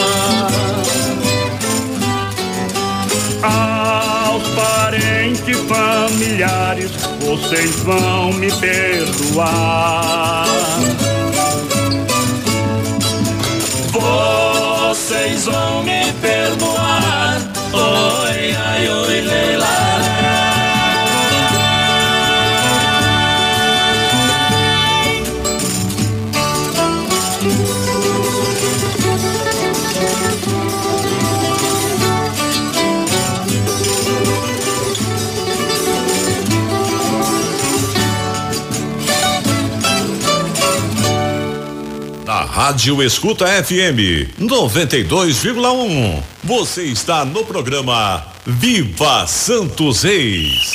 Aos 3.42 4.42
parentes 4.48 5.56
familiares, 5.68 6.90
vocês 7.20 7.76
vão 7.80 8.32
me 8.34 8.50
perdoar. 8.52 10.46
Vocês 13.90 15.44
vão 15.44 15.82
me 15.82 16.12
perdoar. 16.20 17.38
Oi, 17.72 18.54
ai, 18.56 18.88
oi, 18.88 19.20
leila. 19.22 20.21
Rádio 42.52 43.02
Escuta 43.02 43.46
FM 43.46 44.28
92,1. 44.38 46.22
Você 46.44 46.82
está 46.82 47.24
no 47.24 47.46
programa 47.46 48.26
Viva 48.44 49.26
Santos 49.26 50.02
Reis. 50.02 50.70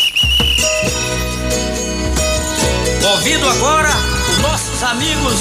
Ouvindo 3.11 3.47
agora 3.47 3.91
os 4.27 4.39
nossos 4.39 4.81
amigos 4.81 5.35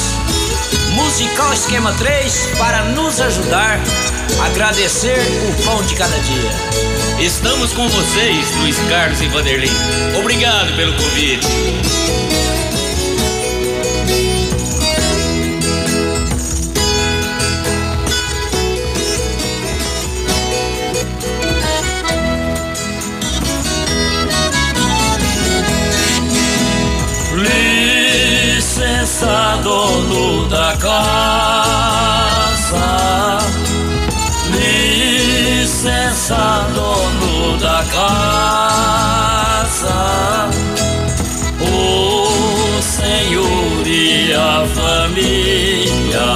Musical 0.92 1.54
Esquema 1.54 1.94
3 1.94 2.50
para 2.58 2.84
nos 2.84 3.18
ajudar 3.18 3.80
a 4.38 4.44
agradecer 4.44 5.18
o 5.48 5.64
pão 5.64 5.82
de 5.84 5.94
cada 5.94 6.18
dia. 6.18 6.50
Estamos 7.18 7.72
com 7.72 7.88
vocês, 7.88 8.54
Luiz 8.60 8.76
Carlos 8.90 9.22
e 9.22 9.28
Vanderlei. 9.28 9.70
Obrigado 10.20 10.76
pelo 10.76 10.92
convite. 10.92 12.35
Da 30.48 30.76
casa. 30.76 32.36
Licença, 35.58 36.66
dono 36.74 37.58
da 37.58 37.84
casa. 37.92 39.18
O 41.60 42.82
senhor 42.82 43.86
e 43.86 44.32
a 44.32 44.66
família. 44.74 46.26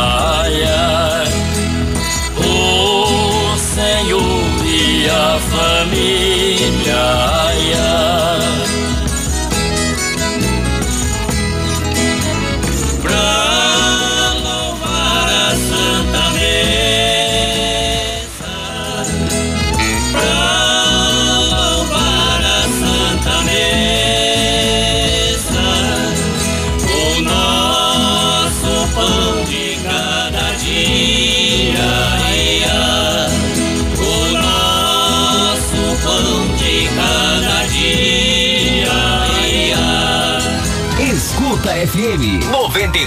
O 2.39 3.57
senhor 3.59 4.67
e 4.67 5.09
a 5.09 5.39
família. 5.51 7.40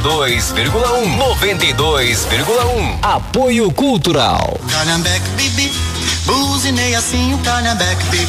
92,1. 0.03 1.17
92,1. 1.17 2.99
Apoio 3.01 3.71
Cultural. 3.71 4.59
Calhambeque, 4.69 5.29
bibi, 5.37 5.71
buzinei 6.25 6.93
assim 6.93 7.33
o 7.33 7.37
calhambeque, 7.37 8.03
bibi. 8.07 8.27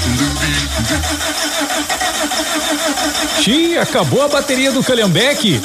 Xi, 3.43 3.77
acabou 3.77 4.22
a 4.22 4.29
bateria 4.29 4.70
do 4.70 4.85
Calhambeque? 4.85 5.61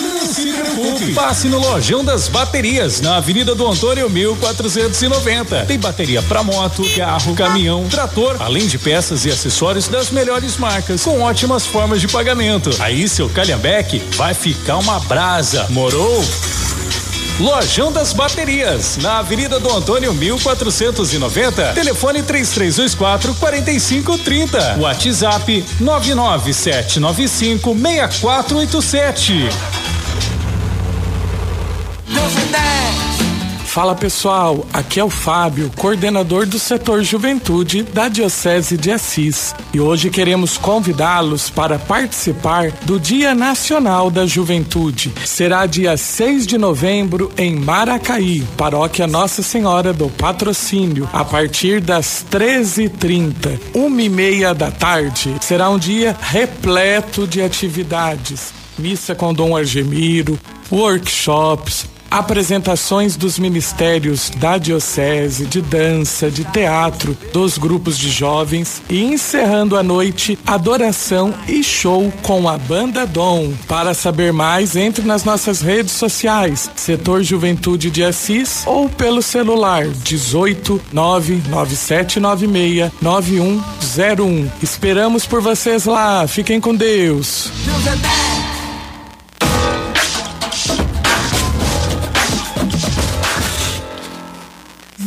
Passe 1.07 1.47
no 1.47 1.59
Lojão 1.59 2.03
das 2.03 2.27
Baterias, 2.27 2.99
na 2.99 3.17
Avenida 3.17 3.55
do 3.55 3.65
Antônio 3.65 4.09
1490. 4.09 5.65
Tem 5.65 5.79
bateria 5.79 6.21
para 6.21 6.43
moto, 6.43 6.83
carro, 6.95 7.33
caminhão, 7.35 7.87
trator, 7.89 8.35
além 8.39 8.67
de 8.67 8.77
peças 8.77 9.25
e 9.25 9.29
acessórios 9.29 9.87
das 9.87 10.09
melhores 10.09 10.57
marcas, 10.57 11.03
com 11.03 11.21
ótimas 11.21 11.65
formas 11.65 12.01
de 12.01 12.07
pagamento. 12.07 12.69
Aí 12.79 13.07
seu 13.07 13.29
Calhambeque 13.29 13.99
vai 14.15 14.33
ficar 14.33 14.77
uma 14.77 14.99
brasa. 14.99 15.65
Morou? 15.69 16.23
Lojão 17.39 17.89
das 17.89 18.11
Baterias, 18.11 18.97
na 18.97 19.19
Avenida 19.19 19.61
do 19.61 19.73
Antônio 19.73 20.13
1490. 20.13 21.71
Telefone 21.73 22.21
3324 22.21 23.33
4530. 23.35 24.75
WhatsApp 24.77 25.65
99795 25.79 27.73
6487. 27.73 29.78
Fala 33.79 33.95
pessoal, 33.95 34.67
aqui 34.73 34.99
é 34.99 35.03
o 35.05 35.09
Fábio, 35.09 35.71
coordenador 35.77 36.45
do 36.45 36.59
setor 36.59 37.01
Juventude 37.01 37.81
da 37.81 38.09
Diocese 38.09 38.75
de 38.75 38.91
Assis. 38.91 39.55
E 39.73 39.79
hoje 39.79 40.09
queremos 40.09 40.57
convidá-los 40.57 41.49
para 41.49 41.79
participar 41.79 42.71
do 42.81 42.99
Dia 42.99 43.33
Nacional 43.33 44.11
da 44.11 44.25
Juventude. 44.25 45.13
Será 45.25 45.65
dia 45.65 45.95
6 45.95 46.45
de 46.45 46.57
novembro 46.57 47.31
em 47.37 47.55
Maracaí, 47.55 48.45
paróquia 48.57 49.07
Nossa 49.07 49.41
Senhora 49.41 49.93
do 49.93 50.09
Patrocínio, 50.09 51.09
a 51.13 51.23
partir 51.23 51.79
das 51.79 52.25
13h30, 52.29 53.57
uma 53.73 54.01
e 54.01 54.09
meia 54.09 54.53
da 54.53 54.69
tarde. 54.69 55.37
Será 55.39 55.69
um 55.69 55.79
dia 55.79 56.17
repleto 56.19 57.25
de 57.25 57.41
atividades. 57.41 58.51
Missa 58.77 59.15
com 59.15 59.33
Dom 59.33 59.55
Argemiro, 59.55 60.37
workshops, 60.69 61.87
apresentações 62.09 63.15
dos 63.15 63.37
ministérios 63.37 64.31
da 64.37 64.57
Diocese, 64.57 65.45
de 65.45 65.61
dança, 65.61 66.29
de 66.29 66.43
teatro, 66.45 67.17
dos 67.33 67.57
grupos 67.57 67.97
de 67.97 68.09
jovens 68.09 68.81
e 68.89 69.03
encerrando 69.03 69.77
a 69.77 69.83
noite, 69.83 70.37
adoração 70.45 71.33
e 71.47 71.63
show 71.63 72.11
com 72.23 72.47
a 72.47 72.57
Banda 72.57 73.05
Dom. 73.05 73.53
Para 73.67 73.93
saber 73.93 74.33
mais, 74.33 74.75
entre 74.75 75.05
nas 75.05 75.23
nossas 75.23 75.61
redes 75.61 75.93
sociais, 75.93 76.69
Setor 76.75 77.23
Juventude 77.23 77.91
de 77.91 78.03
Assis 78.03 78.63
ou 78.65 78.89
pelo 78.89 79.21
celular 79.21 79.87
18 79.87 80.81
99796 80.91 82.91
9101. 83.01 84.49
Esperamos 84.61 85.25
por 85.25 85.41
vocês 85.41 85.85
lá. 85.85 86.27
Fiquem 86.27 86.59
com 86.59 86.75
Deus. 86.75 87.51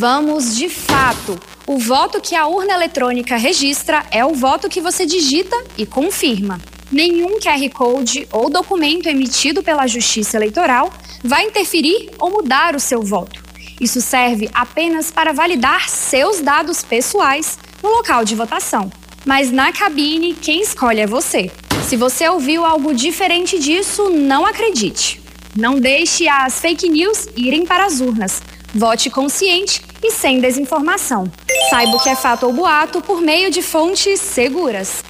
Vamos 0.03 0.57
de 0.57 0.68
fato. 0.68 1.38
O 1.64 1.78
voto 1.78 2.20
que 2.20 2.34
a 2.34 2.48
urna 2.48 2.74
eletrônica 2.74 3.36
registra 3.36 4.05
é 4.11 4.24
o 4.24 4.34
voto 4.34 4.68
que 4.68 4.80
você 4.80 5.07
digita 5.07 5.57
e 5.78 5.86
confirma. 5.86 6.61
Nenhum 6.90 7.38
QR 7.38 7.70
Code 7.72 8.26
ou 8.32 8.50
documento 8.50 9.07
emitido 9.07 9.62
pela 9.62 9.86
Justiça 9.86 10.36
Eleitoral 10.36 10.92
vai 11.22 11.44
interferir 11.44 12.11
ou 12.18 12.32
mudar 12.32 12.74
o 12.74 12.80
seu 12.80 13.00
voto. 13.00 13.40
Isso 13.80 14.00
serve 14.00 14.50
apenas 14.53 15.12
para 15.12 15.32
validar 15.32 15.88
seus 15.88 16.40
dados 16.40 16.82
pessoais 16.82 17.57
no 17.80 17.88
local 17.90 18.24
de 18.24 18.34
votação. 18.34 18.90
Mas 19.24 19.53
na 19.53 19.72
cabine, 19.72 20.34
quem 20.34 20.62
escolhe 20.62 20.98
é 20.98 21.07
você. 21.07 21.48
Se 21.88 21.96
você 21.96 22.28
ouviu 22.28 22.64
algo 22.64 22.92
diferente 22.92 23.57
disso, 23.57 24.11
não 24.11 24.44
acredite. 24.44 25.22
Não 25.57 25.78
deixe 25.78 26.26
as 26.26 26.59
fake 26.59 26.88
news 26.88 27.28
irem 27.36 27.64
para 27.64 27.86
as 27.86 28.00
urnas. 28.00 28.42
Vote 28.74 29.09
consciente 29.09 29.91
e 30.03 30.11
sem 30.11 30.40
desinformação. 30.40 31.30
Saiba 31.70 31.96
o 31.96 32.00
que 32.00 32.09
é 32.09 32.16
fato 32.16 32.46
ou 32.46 32.53
boato 32.53 33.00
por 33.00 33.20
meio 33.20 33.50
de 33.50 33.62
fontes 33.62 34.20
seguras. 34.20 35.03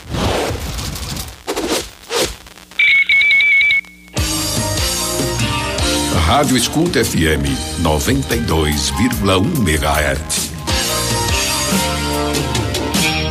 Rádio 6.26 6.56
Escuta 6.56 7.04
FM 7.04 7.44
92,1 7.82 9.68
MHz. 9.68 10.52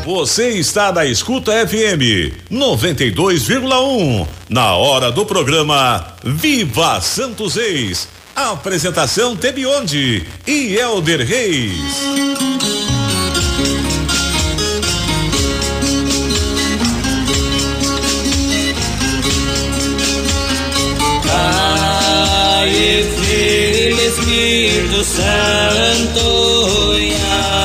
Você 0.05 0.49
está 0.49 0.91
na 0.91 1.05
Escuta 1.05 1.51
FM 1.67 2.35
92,1. 2.51 4.27
Na 4.49 4.75
hora 4.75 5.11
do 5.11 5.25
programa 5.25 6.15
Viva 6.23 6.99
Santos 7.01 7.55
Ex. 7.55 8.07
Apresentação 8.35 9.35
Tebionde 9.35 10.25
e 10.47 10.75
Elder 10.75 11.25
Reis. 11.25 12.21
Santo, 25.03 26.19
ai. 27.31 27.60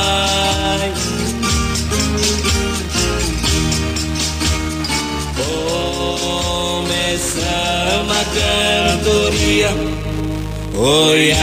Oi, 10.77 11.33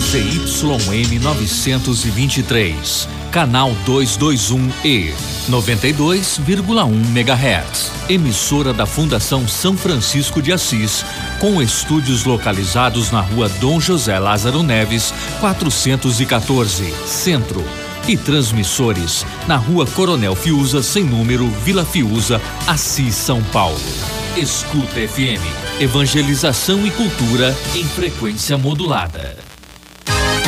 ZYN 0.00 1.18
923, 1.18 3.08
canal 3.30 3.74
221E, 3.86 5.14
92,1 5.48 6.90
MHz. 7.16 7.92
Emissora 8.08 8.72
da 8.72 8.84
Fundação 8.84 9.48
São 9.48 9.76
Francisco 9.76 10.42
de 10.42 10.52
Assis, 10.52 11.04
com 11.40 11.62
estúdios 11.62 12.24
localizados 12.24 13.10
na 13.10 13.20
rua 13.20 13.48
Dom 13.60 13.80
José 13.80 14.18
Lázaro 14.18 14.62
Neves, 14.62 15.12
414, 15.40 16.92
Centro. 17.06 17.64
E 18.06 18.16
transmissores 18.16 19.26
na 19.48 19.56
rua 19.56 19.84
Coronel 19.86 20.36
Fiuza, 20.36 20.82
sem 20.82 21.02
número, 21.02 21.48
Vila 21.64 21.84
Fiuza, 21.84 22.40
Assis, 22.66 23.14
São 23.14 23.42
Paulo. 23.44 24.15
Escuta 24.36 25.00
FM. 25.00 25.40
Evangelização 25.80 26.86
e 26.86 26.90
cultura 26.90 27.56
em 27.74 27.84
frequência 27.84 28.58
modulada. 28.58 29.34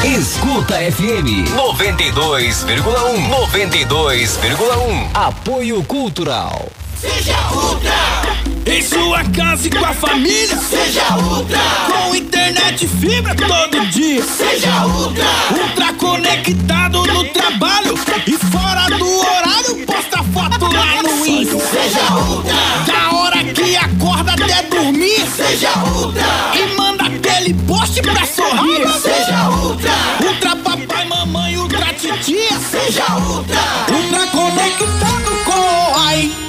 Escuta 0.05 0.75
FM 0.75 1.49
92,1 1.57 3.31
92,1 3.31 5.11
Apoio 5.15 5.83
Cultural. 5.85 6.71
Seja 7.01 7.35
Ultra! 7.51 8.08
Em 8.71 8.83
sua 8.83 9.25
casa 9.25 9.67
e 9.67 9.71
com 9.71 9.83
a 9.83 9.95
família. 9.95 10.59
Seja 10.59 11.17
Ultra! 11.17 11.59
Com 11.87 12.15
internet 12.15 12.85
e 12.85 12.89
fibra 12.89 13.35
todo 13.35 13.87
dia. 13.87 14.23
Seja 14.23 14.85
Ultra! 14.85 15.25
Ultra 15.59 15.93
conectado 15.95 17.03
no 17.07 17.25
trabalho 17.31 17.95
e 18.27 18.33
fora 18.37 18.87
do 18.99 19.09
horário. 19.21 19.87
Posta 19.87 20.23
foto 20.23 20.71
lá 20.71 21.03
no 21.03 21.27
Insta. 21.27 21.59
Seja 21.59 22.15
Ultra! 22.15 22.55
Da 22.87 23.17
hora 23.17 23.43
que 23.43 23.75
acorda 23.75 24.33
até 24.33 24.63
dormir. 24.65 25.27
Seja 25.35 25.71
Ultra! 25.79 26.23
E 26.55 26.77
manda 26.77 27.05
aquele 27.05 27.55
post 27.55 28.03
pra 28.03 28.27
sorrir. 28.27 28.87
Seja 29.01 29.49
Ultra! 29.49 29.93
Ultra 30.23 30.57
papai, 30.57 31.07
mamãe, 31.07 31.57
Ultra 31.57 31.87
titia. 31.95 32.59
Seja 32.71 33.17
Ultra! 33.17 33.61
Ultra 33.91 34.27
conectado 34.27 35.45
com 35.47 35.53
o 35.53 35.99
AI. 36.07 36.49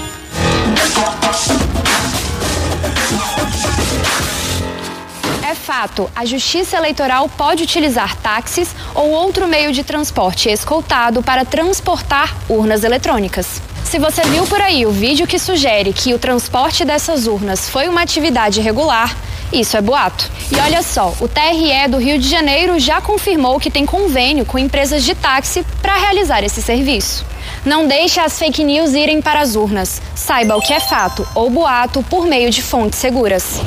É 5.44 5.56
fato, 5.56 6.10
a 6.16 6.26
Justiça 6.26 6.78
Eleitoral 6.78 7.28
pode 7.28 7.64
utilizar 7.64 8.16
táxis 8.18 8.76
ou 8.94 9.10
outro 9.10 9.48
meio 9.48 9.72
de 9.72 9.84
transporte 9.84 10.48
escoltado 10.50 11.24
para 11.24 11.44
transportar 11.44 12.36
urnas 12.48 12.84
eletrônicas. 12.84 13.62
Se 13.84 13.98
você 13.98 14.22
viu 14.26 14.46
por 14.46 14.62
aí 14.62 14.86
o 14.86 14.92
vídeo 14.92 15.26
que 15.26 15.40
sugere 15.40 15.92
que 15.92 16.14
o 16.14 16.20
transporte 16.20 16.86
dessas 16.86 17.26
urnas 17.26 17.68
foi 17.68 17.88
uma 17.88 18.02
atividade 18.02 18.62
regular, 18.62 19.18
isso 19.52 19.76
é 19.76 19.82
boato. 19.82 20.30
E 20.52 20.60
olha 20.60 20.84
só, 20.84 21.16
o 21.20 21.28
TRE 21.28 21.88
do 21.90 21.98
Rio 21.98 22.20
de 22.20 22.30
Janeiro 22.30 22.80
já 22.80 23.02
confirmou 23.02 23.60
que 23.60 23.72
tem 23.72 23.88
convênio 23.88 24.46
com 24.46 24.60
empresas 24.60 25.04
de 25.04 25.16
táxi 25.16 25.66
para 25.82 25.98
realizar 25.98 26.44
esse 26.44 26.62
serviço. 26.62 27.26
Não 27.66 27.88
deixe 27.88 28.20
as 28.20 28.38
fake 28.38 28.64
news 28.64 28.94
irem 28.94 29.22
para 29.22 29.42
as 29.42 29.56
urnas. 29.56 30.02
Saiba 30.16 30.56
o 30.56 30.62
que 30.62 30.74
é 30.74 30.80
fato 30.80 31.28
ou 31.36 31.50
boato 31.50 32.04
por 32.04 32.26
meio 32.26 32.50
de 32.50 32.62
fontes 32.62 33.00
seguras. 33.00 33.60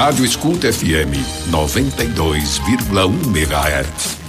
Rádio 0.00 0.24
Escuta 0.24 0.72
FM 0.72 1.12
92,1 1.50 3.26
MHz. 3.26 4.20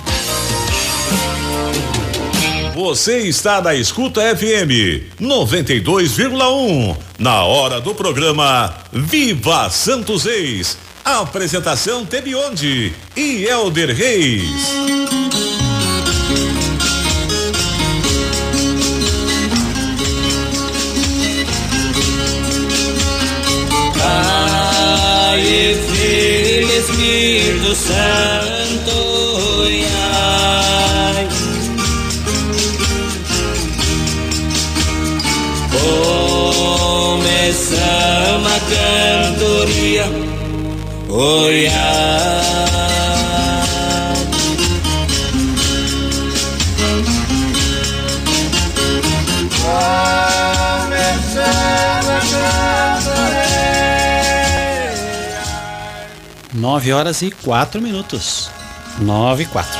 Você 2.75 3.19
está 3.19 3.61
na 3.61 3.75
Escuta 3.75 4.21
FM 4.35 5.13
92,1. 5.21 6.97
Na 7.19 7.43
hora 7.43 7.79
do 7.79 7.93
programa 7.93 8.73
Viva 8.91 9.69
Santos 9.69 10.25
Ex. 10.25 10.77
Apresentação 11.03 12.05
Tebionde 12.05 12.93
e 13.17 13.45
Elder 13.45 13.95
Reis. 13.95 14.45
Pai, 23.97 25.75
Filho, 25.89 26.71
Espírito 26.71 27.75
Santo, 27.75 28.91
ai. 29.97 31.27
Começamos 37.41 38.51
a 38.51 38.59
cantoria, 39.35 40.05
cantoria. 41.11 41.71
9 56.53 56.93
horas 56.93 57.21
e 57.21 57.31
4 57.31 57.81
minutos. 57.81 58.49
9 58.99 59.43
e 59.43 59.45
4. 59.47 59.79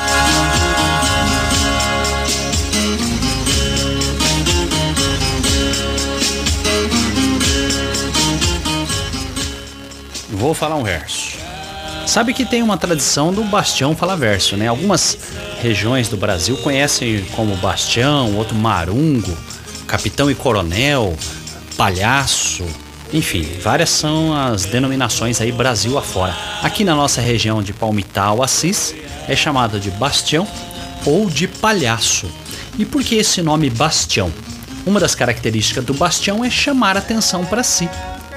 Vou 10.30 10.56
falar 10.56 10.76
um 10.76 10.84
verso. 10.84 11.21
Sabe 12.12 12.34
que 12.34 12.44
tem 12.44 12.62
uma 12.62 12.76
tradição 12.76 13.32
do 13.32 13.42
Bastião 13.42 13.96
falar 13.96 14.18
verso, 14.18 14.58
né? 14.58 14.68
Algumas 14.68 15.18
regiões 15.62 16.10
do 16.10 16.18
Brasil 16.18 16.58
conhecem 16.58 17.24
como 17.38 17.56
Bastião, 17.56 18.36
outro 18.36 18.54
Marungo, 18.54 19.34
Capitão 19.88 20.30
e 20.30 20.36
Coronel, 20.36 21.16
Palhaço, 21.78 22.66
enfim, 23.14 23.48
várias 23.62 23.92
são 23.92 24.36
as 24.36 24.66
denominações 24.66 25.40
aí 25.40 25.54
Brasil 25.54 25.98
afora. 25.98 26.36
Aqui 26.62 26.84
na 26.84 26.96
nossa 26.96 27.22
região 27.22 27.64
de 27.64 27.72
Palmital, 27.72 28.44
Assis, 28.44 28.94
é 29.26 29.34
chamada 29.34 29.80
de 29.80 29.90
Bastião 29.92 30.46
ou 31.06 31.30
de 31.30 31.48
Palhaço. 31.48 32.30
E 32.78 32.84
por 32.84 33.02
que 33.06 33.16
esse 33.16 33.42
nome 33.42 33.70
Bastião? 33.70 34.30
Uma 34.86 35.00
das 35.00 35.16
características 35.16 35.86
do 35.86 35.94
bastião 35.94 36.44
é 36.44 36.50
chamar 36.50 36.98
atenção 36.98 37.46
para 37.46 37.64
si. 37.64 37.88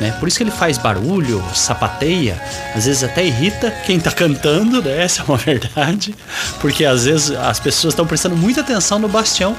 Né? 0.01 0.13
Por 0.19 0.29
isso 0.29 0.37
que 0.37 0.43
ele 0.43 0.51
faz 0.51 0.79
barulho, 0.79 1.43
sapateia, 1.55 2.41
às 2.75 2.87
vezes 2.87 3.03
até 3.03 3.25
irrita 3.25 3.71
quem 3.87 4.01
tá 4.01 4.11
cantando, 4.11 4.83
né? 4.83 5.05
Essa 5.05 5.23
é 5.23 5.25
uma 5.25 5.37
verdade, 5.39 6.15
porque 6.61 6.85
às 6.85 7.05
vezes 7.05 7.31
as 7.31 7.61
pessoas 7.61 7.93
estão 7.93 8.07
prestando 8.07 8.37
muita 8.37 8.61
atenção 8.61 8.99
no 8.99 9.09
bastião 9.09 9.57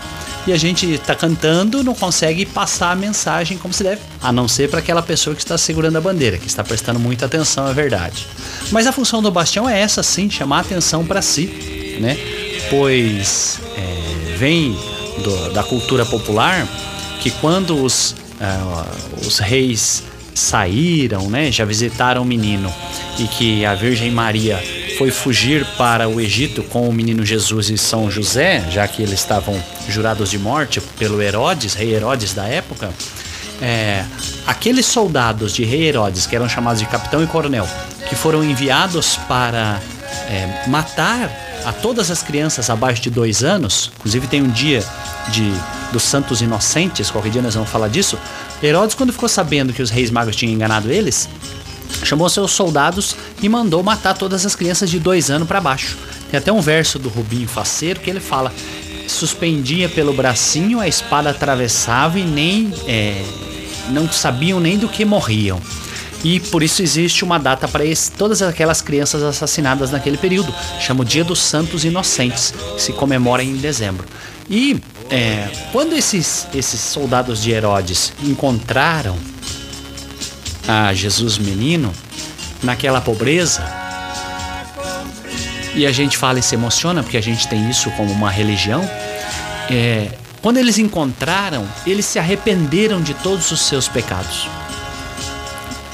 e 0.48 0.54
a 0.54 0.58
gente 0.58 1.00
tá 1.00 1.16
cantando, 1.16 1.84
não 1.84 1.96
consegue 1.96 2.46
passar 2.46 2.92
a 2.92 2.96
mensagem 2.96 3.58
como 3.58 3.74
se 3.74 3.84
deve, 3.84 4.02
a 4.22 4.32
não 4.32 4.48
ser 4.48 4.70
para 4.70 4.80
aquela 4.80 5.02
pessoa 5.02 5.36
que 5.36 5.42
está 5.42 5.58
segurando 5.58 5.98
a 5.98 6.02
bandeira, 6.02 6.38
que 6.38 6.48
está 6.48 6.64
prestando 6.64 7.00
muita 7.00 7.26
atenção, 7.26 7.68
é 7.68 7.74
verdade. 7.74 8.28
Mas 8.72 8.86
a 8.86 8.92
função 8.92 9.22
do 9.22 9.32
bastião 9.32 9.68
é 9.68 9.80
essa 9.80 10.04
sim, 10.04 10.30
chamar 10.30 10.60
atenção 10.62 11.06
para 11.06 11.22
si, 11.22 11.98
né? 12.00 12.18
Pois 12.70 13.60
é, 13.76 14.38
vem 14.38 14.78
do, 15.24 15.54
da 15.54 15.64
cultura 15.64 16.06
popular 16.06 16.68
que 17.22 17.32
quando 17.32 17.84
os, 17.84 18.12
uh, 18.12 19.26
os 19.26 19.40
reis 19.40 20.04
saíram, 20.36 21.30
né, 21.30 21.52
já 21.52 21.64
visitaram 21.64 22.22
o 22.22 22.26
menino 22.26 22.72
e 23.18 23.24
que 23.24 23.66
a 23.66 23.74
Virgem 23.74 24.12
Maria 24.12 24.62
foi 24.98 25.10
fugir 25.10 25.66
para 25.78 26.08
o 26.08 26.20
Egito 26.20 26.62
com 26.64 26.88
o 26.88 26.94
menino 26.94 27.26
Jesus 27.26 27.70
e 27.70 27.78
São 27.78 28.12
José, 28.12 28.64
já 28.70 28.88
que 28.88 29.02
eles 29.02 29.20
estavam 29.20 29.62
jurados 29.90 30.30
de 30.30 30.38
morte 30.38 30.82
pelo 31.00 31.22
Herodes, 31.22 31.74
rei 31.74 31.94
Herodes 31.94 32.34
da 32.34 32.46
época. 32.46 32.90
É, 33.62 34.04
aqueles 34.46 34.86
soldados 34.86 35.54
de 35.54 35.64
rei 35.64 35.88
Herodes, 35.88 36.28
que 36.28 36.36
eram 36.36 36.50
chamados 36.50 36.82
de 36.82 36.86
capitão 36.88 37.24
e 37.24 37.28
coronel, 37.28 37.68
que 38.10 38.16
foram 38.16 38.44
enviados 38.44 39.18
para 39.28 39.80
é, 40.30 40.68
matar 40.68 41.32
a 41.66 41.72
todas 41.72 42.12
as 42.12 42.22
crianças 42.22 42.70
abaixo 42.70 43.02
de 43.02 43.10
dois 43.10 43.44
anos, 43.44 43.92
inclusive 43.98 44.28
tem 44.28 44.42
um 44.42 44.50
dia 44.50 44.84
de 45.30 45.52
dos 45.92 46.04
santos 46.04 46.42
inocentes, 46.42 47.10
qualquer 47.10 47.32
dia 47.32 47.42
nós 47.42 47.54
vamos 47.54 47.70
falar 47.70 47.88
disso. 47.88 48.20
Herodes, 48.66 48.96
quando 48.96 49.14
ficou 49.14 49.30
sabendo 49.30 49.74
que 49.74 49.82
os 49.82 49.90
reis 49.90 50.10
magos 50.10 50.36
tinham 50.36 50.54
enganado 50.54 50.92
eles, 50.92 51.30
chamou 52.04 52.28
seus 52.30 52.52
soldados 52.52 53.16
e 53.42 53.48
mandou 53.48 53.84
matar 53.84 54.18
todas 54.18 54.46
as 54.46 54.56
crianças 54.56 54.90
de 54.90 55.00
dois 55.00 55.30
anos 55.30 55.48
para 55.48 55.62
baixo. 55.62 55.98
Tem 56.30 56.38
até 56.38 56.52
um 56.52 56.62
verso 56.62 56.98
do 56.98 57.10
Rubinho 57.10 57.48
Faceiro 57.48 58.00
que 58.00 58.10
ele 58.10 58.20
fala: 58.20 58.52
suspendia 59.08 59.88
pelo 59.88 60.14
bracinho, 60.14 60.80
a 60.80 60.88
espada 60.88 61.30
atravessava 61.30 62.20
e 62.20 62.24
nem 62.24 62.74
é, 62.88 63.24
não 63.90 64.12
sabiam 64.12 64.60
nem 64.60 64.78
do 64.78 64.90
que 64.90 65.06
morriam. 65.06 65.62
E 66.24 66.40
por 66.40 66.64
isso 66.64 66.82
existe 66.82 67.24
uma 67.24 67.38
data 67.38 67.68
para 67.68 67.84
todas 68.18 68.42
aquelas 68.42 68.82
crianças 68.82 69.22
assassinadas 69.22 69.92
naquele 69.92 70.18
período. 70.18 70.54
Chama 70.80 71.04
o 71.04 71.06
Dia 71.06 71.24
dos 71.24 71.40
Santos 71.40 71.86
Inocentes, 71.86 72.52
que 72.76 72.82
se 72.82 72.94
comemora 72.94 73.44
em 73.44 73.56
dezembro. 73.58 74.08
E 74.50 74.82
é, 75.10 75.50
quando 75.72 75.94
esses, 75.94 76.48
esses 76.54 76.80
soldados 76.80 77.42
de 77.42 77.52
Herodes 77.52 78.14
encontraram 78.24 79.18
a 80.68 80.94
Jesus 80.94 81.38
menino 81.38 81.94
naquela 82.64 83.00
pobreza, 83.02 83.64
e 85.76 85.86
a 85.86 85.92
gente 85.92 86.18
fala 86.18 86.40
e 86.40 86.42
se 86.42 86.56
emociona 86.56 87.04
porque 87.04 87.18
a 87.18 87.22
gente 87.22 87.48
tem 87.48 87.70
isso 87.70 87.92
como 87.92 88.12
uma 88.12 88.32
religião, 88.32 88.82
é, 89.70 90.10
quando 90.42 90.58
eles 90.58 90.78
encontraram, 90.78 91.68
eles 91.86 92.06
se 92.06 92.18
arrependeram 92.18 93.02
de 93.02 93.14
todos 93.16 93.52
os 93.52 93.62
seus 93.62 93.88
pecados. 93.88 94.48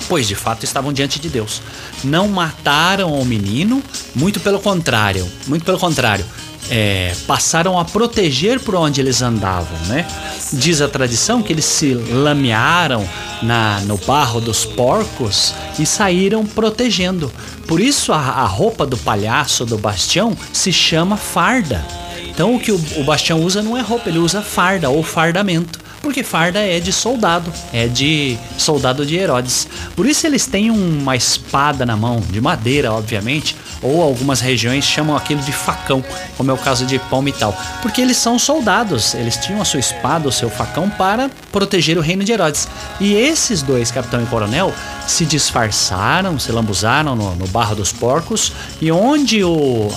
Pois 0.08 0.28
de 0.28 0.36
fato 0.36 0.66
estavam 0.66 0.92
diante 0.92 1.20
de 1.20 1.30
Deus. 1.30 1.62
Não 2.04 2.28
mataram 2.28 3.14
o 3.14 3.26
menino, 3.26 3.82
muito 4.14 4.40
pelo 4.42 4.60
contrário, 4.60 5.26
muito 5.48 5.64
pelo 5.64 5.80
contrário, 5.80 6.26
é, 6.70 7.14
passaram 7.28 7.78
a 7.80 7.86
proteger 7.86 8.60
por 8.60 8.76
onde 8.76 9.02
eles 9.02 9.22
andavam, 9.22 9.78
né? 9.88 10.06
Diz 10.54 10.82
a 10.82 10.88
tradição 10.88 11.42
que 11.42 11.52
eles 11.52 11.66
se 11.66 11.94
lamearam 11.94 13.08
na, 13.42 13.80
no 13.82 13.98
barro 13.98 14.40
dos 14.40 14.66
porcos 14.66 15.54
e 15.80 15.86
saíram 15.86 16.46
protegendo. 16.46 17.32
Por 17.68 17.80
isso 17.80 18.14
a, 18.14 18.18
a 18.18 18.46
roupa 18.46 18.86
do 18.86 18.98
palhaço 18.98 19.66
do 19.66 19.78
bastião 19.78 20.38
se 20.54 20.72
chama 20.72 21.18
farda. 21.18 21.86
Então 22.30 22.56
o 22.56 22.60
que 22.60 22.72
o, 22.72 22.82
o 22.98 23.04
bastião 23.04 23.42
usa 23.42 23.62
não 23.62 23.78
é 23.78 23.82
roupa, 23.82 24.10
ele 24.10 24.20
usa 24.20 24.42
farda 24.42 24.90
ou 24.90 25.04
fardamento 25.04 25.82
porque 26.02 26.24
farda 26.24 26.60
é 26.60 26.80
de 26.80 26.92
soldado, 26.92 27.54
é 27.72 27.88
de 27.88 28.38
soldado 28.58 29.06
de 29.06 29.16
Herodes. 29.16 29.68
Por 29.96 30.06
isso 30.06 30.26
eles 30.26 30.48
têm 30.48 30.72
uma 30.72 31.16
espada 31.16 31.86
na 31.86 31.96
mão, 31.96 32.20
de 32.20 32.42
madeira, 32.42 32.92
obviamente, 32.92 33.56
ou 33.82 34.02
algumas 34.02 34.40
regiões 34.40 34.86
chamam 34.86 35.16
aquilo 35.16 35.42
de 35.42 35.52
facão, 35.52 36.04
como 36.38 36.52
é 36.52 36.54
o 36.54 36.58
caso 36.58 36.86
de 36.86 37.00
Palmital, 37.00 37.58
porque 37.82 38.02
eles 38.02 38.18
são 38.18 38.38
soldados, 38.38 39.14
eles 39.16 39.38
tinham 39.38 39.62
a 39.62 39.66
sua 39.66 39.80
espada, 39.80 40.28
o 40.28 40.32
seu 40.32 40.50
facão 40.50 40.90
para 40.90 41.30
proteger 41.52 41.98
o 41.98 42.02
reino 42.02 42.24
de 42.24 42.32
Herodes. 42.32 42.68
E 43.00 43.14
esses 43.14 43.62
dois, 43.62 43.92
capitão 43.92 44.22
e 44.22 44.26
coronel, 44.28 44.74
se 45.08 45.26
disfarçaram, 45.26 46.38
se 46.38 46.52
lambuzaram 46.52 47.16
no, 47.16 47.36
no 47.36 47.48
barro 47.48 47.76
dos 47.76 47.92
porcos, 47.92 48.54
e 48.80 48.92
onde 48.92 49.44
o 49.44 49.90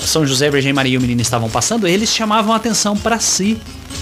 São 0.00 0.26
José, 0.26 0.50
Virgem 0.50 0.72
Maria 0.72 0.94
e 0.94 0.98
o 0.98 1.00
menino 1.00 1.20
estavam 1.20 1.50
passando, 1.50 1.86
eles 1.86 2.10
chamavam 2.10 2.52
a 2.52 2.56
atenção 2.56 2.96
para 2.96 3.18
si. 3.18 3.58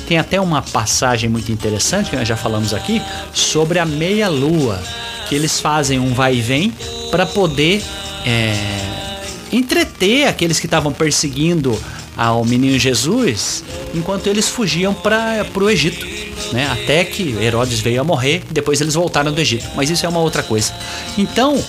Tem 0.07 0.19
até 0.19 0.41
uma 0.41 0.63
passagem 0.63 1.29
muito 1.29 1.51
interessante 1.51 2.11
que 2.11 2.17
nós 2.17 2.27
já 2.27 2.37
falamos 2.37 2.75
aqui 2.75 3.03
sobre 3.33 3.79
a 3.79 3.87
meia-lua, 3.87 4.81
que 5.29 5.35
eles 5.35 5.61
fazem 5.61 5.99
um 5.99 6.13
vai 6.13 6.37
e 6.37 6.41
vem 6.41 6.73
para 7.11 7.27
poder 7.27 7.83
é, 8.25 9.00
entreter 9.53 10.27
aqueles 10.27 10.59
que 10.59 10.67
estavam 10.67 10.93
perseguindo 10.93 11.79
ao 12.17 12.45
menino 12.45 12.79
Jesus 12.79 13.65
enquanto 13.95 14.27
eles 14.27 14.49
fugiam 14.49 14.93
para 14.93 15.47
o 15.55 15.71
Egito. 15.71 16.07
Né? 16.53 16.67
Até 16.71 17.05
que 17.05 17.37
Herodes 17.41 17.81
veio 17.81 18.01
a 18.01 18.05
morrer 18.05 18.43
depois 18.51 18.81
eles 18.81 18.95
voltaram 18.95 19.33
do 19.33 19.41
Egito. 19.41 19.67
Mas 19.75 19.91
isso 19.91 20.05
é 20.05 20.09
uma 20.09 20.21
outra 20.21 20.43
coisa. 20.43 20.73
Então, 21.17 21.63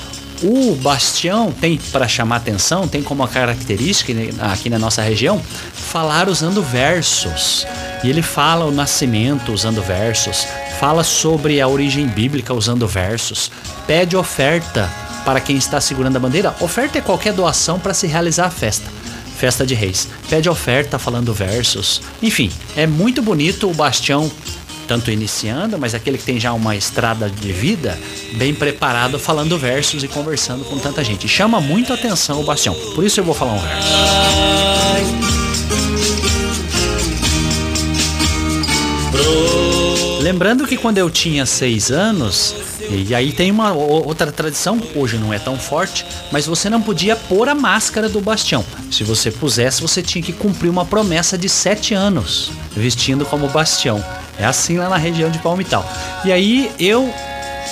o 0.44 0.76
bastião 0.76 1.52
tem 1.52 1.78
para 1.92 2.08
chamar 2.08 2.38
atenção, 2.38 2.88
tem 2.88 3.04
como 3.04 3.28
característica 3.28 4.14
aqui 4.52 4.70
na 4.70 4.80
nossa 4.80 5.02
região 5.02 5.42
falar 5.74 6.28
usando 6.28 6.64
versos. 6.64 7.66
E 8.04 8.10
ele 8.10 8.22
fala 8.22 8.66
o 8.66 8.72
nascimento 8.72 9.54
usando 9.54 9.82
versos, 9.84 10.48
fala 10.80 11.04
sobre 11.04 11.62
a 11.62 11.68
origem 11.68 12.08
bíblica 12.08 12.54
usando 12.54 12.88
versos, 12.88 13.52
pede 13.86 14.16
oferta 14.16 14.90
para 15.24 15.40
quem 15.40 15.56
está 15.56 15.80
segurando 15.80 16.18
a 16.18 16.20
bandeira. 16.20 16.56
Oferta 16.60 16.98
é 16.98 17.02
qualquer 17.02 17.34
doação 17.34 17.80
para 17.80 17.94
se 17.94 18.08
realizar 18.08 18.48
a 18.48 18.52
festa. 18.52 18.90
Festa 19.38 19.66
de 19.66 19.74
Reis. 19.74 20.08
Pede 20.30 20.50
oferta 20.50 21.00
falando 21.00 21.34
versos. 21.34 22.02
Enfim, 22.22 22.52
é 22.76 22.86
muito 22.86 23.22
bonito 23.22 23.70
o 23.70 23.74
bastião 23.74 24.32
tanto 24.88 25.12
iniciando, 25.12 25.78
mas 25.78 25.94
aquele 25.94 26.18
que 26.18 26.24
tem 26.24 26.40
já 26.40 26.54
uma 26.54 26.76
estrada 26.76 27.30
de 27.30 27.52
vida 27.52 27.98
bem 28.34 28.54
preparado, 28.54 29.20
falando 29.20 29.58
versos 29.58 30.04
e 30.04 30.08
conversando 30.08 30.64
com 30.66 30.78
tanta 30.78 31.04
gente. 31.04 31.28
Chama 31.28 31.60
muito 31.62 31.94
atenção 31.94 32.42
o 32.42 32.44
Bastião. 32.44 32.76
Por 32.96 33.04
isso 33.04 33.20
eu 33.20 33.24
vou 33.24 33.34
falar 33.34 33.54
um 33.54 33.60
verso. 33.60 33.88
Lembrando 40.22 40.68
que 40.68 40.78
quando 40.78 40.98
eu 40.98 41.10
tinha 41.10 41.46
seis 41.46 41.92
anos, 41.92 42.56
e 42.96 43.16
aí 43.16 43.32
tem 43.32 43.52
uma 43.52 43.72
outra 43.72 44.32
tradição, 44.32 44.82
hoje 44.96 45.18
não 45.18 45.34
é 45.34 45.40
tão 45.40 45.58
forte, 45.58 46.06
mas 46.32 46.46
você 46.46 46.70
não 46.70 46.82
podia 46.82 47.16
pôr 47.16 47.48
a 47.48 47.56
máscara 47.56 48.10
do 48.10 48.20
bastião. 48.22 48.64
Se 48.92 49.04
você 49.04 49.32
pusesse, 49.32 49.82
você 49.82 50.02
tinha 50.02 50.24
que 50.24 50.34
cumprir 50.34 50.70
uma 50.70 50.86
promessa 50.86 51.38
de 51.38 51.48
sete 51.48 51.94
anos, 51.94 52.52
vestindo 52.76 53.26
como 53.26 53.48
bastião. 53.48 54.04
É 54.38 54.46
assim 54.46 54.78
lá 54.78 54.90
na 54.90 54.98
região 54.98 55.30
de 55.30 55.40
Palmital. 55.40 55.86
E 56.26 56.32
aí 56.32 56.72
eu 56.80 57.14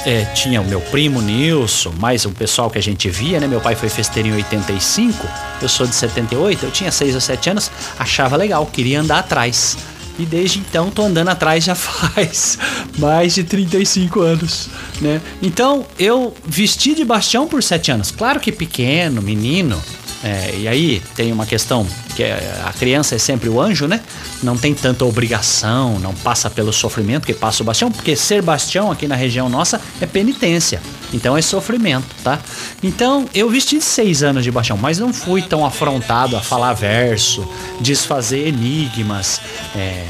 é, 0.05 0.23
tinha 0.33 0.61
o 0.61 0.65
meu 0.65 0.79
primo 0.79 1.21
Nilson, 1.21 1.91
mais 1.97 2.25
um 2.25 2.31
pessoal 2.31 2.69
que 2.69 2.77
a 2.77 2.81
gente 2.81 3.09
via, 3.09 3.39
né? 3.39 3.47
Meu 3.47 3.59
pai 3.59 3.75
foi 3.75 3.89
festeiro 3.89 4.29
em 4.29 4.33
85, 4.33 5.27
eu 5.61 5.67
sou 5.67 5.85
de 5.85 5.95
78, 5.95 6.65
eu 6.65 6.71
tinha 6.71 6.91
6 6.91 7.15
ou 7.15 7.21
7 7.21 7.49
anos, 7.49 7.71
achava 7.97 8.37
legal, 8.37 8.65
queria 8.65 9.01
andar 9.01 9.19
atrás. 9.19 9.77
E 10.19 10.25
desde 10.25 10.59
então 10.59 10.91
tô 10.91 11.03
andando 11.03 11.29
atrás 11.29 11.63
já 11.63 11.73
faz 11.75 12.59
mais 12.97 13.33
de 13.33 13.43
35 13.43 14.19
anos, 14.19 14.69
né? 14.99 15.21
Então 15.41 15.85
eu 15.97 16.35
vesti 16.45 16.93
de 16.93 17.05
bastião 17.05 17.47
por 17.47 17.63
7 17.63 17.91
anos. 17.91 18.11
Claro 18.11 18.39
que 18.39 18.51
pequeno, 18.51 19.21
menino, 19.21 19.81
é, 20.23 20.53
e 20.57 20.67
aí 20.67 21.01
tem 21.15 21.31
uma 21.31 21.45
questão 21.45 21.87
que 22.15 22.23
é, 22.23 22.61
a 22.65 22.73
criança 22.73 23.15
é 23.15 23.17
sempre 23.17 23.47
o 23.47 23.61
anjo, 23.61 23.87
né? 23.87 24.01
Não 24.43 24.57
tem 24.57 24.73
tanta 24.73 25.05
obrigação, 25.05 25.97
não 25.99 26.13
passa 26.13 26.49
pelo 26.49 26.73
sofrimento 26.73 27.25
que 27.25 27.33
passa 27.33 27.63
o 27.63 27.65
bastião, 27.65 27.89
porque 27.89 28.15
ser 28.15 28.41
bastião 28.41 28.91
aqui 28.91 29.07
na 29.07 29.15
região 29.15 29.47
nossa 29.47 29.79
é 30.01 30.05
penitência. 30.05 30.81
Então 31.13 31.37
é 31.37 31.41
sofrimento, 31.41 32.07
tá? 32.23 32.37
Então 32.83 33.29
eu 33.33 33.49
vesti 33.49 33.79
seis 33.81 34.21
anos 34.21 34.43
de 34.43 34.51
bastião, 34.51 34.77
mas 34.77 34.99
não 34.99 35.13
fui 35.13 35.41
tão 35.41 35.65
afrontado 35.65 36.35
a 36.35 36.41
falar 36.41 36.73
verso, 36.73 37.47
desfazer 37.79 38.47
enigmas, 38.47 39.39
é, 39.75 40.05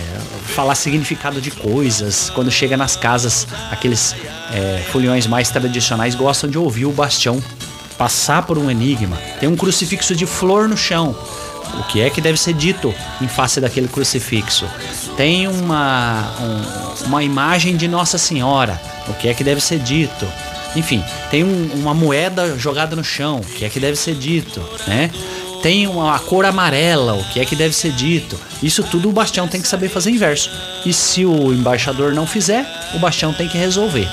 falar 0.55 0.73
significado 0.73 1.39
de 1.39 1.51
coisas. 1.51 2.31
Quando 2.31 2.49
chega 2.49 2.75
nas 2.75 2.95
casas, 2.95 3.47
aqueles 3.69 4.15
é, 4.51 4.83
mais 5.29 5.51
tradicionais 5.51 6.15
gostam 6.15 6.49
de 6.49 6.57
ouvir 6.57 6.85
o 6.85 6.91
bastião 6.91 7.41
passar 7.99 8.43
por 8.43 8.57
um 8.57 8.71
enigma. 8.71 9.17
Tem 9.41 9.49
um 9.49 9.57
crucifixo 9.57 10.15
de 10.15 10.25
flor 10.25 10.69
no 10.69 10.77
chão. 10.77 11.13
O 11.77 11.83
que 11.83 12.01
é 12.01 12.09
que 12.09 12.21
deve 12.21 12.39
ser 12.39 12.53
dito 12.53 12.95
em 13.21 13.27
face 13.27 13.59
daquele 13.59 13.89
crucifixo? 13.89 14.65
Tem 15.17 15.47
uma, 15.47 16.33
um, 16.39 17.05
uma 17.07 17.23
imagem 17.23 17.75
de 17.75 17.87
Nossa 17.89 18.17
Senhora. 18.17 18.81
o 19.07 19.13
que 19.15 19.27
é 19.27 19.33
que 19.33 19.43
deve 19.43 19.59
ser 19.59 19.79
dito. 19.79 20.25
Enfim, 20.75 21.03
tem 21.29 21.43
um, 21.43 21.71
uma 21.73 21.93
moeda 21.93 22.57
jogada 22.57 22.95
no 22.95 23.03
chão, 23.03 23.37
o 23.37 23.45
que 23.45 23.65
é 23.65 23.69
que 23.69 23.79
deve 23.79 23.97
ser 23.97 24.15
dito, 24.15 24.63
né? 24.87 25.11
Tem 25.61 25.87
uma 25.87 26.17
cor 26.19 26.45
amarela, 26.45 27.13
o 27.13 27.23
que 27.25 27.39
é 27.39 27.45
que 27.45 27.55
deve 27.55 27.75
ser 27.75 27.91
dito. 27.91 28.39
Isso 28.63 28.83
tudo 28.83 29.09
o 29.09 29.11
Bastião 29.11 29.47
tem 29.47 29.61
que 29.61 29.67
saber 29.67 29.89
fazer 29.89 30.11
inverso. 30.11 30.49
E 30.85 30.93
se 30.93 31.25
o 31.25 31.53
embaixador 31.53 32.13
não 32.13 32.25
fizer, 32.25 32.65
o 32.93 32.99
Bastião 32.99 33.33
tem 33.33 33.47
que 33.47 33.57
resolver. 33.57 34.07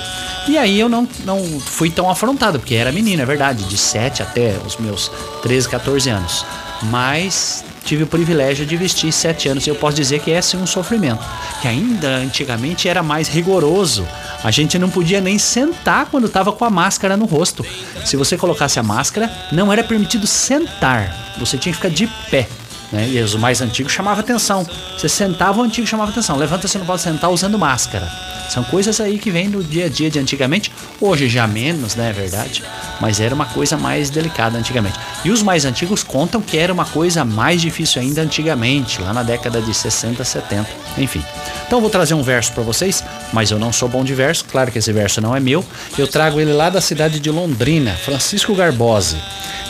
E 0.47 0.57
aí 0.57 0.79
eu 0.79 0.87
não, 0.87 1.07
não 1.25 1.59
fui 1.59 1.89
tão 1.89 2.09
afrontado, 2.09 2.59
porque 2.59 2.75
era 2.75 2.91
menina, 2.91 3.23
é 3.23 3.25
verdade, 3.25 3.63
de 3.65 3.77
7 3.77 4.21
até 4.21 4.55
os 4.65 4.77
meus 4.77 5.11
13, 5.41 5.67
14 5.69 6.09
anos. 6.09 6.45
Mas 6.83 7.63
tive 7.83 8.03
o 8.03 8.07
privilégio 8.07 8.65
de 8.65 8.75
vestir 8.77 9.11
7 9.11 9.49
anos 9.49 9.65
e 9.65 9.69
eu 9.69 9.75
posso 9.75 9.95
dizer 9.95 10.19
que 10.19 10.31
esse 10.31 10.55
é 10.55 10.59
um 10.59 10.67
sofrimento. 10.67 11.23
Que 11.61 11.67
ainda 11.67 12.07
antigamente 12.17 12.87
era 12.87 13.01
mais 13.01 13.27
rigoroso. 13.27 14.07
A 14.43 14.51
gente 14.51 14.77
não 14.77 14.89
podia 14.89 15.19
nem 15.19 15.39
sentar 15.39 16.05
quando 16.07 16.27
estava 16.27 16.51
com 16.51 16.63
a 16.63 16.69
máscara 16.69 17.17
no 17.17 17.25
rosto. 17.25 17.65
Se 18.05 18.15
você 18.15 18.37
colocasse 18.37 18.79
a 18.79 18.83
máscara, 18.83 19.31
não 19.51 19.71
era 19.73 19.83
permitido 19.83 20.27
sentar. 20.27 21.33
Você 21.39 21.57
tinha 21.57 21.73
que 21.73 21.77
ficar 21.77 21.89
de 21.89 22.07
pé. 22.29 22.47
Né? 22.91 23.09
E 23.09 23.19
os 23.19 23.35
mais 23.35 23.61
antigos 23.61 23.91
chamavam 23.91 24.19
atenção. 24.19 24.65
Você 24.97 25.09
sentava, 25.09 25.59
o 25.59 25.63
antigo 25.63 25.87
chamava 25.87 26.11
atenção. 26.11 26.37
Levanta, 26.37 26.67
você 26.67 26.77
não 26.77 26.85
pode 26.85 27.01
sentar 27.01 27.29
usando 27.29 27.57
máscara. 27.57 28.07
São 28.49 28.63
coisas 28.63 28.99
aí 29.01 29.17
que 29.17 29.29
vêm 29.29 29.49
do 29.49 29.63
dia 29.63 29.85
a 29.85 29.89
dia 29.89 30.09
de 30.09 30.19
antigamente. 30.19 30.71
Hoje 30.99 31.27
já 31.27 31.45
menos, 31.47 31.95
né? 31.95 32.09
É 32.09 32.13
verdade. 32.13 32.63
Mas 32.99 33.19
era 33.19 33.35
uma 33.35 33.45
coisa 33.45 33.77
mais 33.77 34.09
delicada 34.09 34.57
antigamente. 34.57 34.97
E 35.23 35.29
os 35.29 35.43
mais 35.43 35.65
antigos 35.65 36.03
contam 36.03 36.41
que 36.41 36.57
era 36.57 36.73
uma 36.73 36.85
coisa 36.85 37.23
mais 37.25 37.61
difícil 37.61 38.01
ainda 38.01 38.21
antigamente, 38.21 39.01
lá 39.01 39.13
na 39.13 39.23
década 39.23 39.61
de 39.61 39.73
60, 39.73 40.23
70. 40.23 40.67
Enfim. 40.97 41.23
Então 41.65 41.81
vou 41.81 41.89
trazer 41.89 42.13
um 42.13 42.23
verso 42.23 42.53
para 42.53 42.63
vocês, 42.63 43.03
mas 43.33 43.51
eu 43.51 43.59
não 43.59 43.73
sou 43.73 43.89
bom 43.89 44.03
de 44.03 44.13
verso. 44.13 44.45
Claro 44.45 44.71
que 44.71 44.79
esse 44.79 44.91
verso 44.91 45.21
não 45.21 45.35
é 45.35 45.39
meu. 45.39 45.63
Eu 45.97 46.07
trago 46.07 46.39
ele 46.39 46.53
lá 46.53 46.69
da 46.69 46.81
cidade 46.81 47.19
de 47.19 47.29
Londrina, 47.29 47.91
Francisco 47.93 48.55
Garbose. 48.55 49.17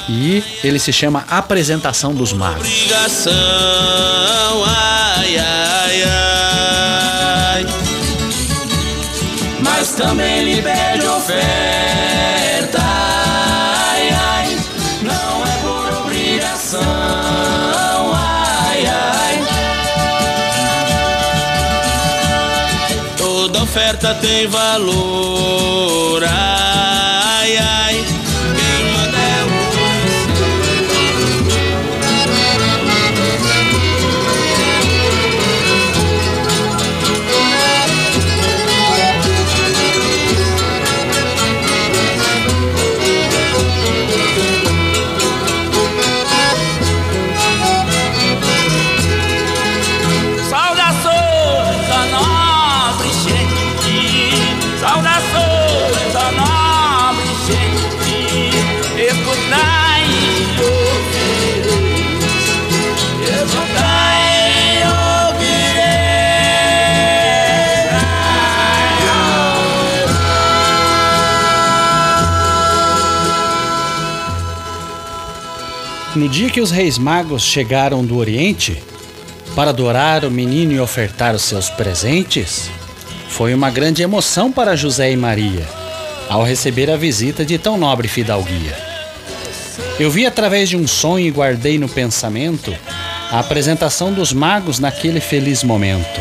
E 0.09 0.43
ele 0.63 0.79
se 0.79 0.93
chama 0.93 1.25
Apresentação 1.29 2.13
dos 2.13 2.31
Magos. 2.31 2.61
Obrigação, 2.61 3.33
ai, 4.65 5.37
ai, 5.37 6.03
ai. 6.03 6.26
Também 9.97 10.43
lhe 10.43 10.61
pede 10.61 11.07
oferta, 11.07 12.79
ai, 12.79 14.09
ai. 14.09 14.57
Não 15.01 15.43
é 15.43 15.57
por 15.61 15.91
obrigação, 16.03 16.79
ai, 18.13 18.85
ai. 18.85 19.45
Toda 23.17 23.63
oferta 23.63 24.13
tem 24.15 24.47
valor, 24.47 26.23
ai, 26.23 27.57
ai. 27.57 27.86
No 76.17 76.27
dia 76.27 76.49
que 76.49 76.59
os 76.59 76.71
reis 76.71 76.97
magos 76.97 77.43
chegaram 77.43 78.03
do 78.03 78.17
Oriente 78.17 78.81
para 79.55 79.69
adorar 79.69 80.25
o 80.25 80.31
menino 80.31 80.73
e 80.73 80.79
ofertar 80.79 81.35
os 81.35 81.43
seus 81.43 81.69
presentes, 81.69 82.71
foi 83.29 83.53
uma 83.53 83.69
grande 83.69 84.01
emoção 84.01 84.51
para 84.51 84.75
José 84.75 85.11
e 85.11 85.15
Maria 85.15 85.63
ao 86.27 86.43
receber 86.43 86.89
a 86.89 86.97
visita 86.97 87.45
de 87.45 87.59
tão 87.59 87.77
nobre 87.77 88.07
fidalguia. 88.07 88.75
Eu 89.99 90.09
vi 90.09 90.25
através 90.25 90.67
de 90.67 90.75
um 90.75 90.87
sonho 90.87 91.27
e 91.27 91.31
guardei 91.31 91.77
no 91.77 91.87
pensamento 91.87 92.75
a 93.31 93.37
apresentação 93.37 94.11
dos 94.11 94.33
magos 94.33 94.79
naquele 94.79 95.19
feliz 95.19 95.63
momento. 95.63 96.19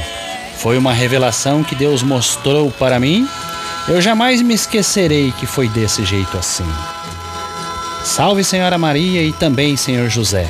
Foi 0.59 0.77
uma 0.77 0.93
revelação 0.93 1.65
que 1.65 1.75
Deus 1.75 2.03
mostrou 2.03 2.71
para 2.71 3.01
mim. 3.01 3.27
Eu 3.89 4.03
jamais 4.03 4.43
me 4.43 4.53
esquecerei 4.53 5.33
que 5.41 5.47
foi 5.47 5.71
desse 5.71 6.05
jeito 6.05 6.37
assim. 6.37 6.69
Salve 8.07 8.45
Senhora 8.45 8.79
Maria 8.79 9.21
e 9.21 9.33
também 9.33 9.77
Senhor 9.77 10.09
José. 10.09 10.49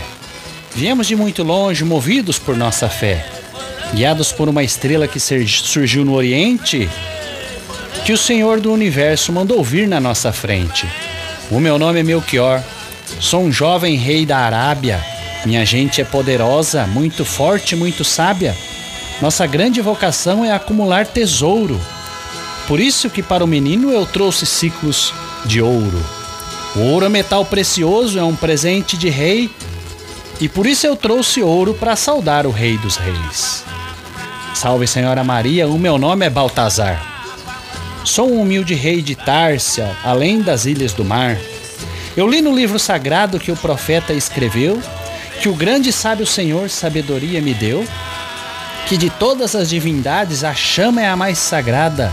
Viemos 0.75 1.07
de 1.07 1.17
muito 1.17 1.43
longe, 1.43 1.85
movidos 1.85 2.39
por 2.39 2.55
nossa 2.55 2.87
fé, 2.87 3.27
guiados 3.95 4.31
por 4.31 4.47
uma 4.47 4.63
estrela 4.63 5.09
que 5.09 5.19
surgiu 5.19 6.05
no 6.05 6.15
Oriente, 6.15 6.89
que 8.05 8.13
o 8.13 8.19
Senhor 8.19 8.61
do 8.61 8.71
Universo 8.71 9.33
mandou 9.33 9.65
vir 9.65 9.89
na 9.89 9.99
nossa 9.99 10.33
frente. 10.33 10.87
O 11.51 11.59
meu 11.59 11.79
nome 11.79 12.01
é 12.01 12.03
Melchior, 12.03 12.63
sou 13.19 13.43
um 13.43 13.51
jovem 13.51 13.97
rei 13.97 14.27
da 14.27 14.37
Arábia. 14.37 15.03
Minha 15.45 15.65
gente 15.65 16.01
é 16.01 16.05
poderosa, 16.05 16.87
muito 16.87 17.25
forte, 17.25 17.75
muito 17.75 18.05
sábia. 18.05 18.55
Nossa 19.21 19.47
grande 19.47 19.81
vocação 19.81 20.45
é 20.45 20.53
acumular 20.53 21.07
tesouro. 21.07 21.81
Por 22.69 22.79
isso 22.79 23.09
que 23.09 23.23
para 23.23 23.43
o 23.43 23.49
menino 23.49 23.91
eu 23.91 24.05
trouxe 24.05 24.45
ciclos 24.45 25.13
de 25.47 25.63
ouro. 25.63 26.16
O 26.77 26.81
ouro 26.81 27.07
é 27.07 27.09
metal 27.09 27.43
precioso, 27.43 28.19
é 28.19 28.23
um 28.23 28.37
presente 28.37 28.99
de 28.99 29.09
rei, 29.09 29.51
e 30.39 30.47
por 30.47 30.67
isso 30.67 30.87
eu 30.87 30.95
trouxe 30.95 31.43
ouro 31.43 31.73
para 31.73 31.97
saudar 31.97 32.47
o 32.47 32.51
Rei 32.51 32.77
dos 32.77 32.97
Reis. 32.97 33.65
Salve 34.55 34.87
Senhora 34.87 35.25
Maria, 35.25 35.67
o 35.67 35.79
meu 35.79 35.97
nome 35.97 36.27
é 36.27 36.31
Baltazar. 36.31 37.03
Sou 38.05 38.31
um 38.31 38.43
humilde 38.43 38.75
rei 38.75 39.01
de 39.01 39.15
Tárcia, 39.15 39.91
além 40.05 40.43
das 40.43 40.67
ilhas 40.67 40.93
do 40.93 41.03
mar. 41.03 41.39
Eu 42.15 42.29
li 42.29 42.43
no 42.43 42.55
livro 42.55 42.79
sagrado 42.79 43.41
que 43.41 43.51
o 43.51 43.57
profeta 43.57 44.13
escreveu 44.13 44.79
que 45.41 45.49
o 45.49 45.55
grande 45.55 45.91
sábio 45.91 46.27
Senhor 46.27 46.69
sabedoria 46.69 47.41
me 47.41 47.55
deu, 47.55 47.87
que 48.87 48.99
de 48.99 49.09
todas 49.09 49.55
as 49.55 49.71
divindades 49.71 50.45
a 50.45 50.55
chama 50.55 51.01
é 51.01 51.09
a 51.09 51.17
mais 51.17 51.39
sagrada, 51.39 52.13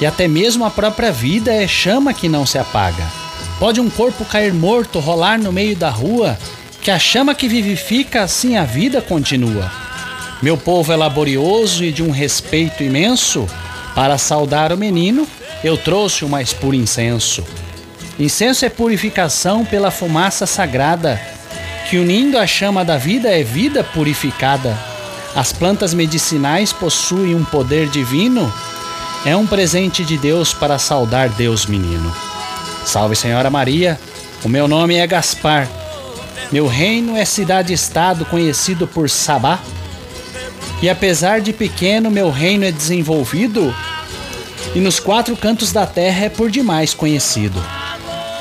e 0.00 0.06
até 0.06 0.28
mesmo 0.28 0.64
a 0.64 0.70
própria 0.70 1.10
vida 1.10 1.52
é 1.52 1.66
chama 1.66 2.14
que 2.14 2.28
não 2.28 2.46
se 2.46 2.58
apaga. 2.58 3.23
Pode 3.64 3.80
um 3.80 3.88
corpo 3.88 4.26
cair 4.26 4.52
morto, 4.52 4.98
rolar 4.98 5.38
no 5.38 5.50
meio 5.50 5.74
da 5.74 5.88
rua, 5.88 6.36
que 6.82 6.90
a 6.90 6.98
chama 6.98 7.34
que 7.34 7.48
vivifica, 7.48 8.22
assim 8.22 8.58
a 8.58 8.64
vida 8.64 9.00
continua. 9.00 9.72
Meu 10.42 10.58
povo 10.58 10.92
é 10.92 10.96
laborioso 10.96 11.82
e 11.82 11.90
de 11.90 12.02
um 12.02 12.10
respeito 12.10 12.82
imenso. 12.82 13.46
Para 13.94 14.18
saudar 14.18 14.70
o 14.70 14.76
menino, 14.76 15.26
eu 15.64 15.78
trouxe 15.78 16.26
o 16.26 16.28
mais 16.28 16.52
puro 16.52 16.76
incenso. 16.76 17.42
Incenso 18.20 18.66
é 18.66 18.68
purificação 18.68 19.64
pela 19.64 19.90
fumaça 19.90 20.44
sagrada, 20.44 21.18
que 21.88 21.96
unindo 21.96 22.36
a 22.36 22.46
chama 22.46 22.84
da 22.84 22.98
vida 22.98 23.30
é 23.30 23.42
vida 23.42 23.82
purificada. 23.82 24.78
As 25.34 25.54
plantas 25.54 25.94
medicinais 25.94 26.70
possuem 26.70 27.34
um 27.34 27.44
poder 27.46 27.88
divino. 27.88 28.52
É 29.24 29.34
um 29.34 29.46
presente 29.46 30.04
de 30.04 30.18
Deus 30.18 30.52
para 30.52 30.78
saudar 30.78 31.30
Deus 31.30 31.64
menino. 31.64 32.33
Salve 32.84 33.16
Senhora 33.16 33.50
Maria, 33.50 33.98
o 34.44 34.48
meu 34.48 34.68
nome 34.68 34.96
é 34.96 35.06
Gaspar. 35.06 35.68
Meu 36.52 36.66
reino 36.66 37.16
é 37.16 37.24
cidade-estado 37.24 38.24
conhecido 38.26 38.86
por 38.86 39.08
Sabá. 39.08 39.58
E 40.82 40.88
apesar 40.88 41.40
de 41.40 41.52
pequeno, 41.52 42.10
meu 42.10 42.30
reino 42.30 42.64
é 42.64 42.70
desenvolvido 42.70 43.74
e 44.74 44.80
nos 44.80 45.00
quatro 45.00 45.36
cantos 45.36 45.72
da 45.72 45.86
terra 45.86 46.26
é 46.26 46.28
por 46.28 46.50
demais 46.50 46.92
conhecido. 46.92 47.60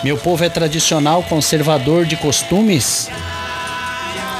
Meu 0.03 0.17
povo 0.17 0.43
é 0.43 0.49
tradicional, 0.49 1.23
conservador 1.23 2.05
de 2.05 2.17
costumes. 2.17 3.09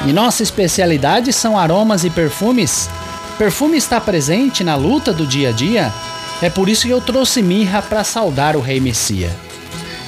E 0.06 0.12
nossa 0.12 0.44
especialidade 0.44 1.32
são 1.32 1.58
aromas 1.58 2.04
e 2.04 2.10
perfumes. 2.10 2.90
Perfume 3.38 3.78
está 3.78 4.02
presente 4.02 4.64
na 4.64 4.76
luta 4.76 5.14
do 5.14 5.26
dia 5.26 5.50
a 5.50 5.52
dia. 5.54 5.94
É 6.42 6.50
por 6.50 6.68
isso 6.68 6.88
que 6.88 6.92
eu 6.92 7.00
trouxe 7.00 7.42
mirra 7.42 7.82
para 7.82 8.04
saudar 8.04 8.58
o 8.58 8.62
Rei 8.62 8.82
Messia. 8.82 9.32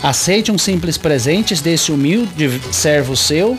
Aceite 0.06 0.52
um 0.52 0.57
simples 0.60 0.99
presente 0.99 1.56
desse 1.64 1.91
humilde 1.91 2.61
servo 2.72 3.18
seu. 3.18 3.57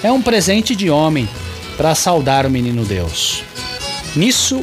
É 0.00 0.12
um 0.12 0.22
presente 0.22 0.76
de 0.76 0.88
homem 0.88 1.28
para 1.76 1.92
saudar 1.96 2.46
o 2.46 2.50
menino 2.50 2.84
Deus. 2.84 3.42
Nisso, 4.14 4.62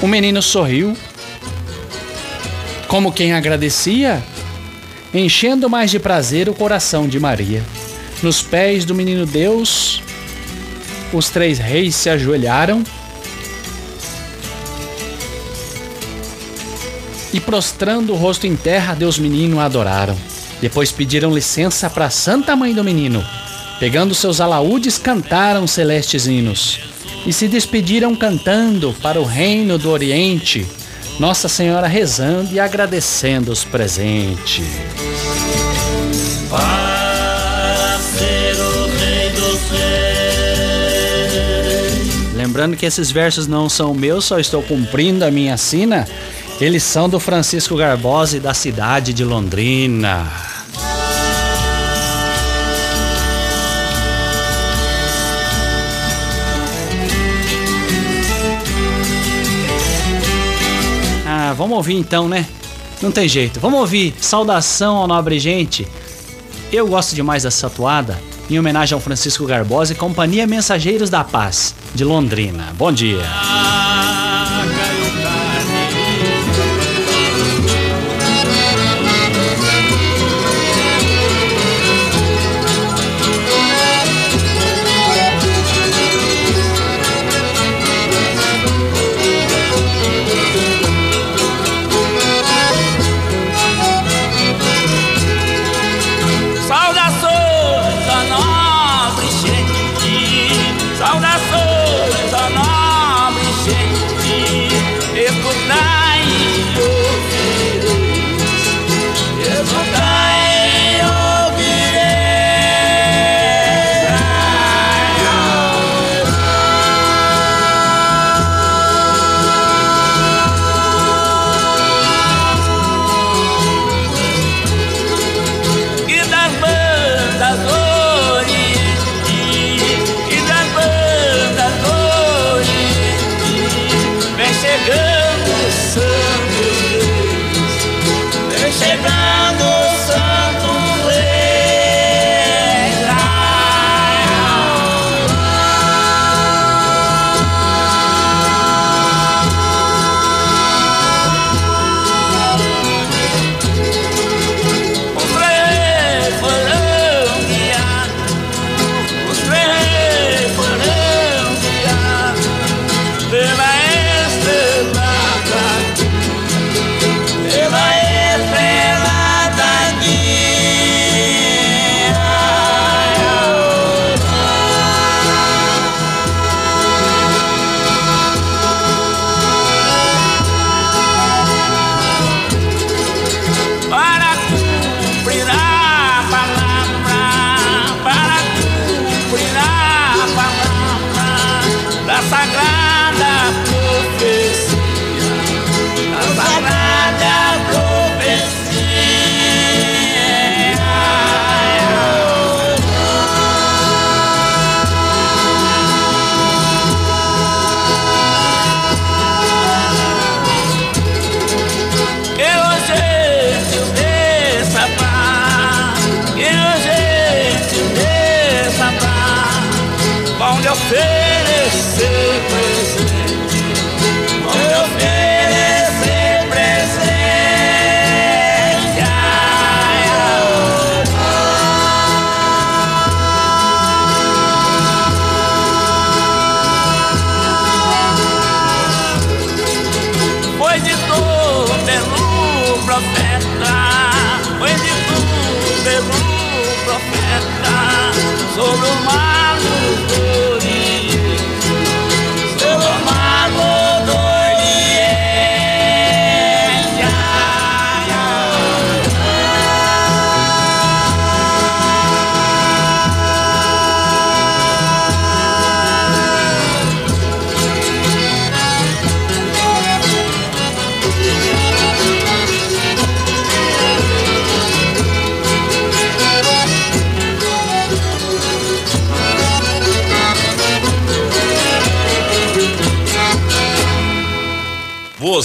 o 0.00 0.06
menino 0.08 0.40
sorriu 0.40 0.96
como 2.88 3.12
quem 3.12 3.34
agradecia, 3.34 4.24
enchendo 5.12 5.68
mais 5.68 5.90
de 5.90 5.98
prazer 5.98 6.48
o 6.48 6.54
coração 6.54 7.06
de 7.06 7.20
Maria. 7.20 7.62
Nos 8.22 8.40
pés 8.40 8.86
do 8.86 8.94
menino 8.94 9.26
Deus, 9.26 10.02
os 11.12 11.28
três 11.28 11.58
reis 11.58 11.94
se 11.94 12.08
ajoelharam 12.08 12.82
e, 17.34 17.40
prostrando 17.40 18.12
o 18.12 18.16
rosto 18.16 18.46
em 18.46 18.54
terra, 18.54 18.94
Deus 18.94 19.18
menino 19.18 19.58
adoraram. 19.58 20.16
Depois 20.60 20.92
pediram 20.92 21.34
licença 21.34 21.90
para 21.90 22.08
Santa 22.08 22.54
Mãe 22.54 22.72
do 22.72 22.84
Menino. 22.84 23.26
Pegando 23.80 24.14
seus 24.14 24.40
alaúdes, 24.40 24.98
cantaram 24.98 25.66
celestes 25.66 26.28
hinos 26.28 26.78
e 27.26 27.32
se 27.32 27.48
despediram 27.48 28.14
cantando 28.14 28.94
para 29.02 29.20
o 29.20 29.24
reino 29.24 29.76
do 29.76 29.90
Oriente. 29.90 30.64
Nossa 31.18 31.48
Senhora 31.48 31.88
rezando 31.88 32.54
e 32.54 32.60
agradecendo 32.60 33.50
os 33.50 33.64
presentes. 33.64 34.64
Lembrando 42.32 42.76
que 42.76 42.86
esses 42.86 43.10
versos 43.10 43.48
não 43.48 43.68
são 43.68 43.92
meus, 43.92 44.26
só 44.26 44.38
estou 44.38 44.62
cumprindo 44.62 45.24
a 45.24 45.30
minha 45.32 45.56
sina. 45.56 46.06
Eles 46.60 46.84
são 46.84 47.08
do 47.08 47.18
Francisco 47.18 47.76
Garbosa 47.76 48.36
e 48.36 48.40
da 48.40 48.54
cidade 48.54 49.12
de 49.12 49.24
Londrina. 49.24 50.30
Ah, 61.26 61.52
vamos 61.56 61.76
ouvir 61.76 61.94
então, 61.94 62.28
né? 62.28 62.46
Não 63.02 63.10
tem 63.10 63.28
jeito. 63.28 63.58
Vamos 63.58 63.80
ouvir 63.80 64.14
Saudação 64.20 64.96
ao 64.96 65.08
Nobre 65.08 65.38
Gente. 65.40 65.86
Eu 66.72 66.86
gosto 66.86 67.14
demais 67.14 67.42
dessa 67.42 67.66
atuada, 67.66 68.18
em 68.48 68.58
homenagem 68.58 68.94
ao 68.94 69.00
Francisco 69.00 69.44
Garbosa 69.44 69.92
e 69.92 69.96
Companhia 69.96 70.46
Mensageiros 70.46 71.10
da 71.10 71.24
Paz, 71.24 71.74
de 71.94 72.04
Londrina. 72.04 72.72
Bom 72.78 72.92
dia. 72.92 73.22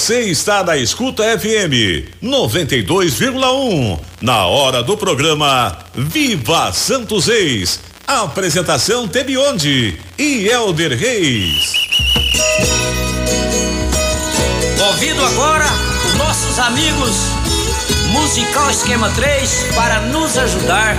Você 0.09 0.21
está 0.21 0.63
na 0.63 0.75
Escuta 0.75 1.21
FM 1.37 2.09
92,1. 2.23 3.99
Na 4.19 4.47
hora 4.47 4.81
do 4.81 4.97
programa 4.97 5.77
Viva 5.93 6.73
Santos 6.73 7.27
Reis. 7.27 7.79
Apresentação 8.07 9.07
Tebionde 9.07 10.01
e 10.17 10.47
Elder 10.47 10.97
Reis. 10.97 11.73
Ouvindo 14.87 15.23
agora 15.23 15.67
os 16.07 16.17
nossos 16.17 16.57
amigos 16.57 17.15
Musical 18.11 18.71
Esquema 18.71 19.11
3 19.11 19.67
para 19.75 20.01
nos 20.07 20.35
ajudar 20.39 20.97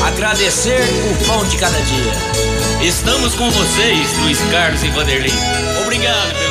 a 0.00 0.06
agradecer 0.06 0.80
o 1.10 1.26
pão 1.26 1.44
de 1.48 1.56
cada 1.56 1.80
dia. 1.80 2.12
Estamos 2.86 3.34
com 3.34 3.50
vocês, 3.50 4.16
Luiz 4.20 4.38
Carlos 4.52 4.84
e 4.84 4.90
Vanderlei. 4.90 5.34
Obrigado 5.82 6.43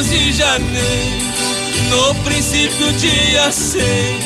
mês 0.00 0.08
de 0.08 0.32
janeiro, 0.32 1.34
no 1.90 2.14
princípio 2.22 2.92
dia 2.94 3.50
seis, 3.52 4.24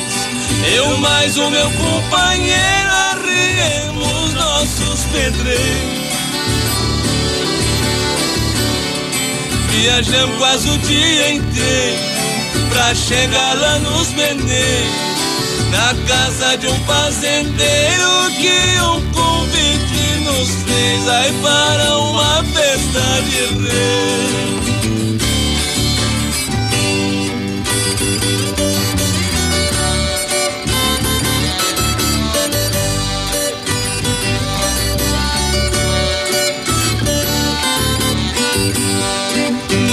eu 0.73 0.97
mais 0.97 1.37
o 1.37 1.49
meu 1.49 1.69
companheiro 1.71 2.91
arriemos 3.11 4.33
nossos 4.33 5.03
pedreiros. 5.11 6.05
Viajamos 9.69 10.37
quase 10.37 10.69
o 10.69 10.77
dia 10.79 11.33
inteiro 11.33 11.99
pra 12.69 12.95
chegar 12.95 13.57
lá 13.57 13.79
nos 13.79 14.09
Meneiros, 14.13 14.95
na 15.71 15.93
casa 16.07 16.57
de 16.57 16.67
um 16.67 16.79
fazendeiro 16.85 18.31
que 18.39 18.81
um 18.81 19.11
convite 19.11 20.23
nos 20.23 20.49
fez 20.63 21.09
aí 21.09 21.33
para 21.41 21.97
uma 21.97 22.43
festa 22.43 23.21
de 23.23 23.67
rei. 23.67 24.74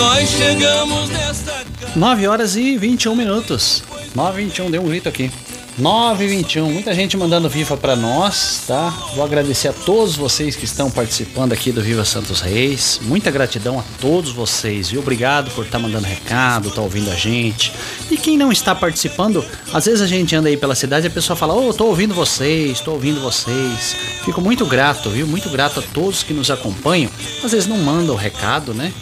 Nós 0.02 0.30
chegamos 0.30 1.10
nesta 1.10 1.64
9 1.94 2.26
horas 2.26 2.56
e 2.56 2.76
21 2.76 3.14
minutos. 3.14 3.84
9 4.16 4.42
e 4.42 4.44
21, 4.46 4.68
deu 4.68 4.82
um 4.82 4.88
grito 4.88 5.08
aqui. 5.08 5.30
9 5.78 6.24
e 6.24 6.28
21, 6.28 6.72
muita 6.72 6.92
gente 6.92 7.16
mandando 7.16 7.48
Viva 7.48 7.76
pra 7.76 7.94
nós, 7.94 8.64
tá? 8.66 8.90
Vou 9.14 9.24
agradecer 9.24 9.68
a 9.68 9.72
todos 9.72 10.16
vocês 10.16 10.56
que 10.56 10.64
estão 10.64 10.90
participando 10.90 11.52
aqui 11.52 11.70
do 11.70 11.80
Viva 11.80 12.04
Santos 12.04 12.40
Reis. 12.40 12.98
Muita 13.02 13.30
gratidão 13.30 13.78
a 13.78 13.84
todos 14.00 14.32
vocês, 14.32 14.90
viu? 14.90 15.00
Obrigado 15.00 15.52
por 15.52 15.64
estar 15.64 15.78
mandando 15.78 16.08
recado, 16.08 16.72
tá 16.72 16.80
ouvindo 16.80 17.08
a 17.08 17.14
gente. 17.14 17.72
E 18.10 18.16
quem 18.16 18.36
não 18.36 18.50
está 18.50 18.74
participando, 18.74 19.44
às 19.72 19.84
vezes 19.84 20.00
a 20.00 20.06
gente 20.08 20.34
anda 20.34 20.48
aí 20.48 20.56
pela 20.56 20.74
cidade 20.74 21.06
e 21.06 21.10
a 21.10 21.12
pessoa 21.12 21.36
fala: 21.36 21.54
Ô, 21.54 21.68
oh, 21.68 21.72
tô 21.72 21.86
ouvindo 21.86 22.12
vocês, 22.12 22.80
tô 22.80 22.90
ouvindo 22.90 23.20
vocês. 23.20 23.94
Fico 24.24 24.40
muito 24.40 24.66
grato, 24.66 25.10
viu? 25.10 25.28
Muito 25.28 25.48
grato 25.48 25.78
a 25.78 25.82
todos 25.94 26.24
que 26.24 26.34
nos 26.34 26.50
acompanham. 26.50 27.08
Às 27.44 27.52
vezes 27.52 27.68
não 27.68 27.78
mandam 27.78 28.16
recado, 28.16 28.74
né? 28.74 28.92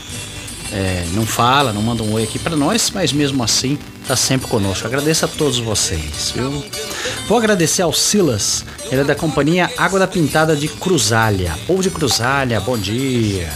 É, 0.73 1.05
não 1.15 1.27
fala, 1.27 1.73
não 1.73 1.83
manda 1.83 2.03
um 2.03 2.13
oi 2.13 2.23
aqui 2.23 2.39
para 2.39 2.57
nós, 2.57 2.91
mas 2.95 3.13
mesmo 3.13 3.43
assim 3.43 3.77
tá 4.07 4.15
sempre 4.15 4.47
conosco. 4.47 4.87
Agradeço 4.87 5.25
a 5.25 5.29
todos 5.29 5.59
vocês, 5.59 6.33
viu? 6.35 6.65
Vou 7.27 7.39
agradecer 7.39 7.83
ao 7.83 7.93
Silas, 7.93 8.65
ele 8.91 9.01
é 9.01 9.05
da 9.05 9.15
companhia 9.15 9.71
Água 9.77 9.99
da 9.99 10.07
Pintada 10.07 10.55
de 10.55 10.69
Cruzalha. 10.69 11.59
Povo 11.67 11.83
de 11.83 11.91
Cruzalha, 11.91 12.61
bom 12.61 12.79
dia. 12.79 13.49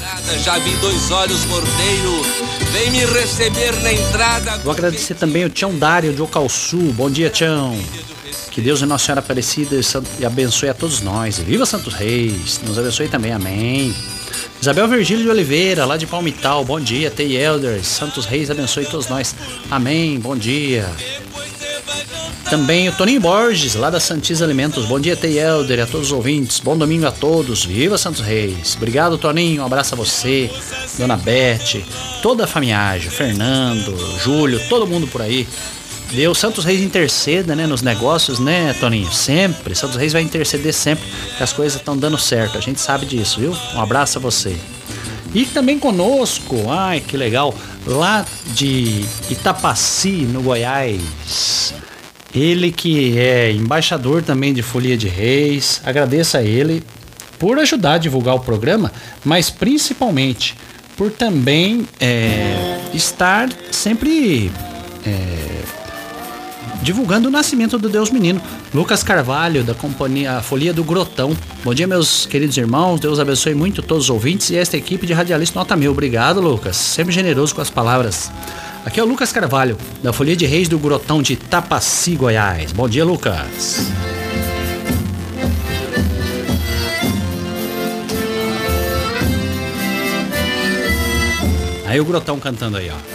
Já 0.43 0.59
vi 0.59 0.71
dois 0.77 1.11
olhos 1.13 1.45
mordeiro, 1.45 2.23
vem 2.73 2.91
me 2.91 3.05
receber 3.05 3.73
na 3.83 3.93
entrada. 3.93 4.59
Vou 4.59 4.73
agradecer 4.73 5.15
também 5.15 5.45
o 5.45 5.51
Tião 5.51 5.77
Dário 5.77 6.13
de 6.13 6.21
Ocalçu. 6.21 6.79
Bom 6.95 7.09
dia, 7.09 7.31
Tião. 7.31 7.79
Que 8.51 8.61
Deus 8.61 8.81
e 8.81 8.87
Nossa 8.87 9.07
Senhora 9.07 9.21
Aparecida 9.21 9.77
e 10.21 10.25
abençoe 10.25 10.69
a 10.69 10.75
todos 10.75 11.01
nós. 11.01 11.39
E 11.39 11.43
viva 11.43 11.67
Santos 11.67 11.93
Reis. 11.95 12.61
Nos 12.65 12.79
abençoe 12.79 13.09
também, 13.09 13.33
amém. 13.33 13.93
Isabel 14.61 14.89
Virgílio 14.89 15.25
de 15.25 15.31
Oliveira, 15.31 15.85
lá 15.85 15.97
de 15.97 16.07
Palmital, 16.07 16.65
bom 16.65 16.81
dia. 16.81 17.11
Tei 17.11 17.37
Elders, 17.37 17.87
Santos 17.87 18.25
Reis 18.25 18.51
abençoe 18.51 18.87
todos 18.87 19.09
nós. 19.09 19.35
Amém, 19.71 20.19
bom 20.19 20.37
dia. 20.37 20.87
Também 22.49 22.89
o 22.89 22.93
Toninho 22.93 23.21
Borges, 23.21 23.75
lá 23.75 23.89
da 23.91 23.99
Santis 23.99 24.43
Alimentos. 24.43 24.85
Bom 24.85 25.01
dia, 25.01 25.17
Tei 25.17 25.39
Elder, 25.39 25.79
e 25.79 25.83
a 25.83 25.87
todos 25.87 26.09
os 26.09 26.13
ouvintes. 26.13 26.61
Bom 26.61 26.77
domingo 26.77 27.07
a 27.07 27.11
todos. 27.11 27.65
Viva 27.65 27.97
Santos 27.97 28.21
Reis. 28.21 28.75
Obrigado, 28.77 29.17
Toninho. 29.17 29.63
Um 29.63 29.67
abraço 29.67 29.95
a 29.95 29.97
você, 29.97 30.51
Dona 30.99 31.17
Beth, 31.17 31.83
toda 32.23 32.45
a 32.45 32.47
famiagem, 32.47 33.11
Fernando, 33.11 33.97
Júlio, 34.23 34.61
todo 34.69 34.87
mundo 34.87 35.07
por 35.07 35.23
aí. 35.23 35.49
Deus, 36.15 36.39
Santos 36.39 36.65
Reis 36.65 36.81
interceda, 36.81 37.57
né, 37.57 37.67
nos 37.67 37.83
negócios, 37.83 38.39
né, 38.39 38.73
Toninho? 38.75 39.13
Sempre. 39.13 39.75
Santos 39.75 39.97
Reis 39.97 40.13
vai 40.13 40.23
interceder 40.23 40.73
sempre 40.73 41.05
que 41.37 41.43
as 41.43 41.53
coisas 41.53 41.75
estão 41.75 41.97
dando 41.97 42.17
certo. 42.17 42.57
A 42.57 42.61
gente 42.61 42.81
sabe 42.81 43.05
disso, 43.05 43.41
viu? 43.41 43.53
Um 43.75 43.81
abraço 43.81 44.19
a 44.19 44.21
você. 44.21 44.57
E 45.35 45.45
também 45.45 45.77
conosco, 45.77 46.71
ai 46.71 47.01
que 47.01 47.17
legal, 47.17 47.53
lá 47.85 48.25
de 48.55 49.05
Itapaci, 49.29 50.29
no 50.31 50.41
Goiás. 50.41 51.75
Ele 52.33 52.71
que 52.71 53.19
é 53.19 53.51
embaixador 53.51 54.23
também 54.23 54.55
de 54.55 54.63
Folia 54.63 54.97
de 54.97 55.09
Reis. 55.09 55.81
Agradeço 55.85 56.37
a 56.37 56.43
ele 56.43 56.85
por 57.41 57.59
ajudar 57.59 57.95
a 57.95 57.99
divulgar 57.99 58.37
o 58.37 58.41
programa, 58.41 58.93
mas 59.25 59.51
principalmente 59.51 60.57
por 60.97 61.11
também 61.11 61.89
é, 61.99 62.79
estar 62.95 63.49
sempre 63.73 64.53
é, 65.05 65.84
divulgando 66.85 67.29
o 67.29 67.31
nascimento 67.31 67.79
do 67.79 67.89
Deus 67.89 68.11
Menino. 68.11 68.41
Lucas 68.73 69.03
Carvalho, 69.03 69.65
da 69.65 69.75
companhia 69.75 70.43
Folia 70.43 70.73
do 70.73 70.85
Grotão. 70.85 71.35
Bom 71.65 71.73
dia, 71.73 71.87
meus 71.87 72.27
queridos 72.27 72.57
irmãos. 72.59 73.01
Deus 73.01 73.19
abençoe 73.19 73.55
muito 73.55 73.83
todos 73.83 74.05
os 74.05 74.11
ouvintes 74.11 74.51
e 74.51 74.57
esta 74.57 74.77
equipe 74.77 75.07
de 75.07 75.15
radialistas 75.15 75.57
nota 75.57 75.75
mil. 75.75 75.93
Obrigado, 75.93 76.43
Lucas. 76.43 76.77
Sempre 76.77 77.13
generoso 77.13 77.55
com 77.55 77.63
as 77.63 77.71
palavras. 77.71 78.31
Aqui 78.85 79.01
é 79.01 79.03
o 79.03 79.07
Lucas 79.07 79.33
Carvalho, 79.33 79.79
da 80.03 80.13
Folia 80.13 80.37
de 80.37 80.45
Reis 80.45 80.69
do 80.69 80.79
Grotão 80.79 81.23
de 81.23 81.37
Tapaci, 81.37 82.17
Goiás. 82.17 82.71
Bom 82.71 82.87
dia, 82.87 83.05
Lucas. 83.05 83.87
Aí 91.87 91.99
o 91.99 92.05
Grotão 92.05 92.39
cantando 92.39 92.77
aí, 92.77 92.91
ó. 92.91 93.14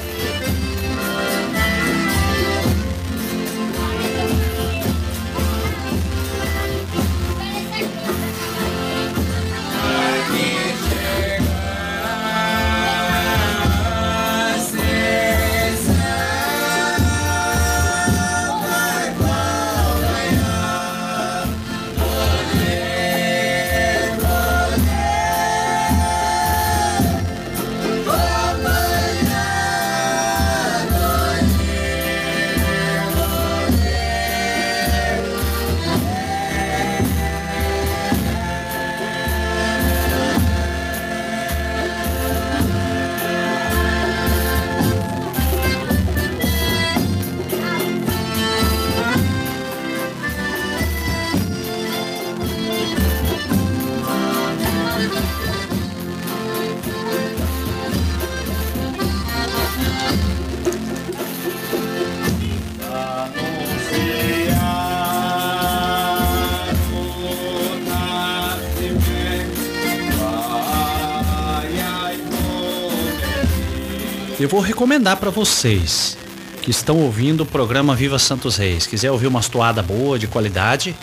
Eu 74.40 74.48
vou 74.48 74.62
recomendar 74.62 75.18
para 75.18 75.30
vocês 75.30 76.18
que 76.62 76.72
estão 76.72 76.96
ouvindo 76.96 77.42
o 77.42 77.46
programa 77.46 77.94
Viva 77.94 78.18
Santos 78.18 78.56
Reis. 78.56 78.88
Quiser 78.88 79.12
ouvir 79.12 79.28
umas 79.28 79.50
toada 79.50 79.84
boa, 79.84 80.18
de 80.18 80.28
qualidade, 80.28 80.96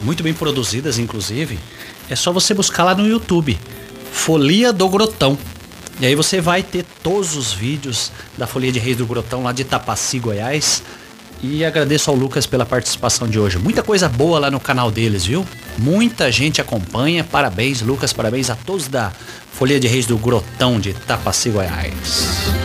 muito 0.00 0.22
bem 0.22 0.32
produzidas, 0.32 0.98
inclusive, 0.98 1.58
é 2.08 2.16
só 2.16 2.32
você 2.32 2.54
buscar 2.54 2.84
lá 2.84 2.94
no 2.94 3.06
YouTube. 3.06 3.58
Folia 4.10 4.72
do 4.72 4.88
Grotão. 4.88 5.36
E 6.00 6.06
aí 6.06 6.14
você 6.14 6.40
vai 6.40 6.62
ter 6.62 6.86
todos 7.02 7.36
os 7.36 7.52
vídeos 7.52 8.10
da 8.38 8.46
Folia 8.46 8.72
de 8.72 8.78
Reis 8.78 8.96
do 8.96 9.04
Grotão 9.04 9.42
lá 9.42 9.52
de 9.52 9.60
Itapaci, 9.60 10.18
Goiás. 10.18 10.82
E 11.42 11.62
agradeço 11.66 12.10
ao 12.10 12.16
Lucas 12.16 12.46
pela 12.46 12.64
participação 12.64 13.28
de 13.28 13.38
hoje. 13.38 13.58
Muita 13.58 13.82
coisa 13.82 14.08
boa 14.08 14.38
lá 14.38 14.50
no 14.50 14.58
canal 14.58 14.90
deles, 14.90 15.26
viu? 15.26 15.46
Muita 15.76 16.32
gente 16.32 16.62
acompanha. 16.62 17.24
Parabéns, 17.24 17.82
Lucas. 17.82 18.12
Parabéns 18.12 18.48
a 18.48 18.54
todos 18.54 18.88
da 18.88 19.12
Folia 19.52 19.78
de 19.78 19.86
Reis 19.86 20.06
do 20.06 20.16
Grotão 20.16 20.80
de 20.80 20.90
Itapaci, 20.90 21.50
Goiás. 21.50 22.59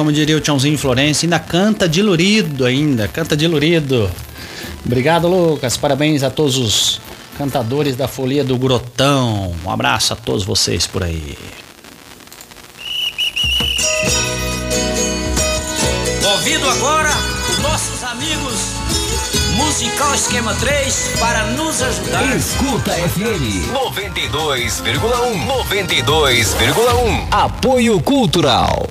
Como 0.00 0.10
diria 0.10 0.34
o 0.34 0.40
Tchãozinho 0.40 0.78
Florença, 0.78 1.26
ainda 1.26 1.38
canta 1.38 1.86
dilurido 1.86 2.64
ainda, 2.64 3.06
canta 3.06 3.36
dilurido. 3.36 4.10
Obrigado, 4.82 5.28
Lucas. 5.28 5.76
Parabéns 5.76 6.22
a 6.22 6.30
todos 6.30 6.56
os 6.56 7.02
cantadores 7.36 7.96
da 7.96 8.08
Folia 8.08 8.42
do 8.42 8.56
Grotão. 8.56 9.54
Um 9.62 9.70
abraço 9.70 10.14
a 10.14 10.16
todos 10.16 10.42
vocês 10.42 10.86
por 10.86 11.02
aí. 11.02 11.36
Convido 16.22 16.70
agora 16.70 17.12
os 17.50 17.58
nossos 17.58 18.02
amigos 18.02 18.54
Musical 19.54 20.14
Esquema 20.14 20.54
3 20.54 21.10
para 21.20 21.44
nos 21.48 21.82
ajudar. 21.82 22.34
Escuta 22.34 22.92
FM 22.92 23.68
92,1 23.70 25.46
92,1 25.46 27.28
Apoio 27.30 28.00
Cultural. 28.00 28.88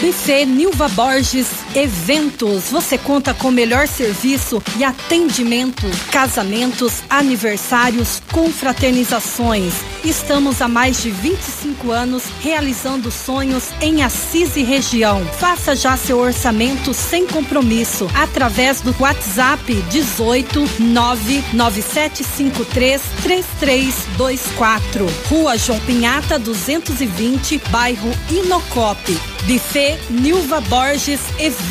Buffet 0.00 0.46
Nilva 0.46 0.88
Borges 0.88 1.65
Eventos. 1.76 2.70
Você 2.70 2.96
conta 2.96 3.34
com 3.34 3.50
melhor 3.50 3.86
serviço 3.86 4.62
e 4.78 4.84
atendimento. 4.84 5.86
Casamentos, 6.10 7.02
aniversários, 7.10 8.22
confraternizações. 8.32 9.74
Estamos 10.02 10.62
há 10.62 10.68
mais 10.68 11.02
de 11.02 11.10
25 11.10 11.90
anos 11.90 12.22
realizando 12.40 13.10
sonhos 13.10 13.64
em 13.82 14.02
Assis 14.02 14.56
e 14.56 14.62
região. 14.62 15.22
Faça 15.38 15.76
já 15.76 15.98
seu 15.98 16.18
orçamento 16.18 16.94
sem 16.94 17.26
compromisso 17.26 18.10
através 18.14 18.80
do 18.80 18.96
WhatsApp 18.98 19.74
18 19.90 20.80
99753 20.80 23.02
3324. 23.22 25.06
Rua 25.28 25.58
João 25.58 25.78
Pinhata 25.80 26.38
220, 26.38 27.58
bairro 27.68 28.10
Inocope. 28.30 29.20
Buffet 29.46 29.98
Nilva 30.10 30.60
Borges 30.62 31.20
Eventos. 31.38 31.65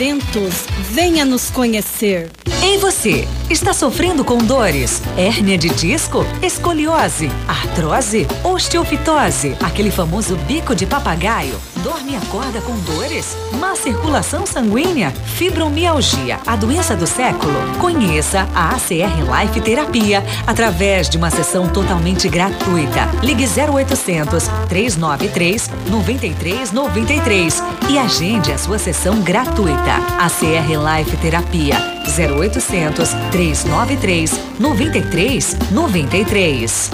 Venha 0.92 1.24
nos 1.24 1.50
conhecer. 1.50 2.30
Ei 2.62 2.78
você, 2.78 3.26
está 3.50 3.72
sofrendo 3.72 4.26
com 4.26 4.38
dores? 4.40 5.02
Hérnia 5.16 5.58
de 5.58 5.70
disco? 5.70 6.26
Escoliose? 6.42 7.30
Artrose? 7.48 8.28
Osteofitose? 8.44 9.56
Aquele 9.62 9.90
famoso 9.90 10.36
bico 10.36 10.76
de 10.76 10.86
papagaio? 10.86 11.56
Dorme 11.86 12.14
e 12.14 12.16
acorda 12.16 12.60
com 12.62 12.76
dores? 12.80 13.38
Má 13.60 13.76
circulação 13.76 14.44
sanguínea? 14.44 15.12
Fibromialgia? 15.12 16.40
A 16.44 16.56
doença 16.56 16.96
do 16.96 17.06
século? 17.06 17.54
Conheça 17.80 18.50
a 18.56 18.72
ACR 18.72 19.22
Life 19.22 19.62
Terapia 19.62 20.24
através 20.48 21.08
de 21.08 21.16
uma 21.16 21.30
sessão 21.30 21.70
totalmente 21.70 22.28
gratuita. 22.28 23.08
Ligue 23.22 23.46
0800 23.46 24.48
393 24.68 25.70
9393 25.88 27.64
e 27.88 28.00
agende 28.00 28.52
a 28.52 28.58
sua 28.58 28.80
sessão 28.80 29.22
gratuita. 29.22 29.98
ACR 30.18 30.98
Life 30.98 31.16
Terapia 31.18 31.78
0800 32.18 33.10
393 33.30 34.40
9393. 34.60 36.90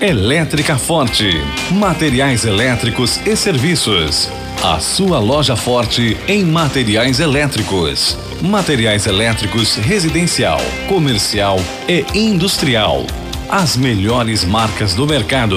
Elétrica 0.00 0.76
Forte. 0.76 1.30
Materiais 1.70 2.44
elétricos 2.44 3.18
e 3.26 3.34
serviços. 3.34 4.28
A 4.62 4.78
sua 4.78 5.18
loja 5.18 5.56
forte 5.56 6.18
em 6.28 6.44
materiais 6.44 7.18
elétricos. 7.18 8.14
Materiais 8.42 9.06
elétricos 9.06 9.76
residencial, 9.76 10.60
comercial 10.86 11.58
e 11.88 12.04
industrial. 12.14 13.06
As 13.48 13.74
melhores 13.74 14.44
marcas 14.44 14.92
do 14.92 15.06
mercado. 15.06 15.56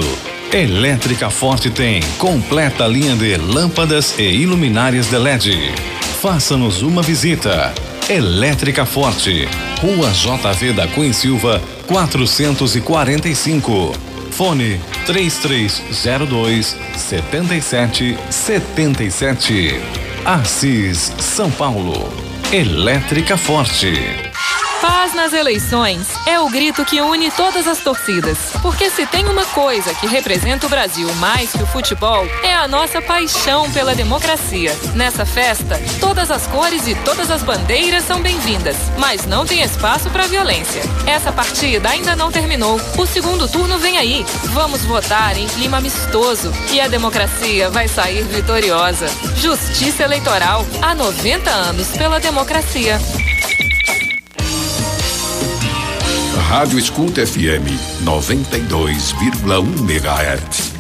Elétrica 0.54 1.30
Forte 1.30 1.70
tem 1.70 2.02
completa 2.18 2.88
linha 2.88 3.18
de 3.18 3.36
lâmpadas 3.36 4.18
e 4.18 4.24
iluminárias 4.24 5.10
de 5.10 5.18
LED. 5.18 5.74
Faça-nos 6.22 6.82
uma 6.82 7.02
visita. 7.02 7.74
Elétrica 8.10 8.86
Forte, 8.86 9.50
Rua 9.82 10.10
JV 10.12 10.72
da 10.72 10.88
Cunha 10.88 11.12
Silva, 11.12 11.62
445. 11.88 14.09
Fone 14.32 14.80
3302 15.06 16.76
7777. 16.96 19.80
Assis, 20.26 21.14
São 21.20 21.52
Paulo. 21.52 22.12
Elétrica 22.52 23.38
Forte. 23.38 24.29
Paz 24.82 25.14
nas 25.14 25.34
eleições 25.34 26.08
é 26.26 26.40
o 26.40 26.48
grito 26.50 26.86
que 26.86 27.02
une 27.02 27.30
todas 27.32 27.68
as 27.68 27.80
torcidas. 27.80 28.38
Porque 28.62 28.90
se 28.90 29.06
tem 29.06 29.26
uma 29.26 29.46
coisa 29.48 29.94
que 29.96 30.08
representa 30.08 30.68
o 30.68 30.70
Brasil 30.70 31.14
mais 31.16 31.52
que 31.52 31.62
o 31.62 31.68
futebol, 31.68 32.26
é 32.44 32.56
a 32.56 32.66
nossa 32.66 33.02
paixão 33.02 33.70
pela 33.72 33.94
democracia. 33.94 34.74
Nessa 34.96 35.26
festa, 35.26 35.78
todas 36.00 36.32
as 36.32 36.48
cores 36.48 36.88
e 36.88 36.96
todas 36.96 37.30
as 37.30 37.44
bandeiras 37.44 38.06
são 38.06 38.22
bem-vindas, 38.22 38.78
mas 38.98 39.26
não 39.26 39.46
tem 39.46 39.62
espaço 39.62 40.10
para 40.12 40.28
violência. 40.28 40.82
Essa 41.06 41.32
partida 41.32 41.90
ainda 41.90 42.16
não 42.16 42.32
terminou. 42.32 42.80
O 42.98 43.06
segundo 43.06 43.50
turno 43.50 43.78
vem 43.80 43.98
aí. 43.98 44.26
Vamos 44.54 44.86
votar 44.86 45.38
em 45.38 45.48
clima 45.48 45.78
amistoso 45.78 46.54
e 46.72 46.80
a 46.80 46.88
democracia 46.88 47.70
vai 47.70 47.90
sair 47.90 48.24
vitoriosa. 48.24 49.08
Justiça 49.36 50.04
Eleitoral 50.04 50.66
há 50.82 50.96
90 50.96 51.50
anos 51.50 51.90
pela 51.98 52.20
democracia. 52.20 52.98
Rádio 56.50 56.80
Escuta 56.80 57.26
FM 57.28 57.70
92,1 58.04 59.64
MHz. 59.88 60.74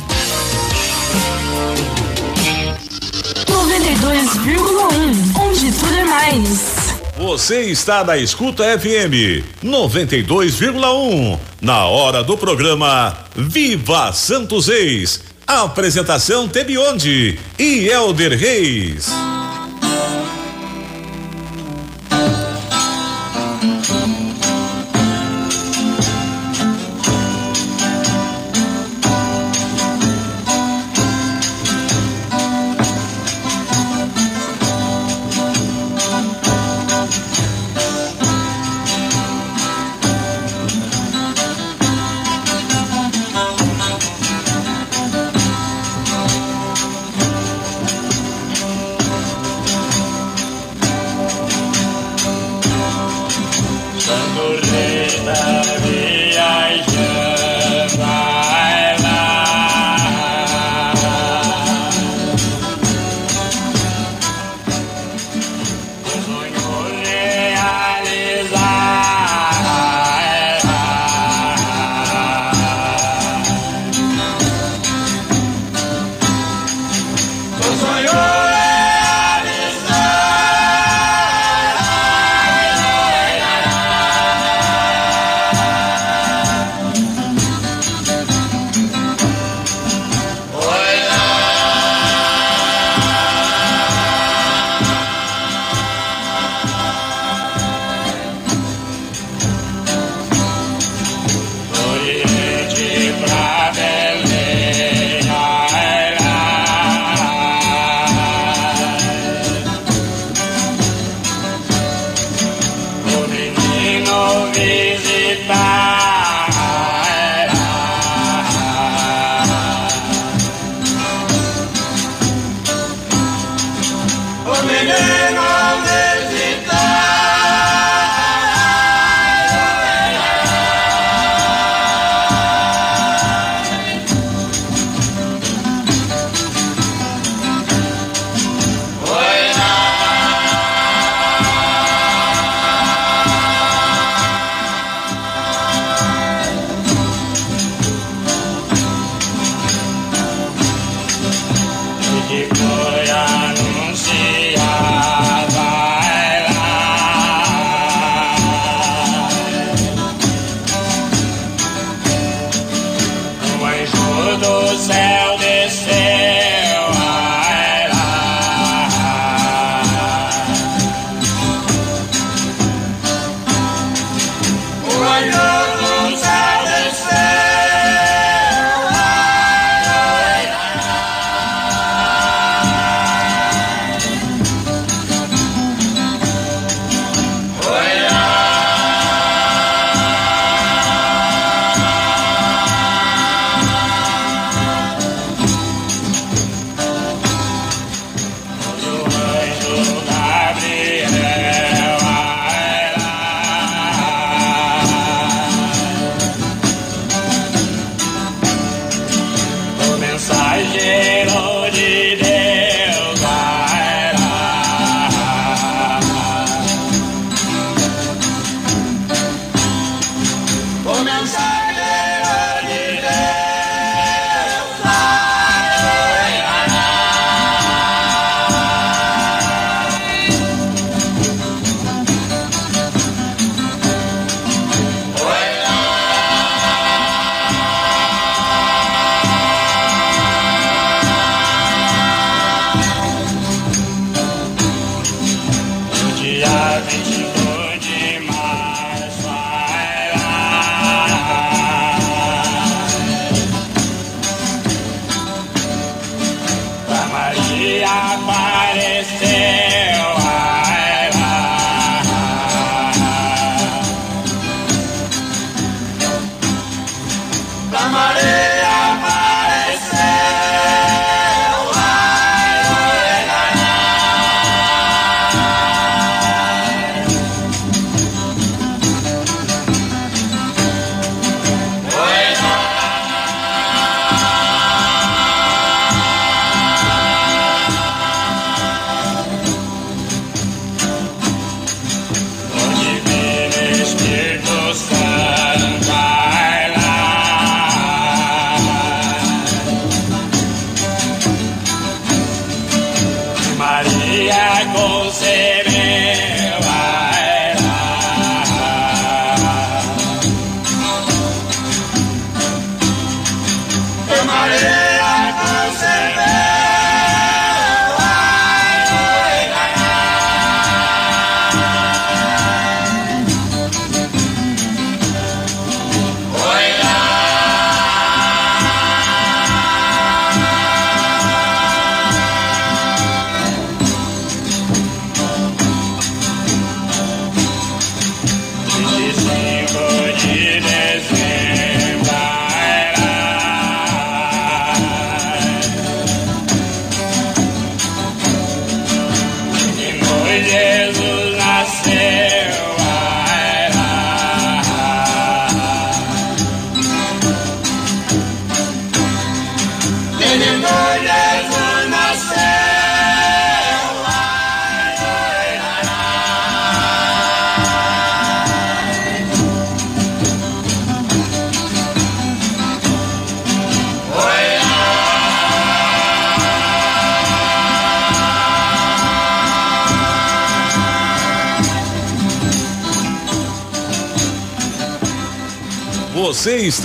92,1, 3.46 5.40
onde 5.40 5.72
tudo 5.72 5.94
é 5.94 6.04
mais. 6.06 6.98
Você 7.20 7.62
está 7.66 8.04
na 8.04 8.18
Escuta 8.18 8.64
FM 8.80 9.46
92,1. 9.64 11.38
Na 11.62 11.86
hora 11.86 12.24
do 12.24 12.36
programa 12.36 13.16
Viva 13.36 14.12
Santos 14.12 14.70
Ex. 14.70 15.22
Apresentação 15.46 16.48
Tebionde 16.48 17.40
e 17.60 17.88
Elder 17.88 18.36
Reis. 18.36 19.08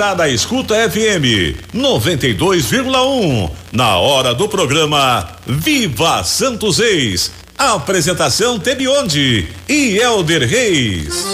está 0.04 0.14
na 0.14 0.28
Escuta 0.28 0.74
FM 0.90 1.56
92,1. 1.74 3.50
Na 3.72 3.96
hora 3.96 4.34
do 4.34 4.46
programa 4.46 5.26
Viva 5.46 6.22
Santos 6.22 6.78
Ex. 6.78 7.32
Apresentação 7.56 8.58
Tebionde 8.58 9.48
e 9.66 9.96
Elder 9.96 10.46
Reis. 10.46 11.24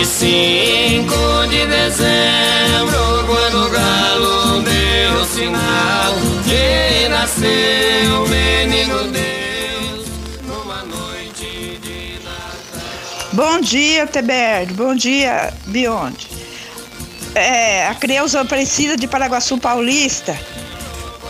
25 0.00 1.12
de 1.50 1.66
dezembro, 1.66 3.26
quando 3.26 3.66
o 3.66 3.70
galo 3.70 4.62
deu 4.62 5.24
sinal 5.26 6.14
que 6.42 7.06
nasceu 7.10 8.24
o 8.24 8.28
menino 8.30 9.12
Deus, 9.12 10.06
numa 10.46 10.84
noite 10.84 11.78
de 11.82 12.18
Natal. 12.24 13.30
Bom 13.34 13.60
dia, 13.60 14.06
Teberdo. 14.06 14.72
Bom 14.72 14.94
dia, 14.94 15.52
Bionde. 15.66 16.28
É, 17.34 17.86
a 17.86 17.94
Creuza 17.94 18.40
Aparecida 18.40 18.96
de 18.96 19.06
Paraguaçu 19.06 19.58
Paulista. 19.58 20.34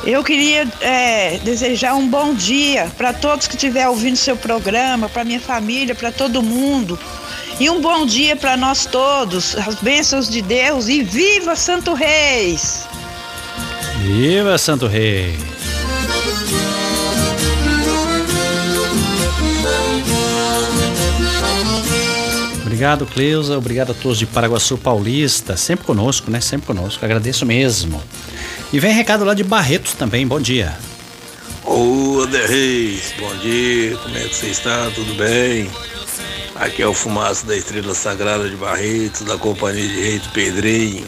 Eu 0.05 0.23
queria 0.23 0.69
é, 0.81 1.39
desejar 1.43 1.95
um 1.95 2.07
bom 2.07 2.33
dia 2.35 2.89
para 2.97 3.13
todos 3.13 3.49
que 3.49 3.57
estiver 3.57 3.89
ouvindo 3.89 4.17
seu 4.17 4.37
programa, 4.37 5.09
para 5.09 5.25
minha 5.25 5.41
família, 5.41 5.93
para 5.93 6.13
todo 6.13 6.41
mundo. 6.41 6.97
E 7.61 7.69
um 7.69 7.79
bom 7.79 8.07
dia 8.07 8.35
para 8.37 8.57
nós 8.57 8.87
todos, 8.87 9.55
as 9.55 9.75
bênçãos 9.75 10.31
de 10.31 10.41
Deus 10.41 10.89
e 10.89 11.03
viva 11.03 11.55
Santo 11.55 11.93
Reis! 11.93 12.87
Viva 13.99 14.57
Santo 14.57 14.87
Rei! 14.87 15.39
Obrigado, 22.63 23.05
Cleusa. 23.05 23.59
Obrigado 23.59 23.91
a 23.91 23.95
todos 23.95 24.19
de 24.19 24.25
Paraguaçu 24.25 24.79
Paulista. 24.79 25.55
Sempre 25.55 25.85
conosco, 25.85 26.31
né? 26.31 26.41
Sempre 26.41 26.69
conosco. 26.69 27.05
Agradeço 27.05 27.45
mesmo. 27.45 28.03
E 28.73 28.81
vem 28.81 28.95
recado 28.95 29.23
lá 29.23 29.35
de 29.35 29.45
Barretos 29.45 29.93
também. 29.93 30.27
Bom 30.27 30.41
dia. 30.41 30.79
Ô, 31.63 32.23
Ader 32.23 32.49
Reis, 32.49 33.13
bom 33.21 33.37
dia, 33.37 33.99
como 33.99 34.17
é 34.17 34.23
que 34.23 34.35
você 34.35 34.47
está? 34.47 34.91
Tudo 34.95 35.13
bem? 35.15 35.69
Aqui 36.61 36.83
é 36.83 36.87
o 36.87 36.93
Fumaça 36.93 37.47
da 37.47 37.57
Estrela 37.57 37.95
Sagrada 37.95 38.47
de 38.47 38.55
Barretos, 38.55 39.23
da 39.23 39.39
Companhia 39.39 39.89
de 39.89 39.99
Rei 39.99 40.19
do 40.19 40.29
Pedrinho. 40.29 41.07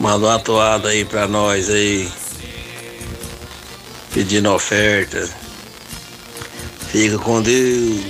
Manda 0.00 0.26
uma 0.26 0.38
toada 0.40 0.88
aí 0.88 1.04
pra 1.04 1.28
nós 1.28 1.70
aí, 1.70 2.10
pedindo 4.12 4.52
oferta. 4.52 5.28
Fica 6.90 7.18
com 7.18 7.40
Deus. 7.40 8.00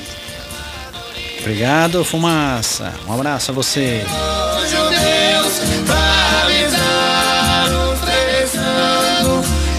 Obrigado, 1.40 2.02
Fumaça. 2.02 2.94
Um 3.06 3.12
abraço 3.12 3.50
a 3.50 3.54
você. 3.54 4.06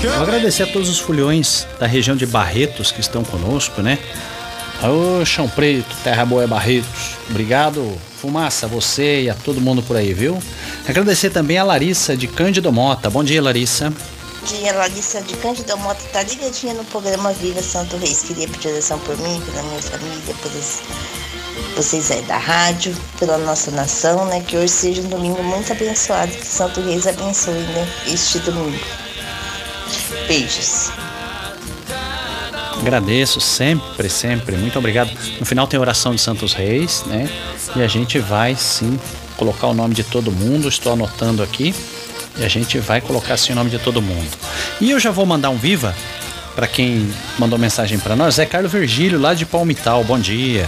Vou 0.03 0.22
agradecer 0.22 0.64
a 0.64 0.68
todos 0.68 0.88
os 0.88 0.99
fulhões 0.99 1.68
da 1.80 1.88
região 1.88 2.16
de 2.16 2.28
Barretos 2.28 2.91
que 2.91 3.02
estão 3.02 3.24
conosco, 3.24 3.82
né? 3.82 3.98
Ô, 4.81 5.26
Chão 5.26 5.47
Preto, 5.49 5.93
Terra 6.03 6.26
Boa 6.26 6.43
é 6.43 6.47
Barretos. 6.47 7.18
Obrigado, 7.30 7.99
Fumaça, 8.22 8.65
você 8.65 9.23
e 9.23 9.30
a 9.30 9.34
todo 9.34 9.60
mundo 9.60 9.84
por 9.84 9.97
aí, 9.97 10.14
viu? 10.14 10.41
Agradecer 10.88 11.30
também 11.31 11.57
a 11.57 11.64
Larissa 11.64 12.15
de 12.15 12.27
Cândido 12.27 12.72
Mota. 12.72 13.10
Bom 13.10 13.23
dia, 13.23 13.41
Larissa. 13.41 13.91
dia, 14.45 14.73
Larissa 14.73 15.22
de 15.22 15.35
Cândido 15.35 15.77
Mota 15.77 16.01
tá 16.14 16.23
ligadinha 16.23 16.73
no 16.73 16.85
programa 16.85 17.34
Viva 17.34 17.61
Santo 17.61 17.97
Reis. 17.97 18.23
Queria 18.23 18.47
pedir 18.47 18.69
oração 18.69 18.97
por 18.99 19.18
mim, 19.18 19.41
pela 19.41 19.64
minha 19.64 19.81
família, 19.81 20.35
pelos 20.41 20.81
vocês 21.76 22.10
aí 22.11 22.22
da 22.23 22.38
rádio, 22.38 22.95
pela 23.19 23.38
nossa 23.38 23.72
nação, 23.72 24.26
né? 24.26 24.41
Que 24.41 24.56
hoje 24.56 24.69
seja 24.69 25.01
um 25.01 25.10
domingo 25.10 25.43
muito 25.43 25.72
abençoado. 25.73 26.31
Que 26.31 26.45
Santo 26.45 26.80
Reis 26.81 27.06
abençoe, 27.06 27.53
né? 27.53 27.88
Este 28.07 28.39
domingo. 28.39 28.80
Beijos. 30.27 30.98
Agradeço 32.81 33.41
sempre, 33.41 34.10
sempre. 34.10 34.56
Muito 34.56 34.80
obrigado. 34.80 35.11
No 35.39 35.45
final 35.45 35.68
tem 35.68 35.80
oração 35.80 36.15
de 36.15 36.22
Santos 36.22 36.53
Reis, 36.53 37.03
né? 37.06 37.30
E 37.76 37.81
a 37.81 37.88
gente 37.88 38.19
vai 38.19 38.56
sim 38.56 38.99
colocar 39.38 39.68
o 39.68 39.73
nome 39.73 39.93
de 39.93 40.03
todo 40.03 40.31
mundo. 40.31 40.68
Estou 40.68 40.93
anotando 40.93 41.43
aqui. 41.43 41.76
E 42.38 42.43
a 42.43 42.47
gente 42.47 42.80
vai 42.80 43.01
colocar 43.01 43.34
assim 43.34 43.51
o 43.51 43.56
nome 43.56 43.69
de 43.69 43.80
todo 43.80 44.01
mundo. 44.01 44.30
E 44.80 44.91
eu 44.91 44.99
já 44.99 45.11
vou 45.11 45.26
mandar 45.26 45.49
um 45.49 45.57
viva 45.57 45.93
para 46.56 46.68
quem 46.68 47.10
mandou 47.38 47.60
mensagem 47.60 47.99
para 47.99 48.15
nós. 48.15 48.39
É 48.39 48.45
Carlos 48.45 48.72
Virgílio, 48.72 49.19
lá 49.19 49.34
de 49.34 49.45
Palmital. 49.45 50.03
Bom 50.03 50.18
dia. 50.18 50.68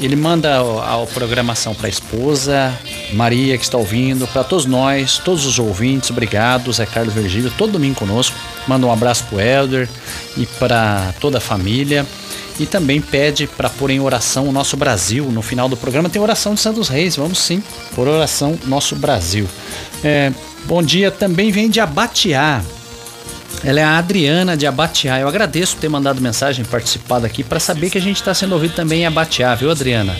Ele 0.00 0.16
manda 0.16 0.58
a, 0.58 1.02
a 1.02 1.06
programação 1.06 1.74
para 1.74 1.86
a 1.86 1.90
esposa, 1.90 2.76
Maria 3.12 3.56
que 3.56 3.64
está 3.64 3.78
ouvindo, 3.78 4.26
para 4.26 4.42
todos 4.42 4.66
nós, 4.66 5.18
todos 5.18 5.46
os 5.46 5.58
ouvintes, 5.58 6.10
obrigado, 6.10 6.72
Zé 6.72 6.84
Carlos 6.84 7.14
Virgílio, 7.14 7.52
todo 7.56 7.72
domingo 7.74 7.94
conosco. 7.94 8.36
Manda 8.66 8.86
um 8.86 8.92
abraço 8.92 9.24
pro 9.24 9.40
Helder 9.40 9.88
e 10.36 10.46
para 10.46 11.14
toda 11.20 11.38
a 11.38 11.40
família. 11.40 12.06
E 12.58 12.66
também 12.66 13.00
pede 13.00 13.46
para 13.48 13.68
pôr 13.68 13.90
em 13.90 14.00
oração 14.00 14.48
o 14.48 14.52
nosso 14.52 14.76
Brasil. 14.76 15.24
No 15.30 15.42
final 15.42 15.68
do 15.68 15.76
programa 15.76 16.08
tem 16.08 16.22
oração 16.22 16.54
de 16.54 16.60
Santos 16.60 16.88
Reis. 16.88 17.16
Vamos 17.16 17.38
sim, 17.38 17.62
por 17.94 18.06
oração 18.06 18.58
nosso 18.66 18.94
Brasil. 18.94 19.48
É, 20.04 20.32
bom 20.64 20.82
dia 20.82 21.10
também 21.10 21.50
vem 21.50 21.68
de 21.68 21.80
Abatiá. 21.80 22.62
Ela 23.64 23.80
é 23.80 23.82
a 23.82 23.98
Adriana 23.98 24.56
de 24.56 24.66
Abatiá. 24.66 25.18
Eu 25.18 25.28
agradeço 25.28 25.76
ter 25.76 25.88
mandado 25.88 26.20
mensagem, 26.20 26.64
participado 26.64 27.24
aqui, 27.26 27.42
para 27.42 27.58
saber 27.58 27.90
que 27.90 27.98
a 27.98 28.00
gente 28.00 28.16
está 28.16 28.34
sendo 28.34 28.52
ouvido 28.52 28.74
também 28.74 29.02
em 29.02 29.06
Abatiá, 29.06 29.54
viu, 29.54 29.70
Adriana? 29.70 30.14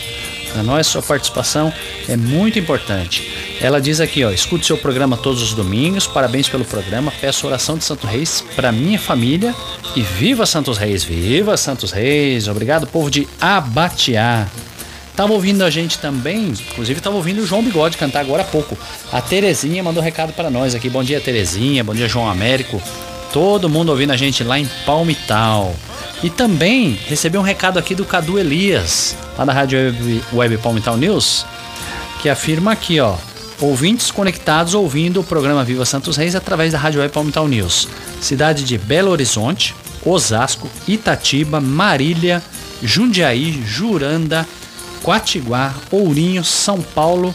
Para 0.54 0.62
nós, 0.62 0.86
sua 0.86 1.02
participação 1.02 1.72
é 2.08 2.16
muito 2.16 2.60
importante. 2.60 3.28
Ela 3.60 3.80
diz 3.80 4.00
aqui, 4.00 4.22
ó, 4.22 4.30
escute 4.30 4.64
seu 4.64 4.78
programa 4.78 5.16
todos 5.16 5.42
os 5.42 5.52
domingos, 5.52 6.06
parabéns 6.06 6.48
pelo 6.48 6.64
programa, 6.64 7.12
peço 7.20 7.44
oração 7.44 7.76
de 7.76 7.82
Santos 7.82 8.08
Reis 8.08 8.44
para 8.54 8.70
minha 8.70 8.96
família 8.96 9.52
e 9.96 10.02
viva 10.02 10.46
Santos 10.46 10.78
Reis, 10.78 11.02
viva 11.02 11.56
Santos 11.56 11.90
Reis, 11.90 12.46
obrigado 12.46 12.86
povo 12.86 13.10
de 13.10 13.26
Abatiá. 13.40 14.46
Tava 15.16 15.32
ouvindo 15.32 15.62
a 15.62 15.70
gente 15.70 15.98
também, 15.98 16.50
inclusive 16.70 17.00
tava 17.00 17.16
ouvindo 17.16 17.42
o 17.42 17.46
João 17.46 17.62
Bigode 17.64 17.96
cantar 17.96 18.20
agora 18.20 18.42
há 18.42 18.46
pouco. 18.46 18.78
A 19.10 19.20
Terezinha 19.20 19.82
mandou 19.82 20.00
recado 20.00 20.32
para 20.34 20.50
nós 20.50 20.72
aqui, 20.72 20.88
bom 20.88 21.02
dia 21.02 21.20
Terezinha, 21.20 21.82
bom 21.82 21.94
dia 21.94 22.06
João 22.06 22.30
Américo, 22.30 22.80
todo 23.32 23.68
mundo 23.68 23.88
ouvindo 23.88 24.12
a 24.12 24.16
gente 24.16 24.44
lá 24.44 24.56
em 24.56 24.70
Palmital. 24.86 25.74
E 26.24 26.30
também 26.30 26.98
recebi 27.06 27.36
um 27.36 27.42
recado 27.42 27.78
aqui 27.78 27.94
do 27.94 28.02
Cadu 28.02 28.38
Elias, 28.38 29.14
lá 29.36 29.44
da 29.44 29.52
Rádio 29.52 29.78
Web, 29.78 30.24
Web 30.32 30.56
Palmital 30.56 30.96
News, 30.96 31.44
que 32.22 32.30
afirma 32.30 32.72
aqui, 32.72 32.98
ó, 32.98 33.14
ouvintes 33.60 34.10
conectados 34.10 34.72
ouvindo 34.72 35.20
o 35.20 35.24
programa 35.24 35.62
Viva 35.62 35.84
Santos 35.84 36.16
Reis 36.16 36.34
através 36.34 36.72
da 36.72 36.78
Rádio 36.78 37.02
Web 37.02 37.12
Palmital 37.12 37.46
News. 37.46 37.86
Cidade 38.22 38.64
de 38.64 38.78
Belo 38.78 39.10
Horizonte, 39.10 39.74
Osasco, 40.02 40.66
Itatiba, 40.88 41.60
Marília, 41.60 42.42
Jundiaí, 42.82 43.62
Juranda, 43.62 44.48
Quatiguá, 45.02 45.74
Ourinho, 45.90 46.42
São 46.42 46.80
Paulo, 46.80 47.34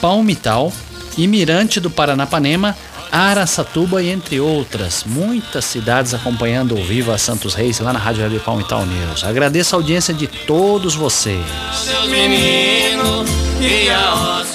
Palmital 0.00 0.72
e 1.18 1.26
Mirante 1.26 1.78
do 1.80 1.90
Paranapanema, 1.90 2.74
Araçatuba 3.10 4.02
e 4.02 4.10
entre 4.10 4.40
outras, 4.40 5.04
muitas 5.04 5.64
cidades 5.64 6.12
acompanhando 6.14 6.76
o 6.76 6.82
Viva 6.84 7.16
Santos 7.18 7.54
Reis 7.54 7.78
lá 7.80 7.92
na 7.92 7.98
Rádio 7.98 8.22
Web 8.22 8.38
Palmital 8.40 8.84
News. 8.84 9.24
Agradeço 9.24 9.74
a 9.74 9.78
audiência 9.78 10.12
de 10.12 10.26
todos 10.26 10.94
vocês. 10.94 11.44
E 13.60 13.90
a 13.90 14.46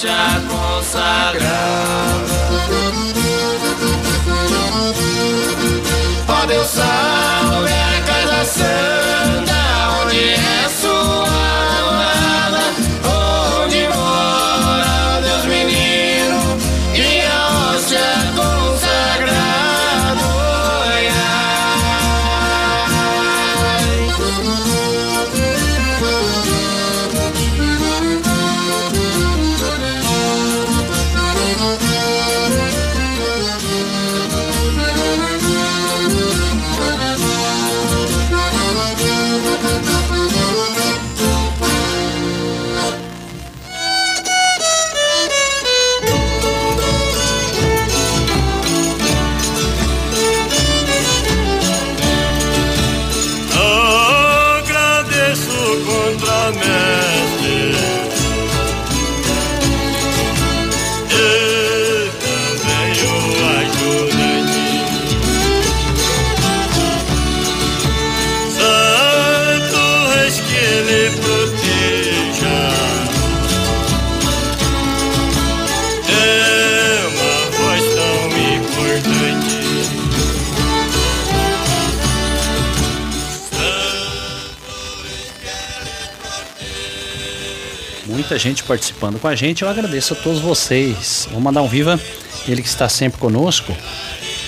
muita 88.31 88.39
gente 88.39 88.63
participando 88.63 89.19
com 89.19 89.27
a 89.27 89.35
gente. 89.35 89.61
Eu 89.61 89.67
agradeço 89.67 90.13
a 90.13 90.15
todos 90.15 90.39
vocês. 90.39 91.27
Vou 91.31 91.41
mandar 91.41 91.61
um 91.63 91.67
viva, 91.67 91.99
ele 92.47 92.61
que 92.61 92.67
está 92.67 92.87
sempre 92.87 93.19
conosco, 93.19 93.75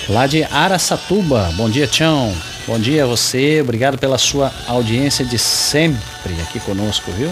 lá 0.08 0.26
de 0.26 0.42
Araçatuba. 0.44 1.52
Bom 1.54 1.68
dia, 1.68 1.86
Tião. 1.86 2.34
Bom 2.66 2.78
dia 2.78 3.04
a 3.04 3.06
você. 3.06 3.60
Obrigado 3.60 3.98
pela 3.98 4.16
sua 4.16 4.50
audiência 4.66 5.22
de 5.22 5.38
sempre 5.38 6.00
aqui 6.40 6.60
conosco, 6.60 7.12
viu? 7.12 7.30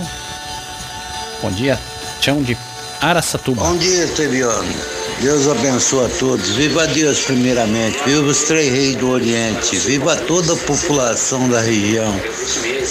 Bom 1.40 1.50
dia, 1.52 1.80
Tião 2.20 2.42
de 2.42 2.54
Araçatuba. 3.00 3.62
Bom 3.62 3.78
dia, 3.78 4.06
Tebiano. 4.08 4.74
Deus 5.22 5.48
abençoe 5.48 6.04
a 6.04 6.08
todos. 6.18 6.50
Viva 6.50 6.86
Deus 6.86 7.20
primeiramente. 7.20 7.96
Viva 8.04 8.26
os 8.26 8.42
três 8.42 8.70
reis 8.70 8.96
do 8.96 9.08
Oriente. 9.08 9.76
Viva 9.76 10.16
toda 10.16 10.52
a 10.52 10.56
população 10.56 11.48
da 11.48 11.62
região. 11.62 12.14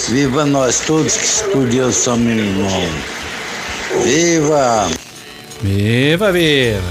Viva 0.08 0.44
nós 0.46 0.80
todos 0.80 1.16
que 1.16 1.56
Deus 1.70 1.94
somos 1.94 2.26
irmãos. 2.26 3.21
Viva! 4.00 4.88
Viva, 5.60 6.32
viva! 6.32 6.82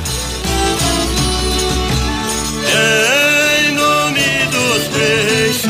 Em 2.68 3.72
nome 3.73 4.45
dos 4.52 4.88
três 4.88 5.65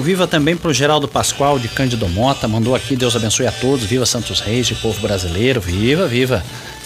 Um 0.00 0.02
viva 0.02 0.26
também 0.26 0.56
pro 0.56 0.72
Geraldo 0.72 1.06
Pascoal 1.06 1.58
de 1.58 1.68
Cândido 1.68 2.08
Mota, 2.08 2.48
mandou 2.48 2.74
aqui, 2.74 2.96
Deus 2.96 3.14
abençoe 3.14 3.46
a 3.46 3.52
todos, 3.52 3.84
viva 3.84 4.06
Santos 4.06 4.40
Reis 4.40 4.66
de 4.66 4.74
povo 4.74 4.98
brasileiro, 5.00 5.60
viva, 5.60 6.06
viva. 6.06 6.42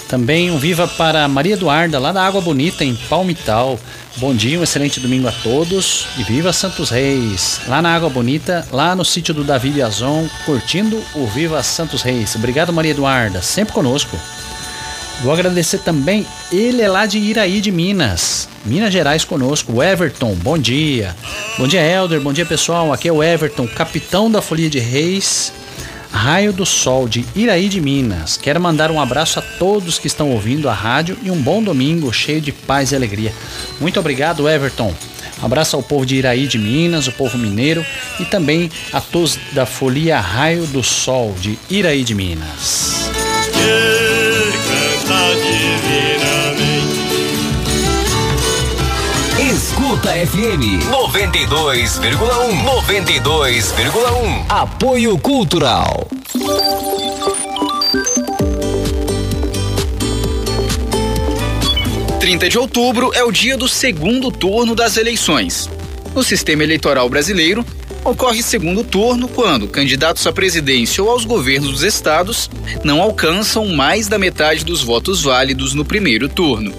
Também 0.09 0.51
um 0.51 0.59
viva 0.59 0.86
para 0.86 1.26
Maria 1.26 1.55
Eduarda, 1.55 1.98
lá 1.98 2.12
da 2.12 2.24
Água 2.24 2.40
Bonita, 2.40 2.85
em 2.85 2.94
Palmital. 2.94 3.78
Bom 4.16 4.35
dia, 4.35 4.60
um 4.60 4.62
excelente 4.62 5.01
domingo 5.01 5.26
a 5.26 5.32
todos 5.32 6.06
e 6.16 6.22
viva 6.22 6.52
Santos 6.52 6.90
Reis. 6.90 7.60
Lá 7.66 7.82
na 7.82 7.94
Água 7.94 8.09
Bonita, 8.09 8.66
lá 8.70 8.94
no 8.94 9.05
sítio 9.05 9.35
do 9.35 9.43
Davi 9.43 9.70
Biazon, 9.70 10.28
curtindo 10.44 11.02
o 11.14 11.26
Viva 11.26 11.62
Santos 11.62 12.02
Reis. 12.02 12.36
Obrigado, 12.36 12.72
Maria 12.72 12.93
Eduarda, 12.93 13.43
sempre 13.43 13.74
conosco. 13.74 14.16
Vou 15.22 15.32
agradecer 15.32 15.78
também, 15.78 16.26
ele 16.52 16.82
é 16.82 16.89
lá 16.89 17.06
de 17.06 17.18
Iraí 17.18 17.60
de 17.60 17.70
Minas, 17.70 18.48
Minas 18.64 18.93
Gerais 18.93 19.24
conosco, 19.24 19.72
o 19.72 19.82
Everton, 19.82 20.35
bom 20.35 20.59
dia. 20.59 21.14
Bom 21.56 21.66
dia, 21.66 21.81
Elder, 21.81 22.20
bom 22.20 22.32
dia 22.32 22.44
pessoal, 22.44 22.93
aqui 22.93 23.09
é 23.09 23.12
o 23.12 23.22
Everton, 23.22 23.66
capitão 23.66 24.31
da 24.31 24.43
Folia 24.43 24.68
de 24.68 24.81
Reis, 24.81 25.52
Raio 26.15 26.53
do 26.53 26.65
Sol 26.65 27.09
de 27.09 27.27
Iraí 27.35 27.69
de 27.69 27.81
Minas. 27.81 28.36
Quero 28.36 28.61
mandar 28.61 28.91
um 28.91 29.01
abraço 29.01 29.41
a 29.41 29.43
todos 29.43 29.99
que 29.99 30.07
estão 30.07 30.31
ouvindo 30.31 30.69
a 30.69 30.73
rádio 30.73 31.19
e 31.23 31.31
um 31.31 31.36
bom 31.36 31.61
domingo 31.61 32.11
cheio 32.12 32.41
de 32.41 32.53
paz 32.53 32.93
e 32.93 32.97
alegria. 32.97 33.32
Muito 33.81 33.99
obrigado, 33.99 34.49
Everton. 34.49 34.95
Um 35.43 35.45
abraço 35.45 35.74
ao 35.74 35.82
povo 35.82 36.07
de 36.07 36.15
Iraí 36.15 36.47
de 36.47 36.57
Minas, 36.57 37.09
o 37.09 37.12
povo 37.12 37.36
mineiro 37.36 37.85
e 38.20 38.24
também 38.24 38.70
a 38.93 39.01
todos 39.01 39.39
da 39.53 39.66
Folia 39.66 40.20
Raio 40.20 40.66
do 40.69 40.82
Sol 40.82 41.35
de 41.39 41.59
Iraí 41.69 42.05
de 42.05 42.15
Minas. 42.15 43.11
Escuta 49.94 50.10
FM 50.10 50.90
92,1 50.90 52.64
92,1 52.64 54.44
Apoio 54.48 55.16
Cultural. 55.16 56.08
Trinta 62.18 62.48
de 62.48 62.58
outubro 62.58 63.12
é 63.14 63.22
o 63.22 63.30
dia 63.30 63.56
do 63.56 63.68
segundo 63.68 64.32
turno 64.32 64.74
das 64.74 64.96
eleições. 64.96 65.70
No 66.12 66.24
sistema 66.24 66.64
eleitoral 66.64 67.08
brasileiro, 67.08 67.64
ocorre 68.04 68.42
segundo 68.42 68.82
turno 68.82 69.28
quando 69.28 69.68
candidatos 69.68 70.26
à 70.26 70.32
presidência 70.32 71.04
ou 71.04 71.10
aos 71.10 71.24
governos 71.24 71.70
dos 71.70 71.82
estados 71.84 72.50
não 72.82 73.00
alcançam 73.00 73.68
mais 73.68 74.08
da 74.08 74.18
metade 74.18 74.64
dos 74.64 74.82
votos 74.82 75.22
válidos 75.22 75.72
no 75.72 75.84
primeiro 75.84 76.28
turno. 76.28 76.74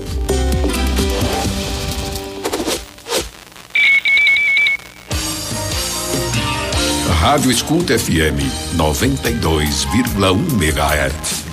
Rádio 7.26 7.49
Escuta 7.49 7.95
FM 7.95 8.38
92,1 8.77 10.38
MHz. 10.61 11.44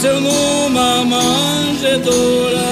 Nasceu 0.00 0.18
numa 0.18 1.04
manjedoura. 1.04 2.70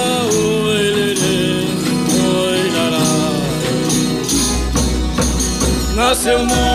Nasceu 5.95 6.39
numa 6.39 6.68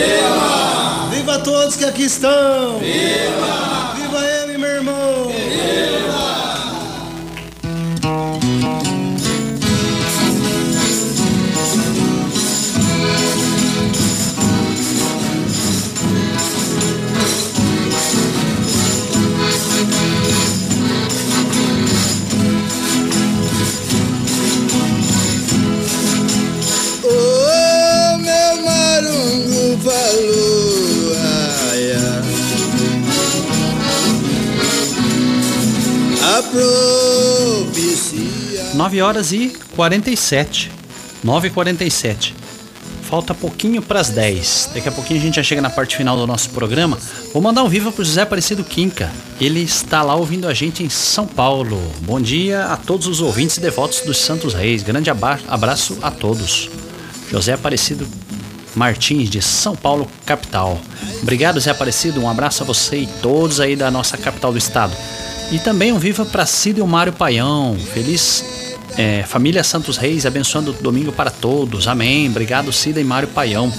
Viva! 0.00 1.08
Viva 1.10 1.38
todos 1.40 1.76
que 1.76 1.84
aqui 1.84 2.04
estão! 2.04 2.78
Viva! 2.78 3.69
9 38.80 39.02
horas 39.02 39.30
e 39.30 39.52
47. 39.76 40.72
9 41.22 41.48
e 41.48 41.50
47. 41.50 42.34
Falta 43.02 43.34
pouquinho 43.34 43.82
para 43.82 44.00
as 44.00 44.08
10. 44.08 44.70
Daqui 44.72 44.88
a 44.88 44.92
pouquinho 44.92 45.20
a 45.20 45.22
gente 45.22 45.34
já 45.34 45.42
chega 45.42 45.60
na 45.60 45.68
parte 45.68 45.98
final 45.98 46.16
do 46.16 46.26
nosso 46.26 46.48
programa. 46.48 46.98
Vou 47.30 47.42
mandar 47.42 47.62
um 47.62 47.68
viva 47.68 47.92
pro 47.92 48.02
José 48.02 48.22
Aparecido 48.22 48.64
Quinca. 48.64 49.12
Ele 49.38 49.60
está 49.60 50.02
lá 50.02 50.14
ouvindo 50.14 50.48
a 50.48 50.54
gente 50.54 50.82
em 50.82 50.88
São 50.88 51.26
Paulo. 51.26 51.78
Bom 52.00 52.18
dia 52.18 52.68
a 52.68 52.76
todos 52.78 53.06
os 53.06 53.20
ouvintes 53.20 53.58
e 53.58 53.60
devotos 53.60 54.00
dos 54.00 54.16
Santos 54.16 54.54
Reis. 54.54 54.82
Grande 54.82 55.10
abraço 55.10 55.98
a 56.00 56.10
todos. 56.10 56.70
José 57.30 57.52
Aparecido 57.52 58.08
Martins 58.74 59.28
de 59.28 59.42
São 59.42 59.76
Paulo, 59.76 60.10
capital. 60.24 60.80
Obrigado, 61.20 61.60
Zé 61.60 61.70
Aparecido. 61.70 62.18
Um 62.22 62.30
abraço 62.30 62.62
a 62.62 62.66
você 62.66 63.00
e 63.00 63.06
todos 63.20 63.60
aí 63.60 63.76
da 63.76 63.90
nossa 63.90 64.16
capital 64.16 64.52
do 64.52 64.58
estado. 64.58 64.96
E 65.52 65.58
também 65.58 65.92
um 65.92 65.98
viva 65.98 66.24
para 66.24 66.46
Cida 66.46 66.78
e 66.78 66.82
o 66.82 66.86
Mário 66.86 67.12
Paião. 67.12 67.76
Feliz 67.92 68.59
é, 68.96 69.22
família 69.22 69.62
Santos 69.64 69.96
Reis, 69.96 70.26
abençoando 70.26 70.70
o 70.70 70.74
domingo 70.74 71.12
para 71.12 71.30
todos. 71.30 71.88
Amém. 71.88 72.28
Obrigado, 72.28 72.72
Cida 72.72 73.00
e 73.00 73.04
Mário 73.04 73.28
Paião. 73.28 73.72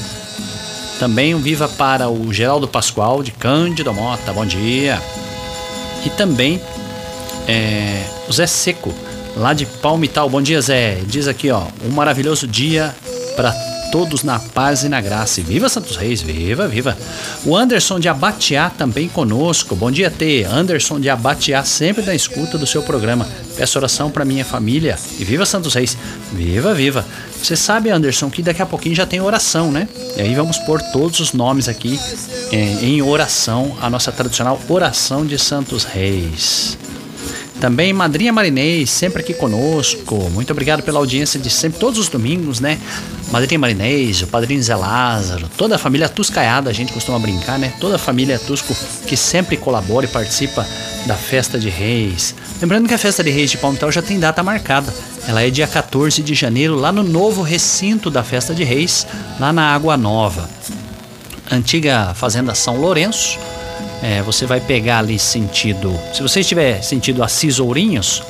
Também 1.00 1.34
um 1.34 1.40
viva 1.40 1.68
para 1.68 2.10
o 2.10 2.32
Geraldo 2.32 2.68
Pascoal 2.68 3.24
de 3.24 3.32
Cândido 3.32 3.94
Mota. 3.94 4.32
Bom 4.34 4.46
dia. 4.46 5.02
E 6.06 6.10
também 6.12 6.62
é, 7.48 8.04
o 8.28 8.34
Zé 8.34 8.48
Seco, 8.48 8.94
lá 9.36 9.54
de 9.54 9.66
Palmital. 9.66 10.30
Bom 10.30 10.42
dia, 10.42 10.62
Zé. 10.62 11.00
Diz 11.06 11.28
aqui, 11.28 11.50
ó, 11.50 11.64
um 11.86 11.90
maravilhoso 11.90 12.48
dia 12.48 12.96
para 13.36 13.52
todos 13.52 13.71
na 14.24 14.40
paz 14.40 14.84
e 14.84 14.90
na 14.90 15.02
graça. 15.02 15.42
E 15.42 15.44
viva 15.44 15.68
Santos 15.68 15.98
Reis, 15.98 16.22
viva, 16.22 16.68
viva. 16.68 16.98
O 17.46 17.56
Anderson 17.58 18.00
de 18.00 18.08
Abatiá 18.08 18.70
também 18.70 19.10
conosco. 19.10 19.76
Bom 19.76 19.92
dia, 19.92 20.10
T. 20.10 20.46
Anderson 20.46 21.00
de 21.00 21.10
Abatiá, 21.10 21.64
sempre 21.66 22.02
na 22.04 22.16
escuta 22.16 22.58
do 22.58 22.66
seu 22.66 22.82
programa. 22.82 23.28
Peço 23.58 23.78
oração 23.78 24.10
para 24.10 24.24
minha 24.24 24.46
família. 24.46 24.98
E 25.20 25.26
viva 25.26 25.46
Santos 25.46 25.74
Reis, 25.74 25.98
viva, 26.32 26.74
viva. 26.74 27.06
Você 27.42 27.56
sabe, 27.56 27.90
Anderson, 27.90 28.30
que 28.30 28.42
daqui 28.42 28.62
a 28.62 28.66
pouquinho 28.66 28.96
já 28.96 29.06
tem 29.06 29.20
oração, 29.20 29.72
né? 29.72 29.90
E 30.16 30.22
aí 30.22 30.36
vamos 30.36 30.58
pôr 30.60 30.82
todos 30.94 31.20
os 31.20 31.34
nomes 31.34 31.68
aqui 31.68 32.00
eh, 32.52 32.78
em 32.82 33.02
oração, 33.02 33.78
a 33.82 33.90
nossa 33.90 34.12
tradicional 34.12 34.60
oração 34.70 35.26
de 35.26 35.38
Santos 35.38 35.84
Reis. 35.84 36.78
Também 37.62 37.94
Madrinha 37.94 38.34
Marinês, 38.34 38.90
sempre 38.90 39.22
aqui 39.22 39.36
conosco. 39.36 40.16
Muito 40.32 40.50
obrigado 40.50 40.82
pela 40.82 40.98
audiência 40.98 41.40
de 41.40 41.52
sempre, 41.52 41.80
todos 41.80 42.00
os 42.00 42.10
domingos, 42.10 42.60
né? 42.60 42.80
Madrinha 43.32 43.60
Marinês, 43.60 44.24
o 44.24 44.28
Padrinho 44.28 44.64
Zé 44.64 44.76
Lázaro, 44.76 45.48
toda 45.56 45.76
a 45.76 45.78
família 45.78 46.10
Tuscaiada, 46.10 46.72
a 46.72 46.74
gente 46.74 46.92
costuma 46.92 47.20
brincar, 47.20 47.60
né? 47.60 47.72
Toda 47.80 47.98
a 47.98 48.00
família 48.00 48.40
Tusco 48.40 48.76
que 49.06 49.16
sempre 49.16 49.58
colabora 49.58 50.08
e 50.08 50.10
participa 50.10 50.68
da 51.06 51.14
Festa 51.14 51.60
de 51.60 51.70
Reis. 51.70 52.34
Lembrando 52.60 52.88
que 52.88 52.96
a 52.96 52.98
Festa 52.98 53.24
de 53.24 53.30
Reis 53.30 53.52
de 53.52 53.60
Palmital 53.60 53.92
já 53.92 54.02
tem 54.02 54.20
data 54.20 54.42
marcada. 54.42 54.92
Ela 55.28 55.44
é 55.44 55.52
dia 55.52 55.68
14 55.68 56.24
de 56.24 56.34
janeiro, 56.34 56.74
lá 56.74 56.92
no 56.92 57.04
novo 57.04 57.44
recinto 57.44 58.10
da 58.10 58.24
Festa 58.24 58.56
de 58.56 58.64
Reis, 58.64 59.06
lá 59.40 59.54
na 59.54 59.72
Água 59.72 59.96
Nova. 59.96 60.50
Antiga 61.52 62.16
Fazenda 62.16 62.56
São 62.56 62.78
Lourenço. 62.78 63.38
É, 64.02 64.22
você 64.22 64.46
vai 64.46 64.60
pegar 64.60 65.00
ali 65.00 65.20
sentido. 65.20 65.98
Se 66.14 66.22
você 66.22 66.40
estiver 66.40 66.82
sentido 66.82 67.24
Assis 67.24 67.60
Ourinhos, 67.60 68.24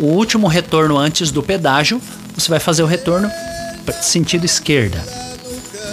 o 0.00 0.06
último 0.06 0.46
retorno 0.46 0.98
antes 0.98 1.30
do 1.30 1.42
pedágio, 1.42 2.00
você 2.34 2.48
vai 2.48 2.60
fazer 2.60 2.82
o 2.82 2.86
retorno 2.86 3.30
sentido 4.02 4.44
esquerda. 4.44 5.02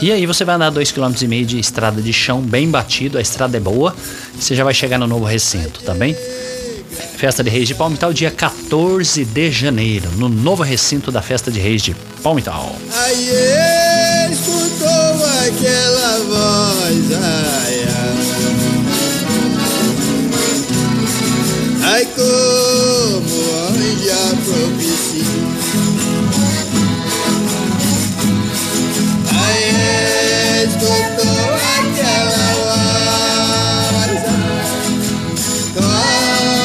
E 0.01 0.11
aí 0.11 0.25
você 0.25 0.43
vai 0.43 0.55
andar 0.55 0.71
2,5 0.71 0.93
km 0.93 1.45
de 1.45 1.59
estrada 1.59 2.01
de 2.01 2.11
chão 2.11 2.41
bem 2.41 2.69
batido, 2.69 3.17
a 3.17 3.21
estrada 3.21 3.55
é 3.55 3.59
boa, 3.59 3.95
você 4.37 4.53
já 4.53 4.63
vai 4.63 4.73
chegar 4.73 4.97
no 4.97 5.07
novo 5.07 5.23
recinto, 5.23 5.81
tá 5.81 5.93
bem? 5.93 6.13
Festa 7.15 7.41
de 7.41 7.49
Reis 7.49 7.69
de 7.69 7.75
Palmital, 7.75 8.11
dia 8.11 8.29
14 8.29 9.23
de 9.23 9.51
janeiro, 9.51 10.09
no 10.17 10.27
novo 10.27 10.61
recinto 10.61 11.09
da 11.09 11.21
Festa 11.21 11.49
de 11.49 11.59
Reis 11.59 11.81
de 11.81 11.95
Palmital. 12.21 12.75
Aí 12.93 13.29
escutou 14.29 14.89
aquela 15.47 16.19
voz, 16.19 17.13
ai, 17.13 17.85
ai. 17.87 18.32
Ai, 21.93 22.05
como 22.07 22.25
anjo 23.69 24.11
a 24.11 24.33
propicia. 24.43 25.29
Ai, 29.29 29.61
escutou 30.63 31.53
aquela 31.77 32.47
voz. 32.63 34.21
Como 35.75 35.87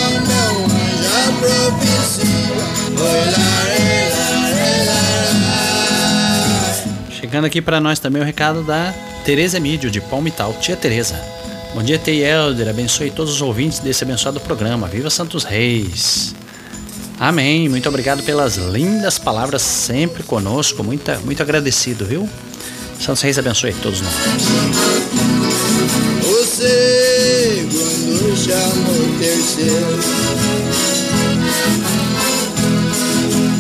anjo 0.00 0.72
a 1.04 1.28
propicia. 1.42 2.64
Oi, 2.96 3.20
larei, 3.30 4.08
larei, 4.16 4.80
larei. 4.86 6.08
Chegando 7.20 7.44
aqui 7.44 7.60
pra 7.60 7.78
nós 7.82 7.98
também 7.98 8.22
o 8.22 8.24
recado 8.24 8.62
da 8.62 8.94
Tereza 9.26 9.60
Mídio, 9.60 9.90
de 9.90 10.00
Palmital. 10.00 10.54
Tia 10.54 10.74
Tereza. 10.74 11.22
Bom 11.74 11.82
dia, 11.82 11.98
Tei 11.98 12.24
Helder. 12.24 12.68
Abençoe 12.68 13.10
todos 13.10 13.34
os 13.34 13.42
ouvintes 13.42 13.78
desse 13.78 14.02
abençoado 14.02 14.40
programa. 14.40 14.88
Viva 14.88 15.10
Santos 15.10 15.44
Reis. 15.44 16.34
Amém. 17.20 17.68
Muito 17.68 17.88
obrigado 17.88 18.22
pelas 18.22 18.56
lindas 18.56 19.18
palavras 19.18 19.62
sempre 19.62 20.22
conosco. 20.22 20.82
Muito, 20.82 21.10
muito 21.24 21.42
agradecido, 21.42 22.06
viu? 22.06 22.28
Santos 22.98 23.22
Reis 23.22 23.38
abençoe 23.38 23.72
todos 23.74 24.00
nós. 24.00 24.14
O 26.24 26.44
segundo 26.44 28.36
chama 28.36 28.90
o 28.90 29.18
terceiro. 29.18 29.98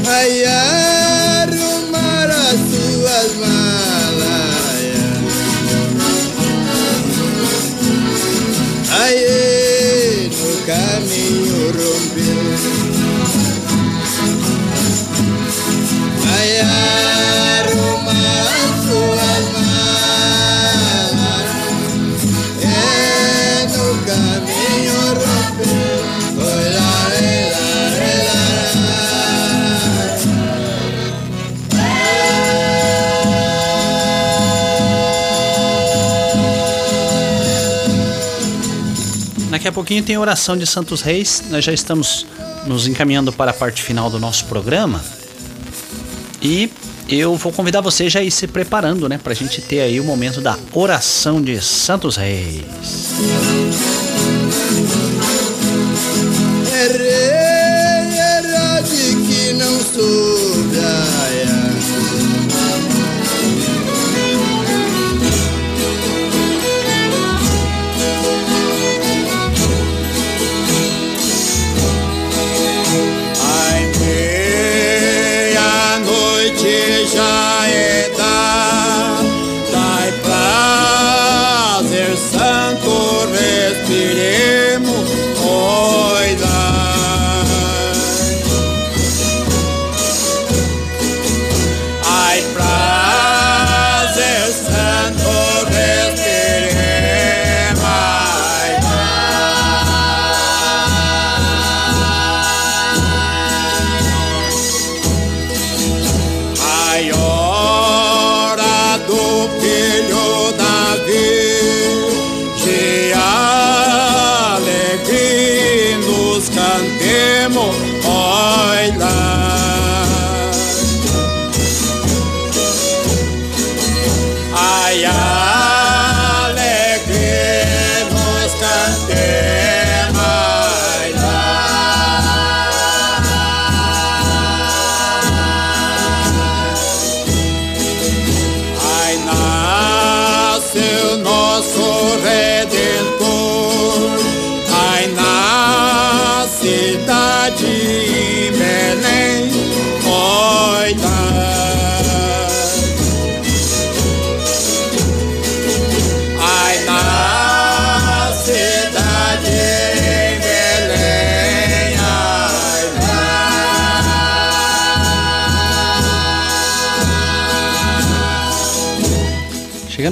Ai, 0.06 0.44
arrumar 0.44 2.30
as 2.30 2.58
suas 2.58 3.36
malas. 3.36 3.87
Ai, 10.70 10.74
no 10.74 11.00
caminho 11.00 11.72
rompeu. 11.72 12.58
Daqui 39.58 39.66
a 39.66 39.72
pouquinho 39.72 40.04
tem 40.04 40.16
oração 40.16 40.56
de 40.56 40.64
Santos 40.64 41.02
Reis. 41.02 41.42
Nós 41.50 41.64
já 41.64 41.72
estamos 41.72 42.24
nos 42.64 42.86
encaminhando 42.86 43.32
para 43.32 43.50
a 43.50 43.54
parte 43.54 43.82
final 43.82 44.08
do 44.08 44.16
nosso 44.16 44.44
programa. 44.44 45.04
E 46.40 46.70
eu 47.08 47.34
vou 47.34 47.50
convidar 47.50 47.80
você 47.80 48.08
já 48.08 48.20
a 48.20 48.22
ir 48.22 48.30
se 48.30 48.46
preparando, 48.46 49.08
né? 49.08 49.18
Pra 49.18 49.34
gente 49.34 49.60
ter 49.60 49.80
aí 49.80 49.98
o 49.98 50.04
momento 50.04 50.40
da 50.40 50.56
oração 50.72 51.42
de 51.42 51.60
Santos 51.60 52.14
Reis. 52.14 52.62
Que 59.26 59.52
não 59.54 59.80
sobra. 59.80 60.47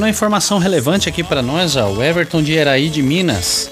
Uma 0.06 0.10
informação 0.10 0.58
relevante 0.58 1.08
aqui 1.08 1.24
para 1.24 1.42
nós, 1.42 1.74
ó, 1.74 1.90
o 1.90 2.00
Everton 2.00 2.40
de 2.40 2.52
Iraí 2.52 2.88
de 2.88 3.02
Minas 3.02 3.68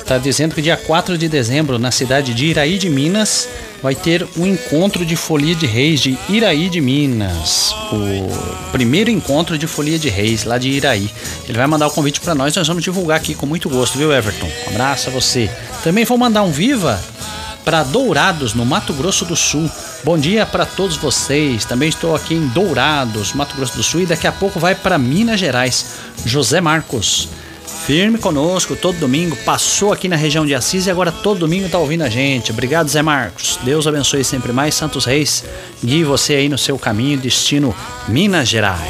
está 0.00 0.18
dizendo 0.18 0.52
que 0.52 0.60
dia 0.60 0.76
4 0.76 1.16
de 1.16 1.28
dezembro, 1.28 1.78
na 1.78 1.92
cidade 1.92 2.34
de 2.34 2.46
Iraí 2.46 2.76
de 2.76 2.88
Minas, 2.88 3.48
vai 3.80 3.94
ter 3.94 4.26
um 4.36 4.44
encontro 4.44 5.06
de 5.06 5.14
Folia 5.14 5.54
de 5.54 5.64
Reis 5.64 6.00
de 6.00 6.18
Iraí 6.28 6.68
de 6.68 6.80
Minas. 6.80 7.72
O 7.92 8.70
primeiro 8.72 9.10
encontro 9.10 9.56
de 9.56 9.68
Folia 9.68 9.96
de 9.96 10.08
Reis 10.08 10.42
lá 10.42 10.58
de 10.58 10.70
Iraí. 10.70 11.08
Ele 11.48 11.56
vai 11.56 11.68
mandar 11.68 11.86
o 11.86 11.90
convite 11.92 12.20
para 12.20 12.34
nós, 12.34 12.54
nós 12.56 12.66
vamos 12.66 12.82
divulgar 12.82 13.18
aqui 13.18 13.36
com 13.36 13.46
muito 13.46 13.68
gosto, 13.68 13.96
viu, 13.96 14.12
Everton? 14.12 14.48
Um 14.66 14.70
abraço 14.70 15.08
a 15.08 15.12
você. 15.12 15.48
Também 15.84 16.04
vou 16.04 16.18
mandar 16.18 16.42
um 16.42 16.50
viva 16.50 17.00
para 17.66 17.82
Dourados, 17.82 18.54
no 18.54 18.64
Mato 18.64 18.92
Grosso 18.92 19.24
do 19.24 19.34
Sul. 19.34 19.68
Bom 20.04 20.16
dia 20.16 20.46
para 20.46 20.64
todos 20.64 20.96
vocês. 20.96 21.64
Também 21.64 21.88
estou 21.88 22.14
aqui 22.14 22.32
em 22.32 22.46
Dourados, 22.46 23.32
Mato 23.32 23.56
Grosso 23.56 23.76
do 23.76 23.82
Sul, 23.82 24.02
e 24.02 24.06
daqui 24.06 24.28
a 24.28 24.30
pouco 24.30 24.60
vai 24.60 24.76
para 24.76 24.96
Minas 24.96 25.40
Gerais. 25.40 25.84
José 26.24 26.60
Marcos. 26.60 27.28
Firme 27.84 28.18
conosco 28.18 28.76
todo 28.76 28.98
domingo, 28.98 29.34
passou 29.44 29.92
aqui 29.92 30.08
na 30.08 30.14
região 30.14 30.46
de 30.46 30.54
Assis 30.54 30.86
e 30.86 30.90
agora 30.92 31.10
todo 31.10 31.40
domingo 31.40 31.66
está 31.66 31.78
ouvindo 31.78 32.02
a 32.02 32.08
gente. 32.08 32.52
Obrigado, 32.52 32.88
Zé 32.88 33.02
Marcos. 33.02 33.58
Deus 33.64 33.84
abençoe 33.86 34.22
sempre 34.22 34.52
mais. 34.52 34.76
Santos 34.76 35.04
Reis, 35.04 35.44
guie 35.84 36.04
você 36.04 36.34
aí 36.34 36.48
no 36.48 36.58
seu 36.58 36.78
caminho, 36.78 37.18
destino 37.18 37.74
Minas 38.08 38.48
Gerais. 38.48 38.80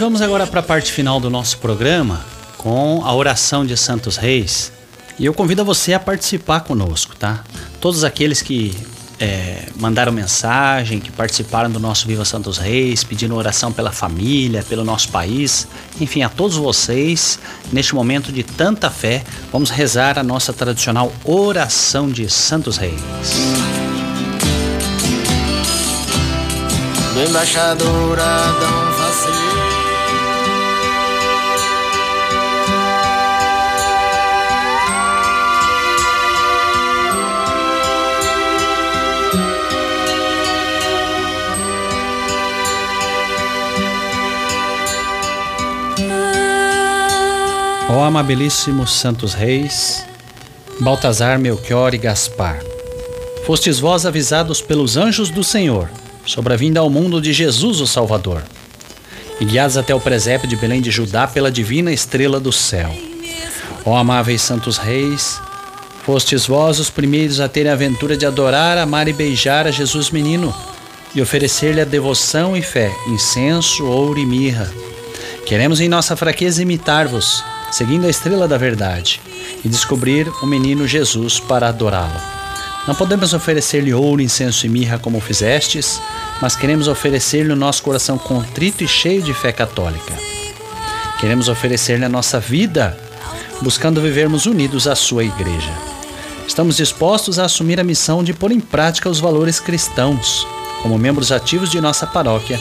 Vamos 0.00 0.22
agora 0.22 0.46
para 0.46 0.60
a 0.60 0.62
parte 0.62 0.90
final 0.90 1.20
do 1.20 1.28
nosso 1.28 1.58
programa 1.58 2.24
com 2.56 3.02
a 3.04 3.14
oração 3.14 3.66
de 3.66 3.76
Santos 3.76 4.16
Reis. 4.16 4.72
E 5.18 5.26
eu 5.26 5.34
convido 5.34 5.62
você 5.62 5.92
a 5.92 6.00
participar 6.00 6.60
conosco, 6.60 7.14
tá? 7.14 7.44
Todos 7.82 8.02
aqueles 8.02 8.40
que 8.40 8.74
é, 9.18 9.68
mandaram 9.76 10.10
mensagem, 10.10 11.00
que 11.00 11.12
participaram 11.12 11.70
do 11.70 11.78
nosso 11.78 12.06
Viva 12.06 12.24
Santos 12.24 12.56
Reis, 12.56 13.04
pedindo 13.04 13.36
oração 13.36 13.72
pela 13.72 13.92
família, 13.92 14.62
pelo 14.62 14.84
nosso 14.84 15.10
país, 15.10 15.68
enfim, 16.00 16.22
a 16.22 16.30
todos 16.30 16.56
vocês, 16.56 17.38
neste 17.70 17.94
momento 17.94 18.32
de 18.32 18.42
tanta 18.42 18.88
fé, 18.88 19.22
vamos 19.52 19.68
rezar 19.68 20.18
a 20.18 20.22
nossa 20.22 20.50
tradicional 20.50 21.12
oração 21.24 22.08
de 22.10 22.26
Santos 22.30 22.78
Reis. 22.78 23.00
do 27.12 27.28
embaixador 27.28 28.18
Adão. 28.18 28.80
Ó 47.92 48.04
amabilíssimos 48.04 48.92
santos 48.92 49.34
reis, 49.34 50.06
Baltazar, 50.78 51.40
Melchior 51.40 51.92
e 51.92 51.98
Gaspar, 51.98 52.62
fostes 53.44 53.80
vós 53.80 54.06
avisados 54.06 54.62
pelos 54.62 54.96
anjos 54.96 55.28
do 55.28 55.42
Senhor 55.42 55.90
sobre 56.24 56.52
a 56.52 56.56
vinda 56.56 56.78
ao 56.78 56.88
mundo 56.88 57.20
de 57.20 57.32
Jesus 57.32 57.80
o 57.80 57.88
Salvador, 57.88 58.44
e 59.40 59.44
guiados 59.44 59.76
até 59.76 59.92
o 59.92 60.00
presépio 60.00 60.46
de 60.46 60.54
Belém 60.54 60.80
de 60.80 60.88
Judá 60.92 61.26
pela 61.26 61.50
divina 61.50 61.92
estrela 61.92 62.38
do 62.38 62.52
céu. 62.52 62.94
Ó 63.84 63.96
amáveis 63.96 64.40
santos 64.40 64.78
reis, 64.78 65.40
fostes 66.06 66.46
vós 66.46 66.78
os 66.78 66.90
primeiros 66.90 67.40
a 67.40 67.48
terem 67.48 67.72
a 67.72 67.74
aventura 67.74 68.16
de 68.16 68.24
adorar, 68.24 68.78
amar 68.78 69.08
e 69.08 69.12
beijar 69.12 69.66
a 69.66 69.72
Jesus 69.72 70.12
menino, 70.12 70.54
e 71.12 71.20
oferecer-lhe 71.20 71.80
a 71.80 71.84
devoção 71.84 72.56
e 72.56 72.62
fé, 72.62 72.94
incenso, 73.08 73.84
ouro 73.84 74.20
e 74.20 74.24
mirra. 74.24 74.72
Queremos 75.44 75.80
em 75.80 75.88
nossa 75.88 76.14
fraqueza 76.14 76.62
imitar-vos, 76.62 77.42
seguindo 77.70 78.06
a 78.06 78.10
estrela 78.10 78.48
da 78.48 78.58
verdade, 78.58 79.20
e 79.64 79.68
descobrir 79.68 80.28
o 80.42 80.46
menino 80.46 80.86
Jesus 80.86 81.38
para 81.38 81.68
adorá-lo. 81.68 82.20
Não 82.86 82.94
podemos 82.94 83.34
oferecer-lhe 83.34 83.92
ouro, 83.92 84.22
incenso 84.22 84.66
e 84.66 84.68
mirra 84.68 84.98
como 84.98 85.20
fizestes, 85.20 86.00
mas 86.40 86.56
queremos 86.56 86.88
oferecer-lhe 86.88 87.52
o 87.52 87.56
nosso 87.56 87.82
coração 87.82 88.16
contrito 88.16 88.82
e 88.82 88.88
cheio 88.88 89.22
de 89.22 89.34
fé 89.34 89.52
católica. 89.52 90.14
Queremos 91.20 91.48
oferecer-lhe 91.48 92.04
a 92.04 92.08
nossa 92.08 92.40
vida, 92.40 92.98
buscando 93.60 94.00
vivermos 94.00 94.46
unidos 94.46 94.86
à 94.86 94.96
sua 94.96 95.22
igreja. 95.22 95.72
Estamos 96.48 96.76
dispostos 96.76 97.38
a 97.38 97.44
assumir 97.44 97.78
a 97.78 97.84
missão 97.84 98.24
de 98.24 98.32
pôr 98.32 98.50
em 98.50 98.58
prática 98.58 99.08
os 99.08 99.20
valores 99.20 99.60
cristãos, 99.60 100.46
como 100.82 100.98
membros 100.98 101.30
ativos 101.30 101.70
de 101.70 101.80
nossa 101.80 102.06
paróquia 102.06 102.58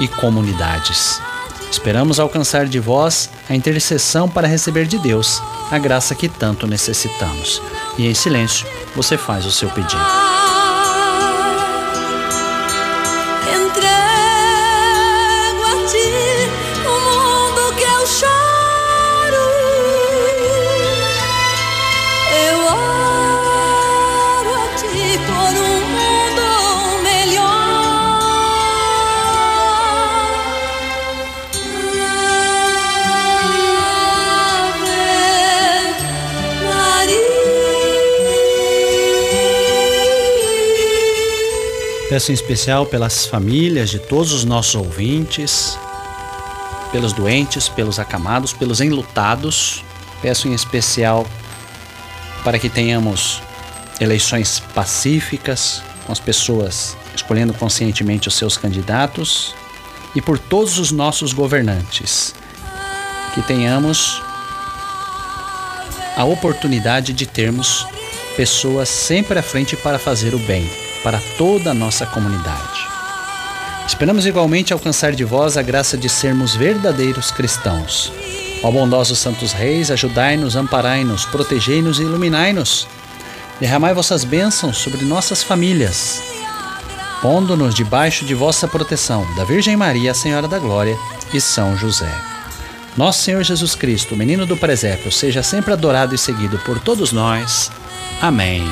e 0.00 0.08
comunidades. 0.08 1.20
Esperamos 1.70 2.18
alcançar 2.18 2.66
de 2.66 2.80
vós 2.80 3.30
a 3.48 3.54
intercessão 3.54 4.28
para 4.28 4.48
receber 4.48 4.86
de 4.86 4.98
Deus 4.98 5.40
a 5.70 5.78
graça 5.78 6.14
que 6.14 6.28
tanto 6.28 6.66
necessitamos. 6.66 7.60
E 7.96 8.06
em 8.06 8.14
silêncio, 8.14 8.66
você 8.94 9.16
faz 9.16 9.44
o 9.44 9.52
seu 9.52 9.68
pedido. 9.70 10.37
Peço 42.08 42.30
em 42.30 42.34
especial 42.34 42.86
pelas 42.86 43.26
famílias 43.26 43.90
de 43.90 43.98
todos 43.98 44.32
os 44.32 44.42
nossos 44.42 44.74
ouvintes, 44.74 45.78
pelos 46.90 47.12
doentes, 47.12 47.68
pelos 47.68 47.98
acamados, 47.98 48.54
pelos 48.54 48.80
enlutados. 48.80 49.84
Peço 50.22 50.48
em 50.48 50.54
especial 50.54 51.26
para 52.42 52.58
que 52.58 52.70
tenhamos 52.70 53.42
eleições 54.00 54.58
pacíficas, 54.74 55.82
com 56.06 56.12
as 56.12 56.18
pessoas 56.18 56.96
escolhendo 57.14 57.52
conscientemente 57.52 58.26
os 58.26 58.34
seus 58.34 58.56
candidatos, 58.56 59.54
e 60.16 60.22
por 60.22 60.38
todos 60.38 60.78
os 60.78 60.90
nossos 60.90 61.34
governantes. 61.34 62.34
Que 63.34 63.42
tenhamos 63.42 64.22
a 66.16 66.24
oportunidade 66.24 67.12
de 67.12 67.26
termos 67.26 67.86
pessoas 68.34 68.88
sempre 68.88 69.38
à 69.38 69.42
frente 69.42 69.76
para 69.76 69.98
fazer 69.98 70.34
o 70.34 70.38
bem 70.38 70.87
para 71.08 71.20
toda 71.38 71.70
a 71.70 71.74
nossa 71.74 72.04
comunidade. 72.04 72.86
Esperamos 73.86 74.26
igualmente 74.26 74.74
alcançar 74.74 75.12
de 75.12 75.24
vós 75.24 75.56
a 75.56 75.62
graça 75.62 75.96
de 75.96 76.06
sermos 76.06 76.54
verdadeiros 76.54 77.30
cristãos. 77.30 78.12
Ó 78.62 78.70
bondosos 78.70 79.18
santos 79.18 79.52
reis, 79.52 79.90
ajudai-nos, 79.90 80.54
amparai-nos, 80.54 81.24
protegei-nos 81.24 81.98
e 81.98 82.02
iluminai-nos. 82.02 82.86
Derramai 83.58 83.94
vossas 83.94 84.22
bênçãos 84.22 84.76
sobre 84.76 85.02
nossas 85.06 85.42
famílias, 85.42 86.20
pondo-nos 87.22 87.74
debaixo 87.74 88.26
de 88.26 88.34
vossa 88.34 88.68
proteção, 88.68 89.26
da 89.34 89.44
Virgem 89.44 89.78
Maria, 89.78 90.12
Senhora 90.12 90.46
da 90.46 90.58
Glória 90.58 90.94
e 91.32 91.40
São 91.40 91.74
José. 91.74 92.12
Nosso 92.98 93.22
Senhor 93.22 93.42
Jesus 93.42 93.74
Cristo, 93.74 94.14
menino 94.14 94.44
do 94.44 94.58
presépio, 94.58 95.10
seja 95.10 95.42
sempre 95.42 95.72
adorado 95.72 96.14
e 96.14 96.18
seguido 96.18 96.58
por 96.66 96.78
todos 96.78 97.12
nós. 97.12 97.72
Amém. 98.20 98.62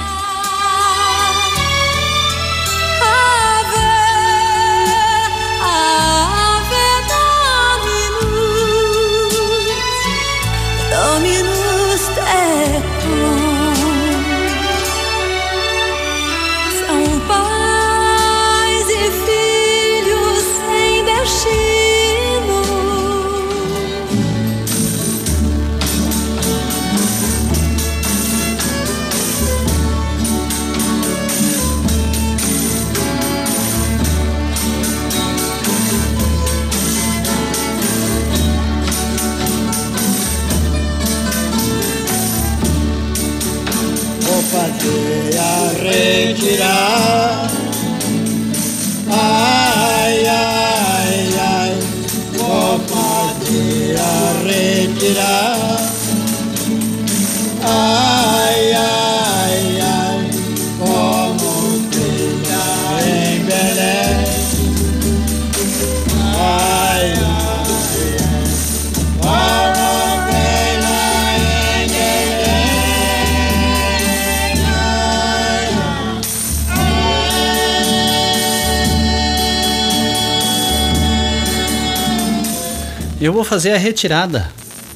Eu 83.26 83.32
vou 83.32 83.42
fazer 83.42 83.72
a 83.72 83.76
retirada, 83.76 84.52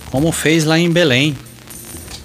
como 0.08 0.30
fez 0.30 0.64
lá 0.64 0.78
em 0.78 0.88
Belém. 0.88 1.36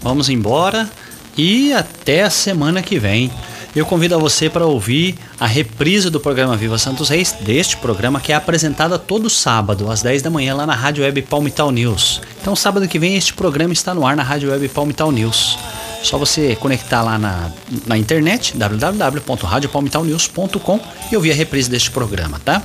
Vamos 0.04 0.30
embora 0.30 0.88
e 1.36 1.74
até 1.74 2.22
a 2.22 2.30
semana 2.30 2.84
que 2.84 3.00
vem. 3.00 3.32
Eu 3.76 3.88
convido 3.88 4.14
a 4.14 4.20
você 4.20 4.48
para 4.48 4.68
ouvir 4.68 5.16
a 5.40 5.48
reprise 5.48 6.12
do 6.12 6.20
programa 6.20 6.56
Viva 6.56 6.78
Santos 6.78 7.10
Reis, 7.10 7.32
deste 7.42 7.76
programa 7.78 8.22
que 8.22 8.32
é 8.32 8.36
apresentado 8.36 9.00
todo 9.00 9.32
sábado, 9.32 9.90
às 9.90 10.04
10 10.04 10.22
da 10.22 10.30
manhã, 10.30 10.54
lá 10.54 10.68
na 10.68 10.76
Rádio 10.76 11.04
Web 11.04 11.24
Palmital 11.24 11.72
News. 11.72 12.22
Então, 12.40 12.56
sábado 12.56 12.88
que 12.88 13.00
vem, 13.00 13.16
este 13.16 13.34
programa 13.34 13.74
está 13.74 13.92
no 13.92 14.06
ar 14.06 14.16
na 14.16 14.22
Rádio 14.22 14.52
Web 14.52 14.70
Palmital 14.70 15.12
News. 15.12 15.58
Só 16.04 16.20
você 16.20 16.56
conectar 16.56 17.02
lá 17.02 17.18
na, 17.18 17.50
na 17.88 17.98
internet, 17.98 18.56
www.radiopalmitalnews.com 18.56 20.80
e 21.12 21.16
ouvir 21.16 21.32
a 21.32 21.36
reprise 21.36 21.68
deste 21.68 21.90
programa, 21.90 22.40
tá? 22.46 22.62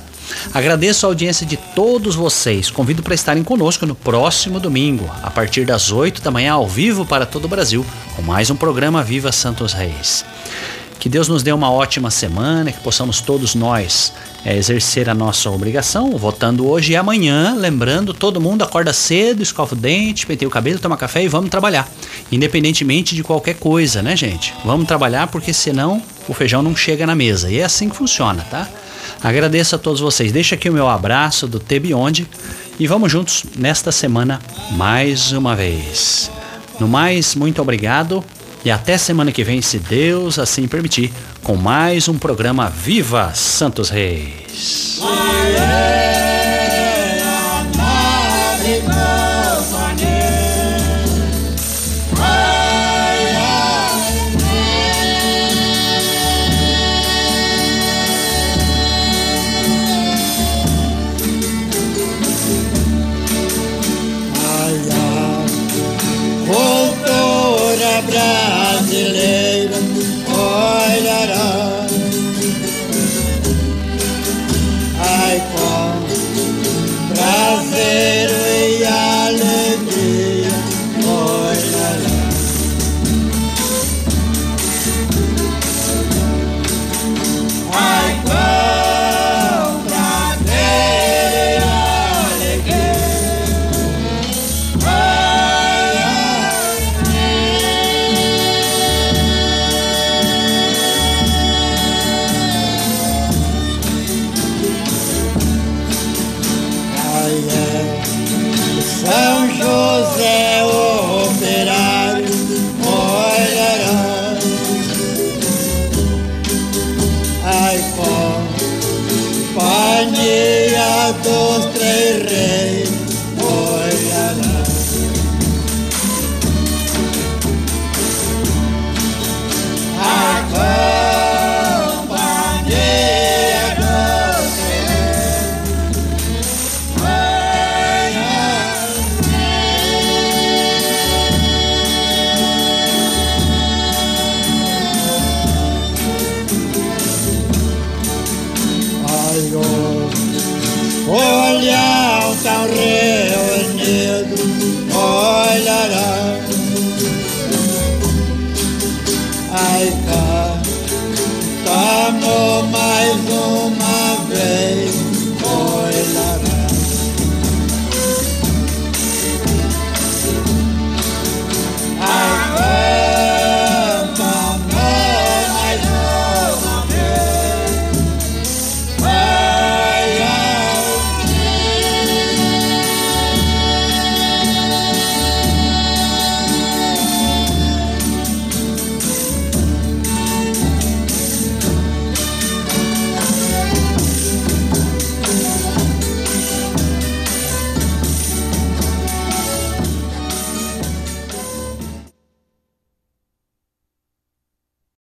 Agradeço 0.53 1.05
a 1.05 1.09
audiência 1.09 1.45
de 1.45 1.57
todos 1.57 2.15
vocês. 2.15 2.69
Convido 2.69 3.01
para 3.01 3.15
estarem 3.15 3.43
conosco 3.43 3.85
no 3.85 3.95
próximo 3.95 4.59
domingo, 4.59 5.09
a 5.21 5.29
partir 5.29 5.65
das 5.65 5.91
8 5.91 6.21
da 6.21 6.31
manhã, 6.31 6.53
ao 6.53 6.67
vivo 6.67 7.05
para 7.05 7.25
todo 7.25 7.45
o 7.45 7.47
Brasil, 7.47 7.85
com 8.15 8.21
mais 8.21 8.49
um 8.49 8.55
programa 8.55 9.03
Viva 9.03 9.31
Santos 9.31 9.73
Reis. 9.73 10.25
Que 11.01 11.09
Deus 11.09 11.27
nos 11.27 11.41
dê 11.41 11.51
uma 11.51 11.71
ótima 11.71 12.11
semana, 12.11 12.71
que 12.71 12.79
possamos 12.79 13.21
todos 13.21 13.55
nós 13.55 14.13
é, 14.45 14.55
exercer 14.55 15.09
a 15.09 15.15
nossa 15.15 15.49
obrigação, 15.49 16.15
votando 16.15 16.67
hoje 16.67 16.93
e 16.93 16.95
amanhã. 16.95 17.55
Lembrando, 17.57 18.13
todo 18.13 18.39
mundo 18.39 18.63
acorda 18.63 18.93
cedo, 18.93 19.41
escova 19.41 19.73
o 19.73 19.77
dente, 19.77 20.27
penteia 20.27 20.47
o 20.47 20.51
cabelo, 20.51 20.77
toma 20.77 20.95
café 20.95 21.23
e 21.23 21.27
vamos 21.27 21.49
trabalhar. 21.49 21.89
Independentemente 22.31 23.15
de 23.15 23.23
qualquer 23.23 23.55
coisa, 23.55 24.03
né, 24.03 24.15
gente? 24.15 24.53
Vamos 24.63 24.87
trabalhar 24.87 25.25
porque 25.25 25.51
senão 25.53 26.03
o 26.27 26.35
feijão 26.35 26.61
não 26.61 26.75
chega 26.75 27.03
na 27.07 27.15
mesa. 27.15 27.49
E 27.49 27.57
é 27.57 27.63
assim 27.63 27.89
que 27.89 27.95
funciona, 27.95 28.45
tá? 28.51 28.69
Agradeço 29.23 29.75
a 29.75 29.79
todos 29.79 29.99
vocês. 29.99 30.31
Deixa 30.31 30.55
aqui 30.55 30.69
o 30.69 30.73
meu 30.73 30.87
abraço 30.87 31.47
do 31.47 31.59
Tebionde 31.59 32.27
e 32.79 32.87
vamos 32.87 33.11
juntos 33.11 33.43
nesta 33.55 33.91
semana 33.91 34.41
mais 34.71 35.31
uma 35.31 35.55
vez. 35.55 36.31
No 36.79 36.87
mais, 36.87 37.35
muito 37.35 37.61
obrigado 37.61 38.23
e 38.65 38.71
até 38.71 38.97
semana 38.97 39.31
que 39.31 39.43
vem, 39.43 39.61
se 39.61 39.79
Deus 39.79 40.39
assim 40.39 40.67
permitir, 40.67 41.11
com 41.43 41.55
mais 41.55 42.07
um 42.07 42.17
programa 42.17 42.69
Viva 42.69 43.31
Santos 43.33 43.89
Reis. 43.89 44.99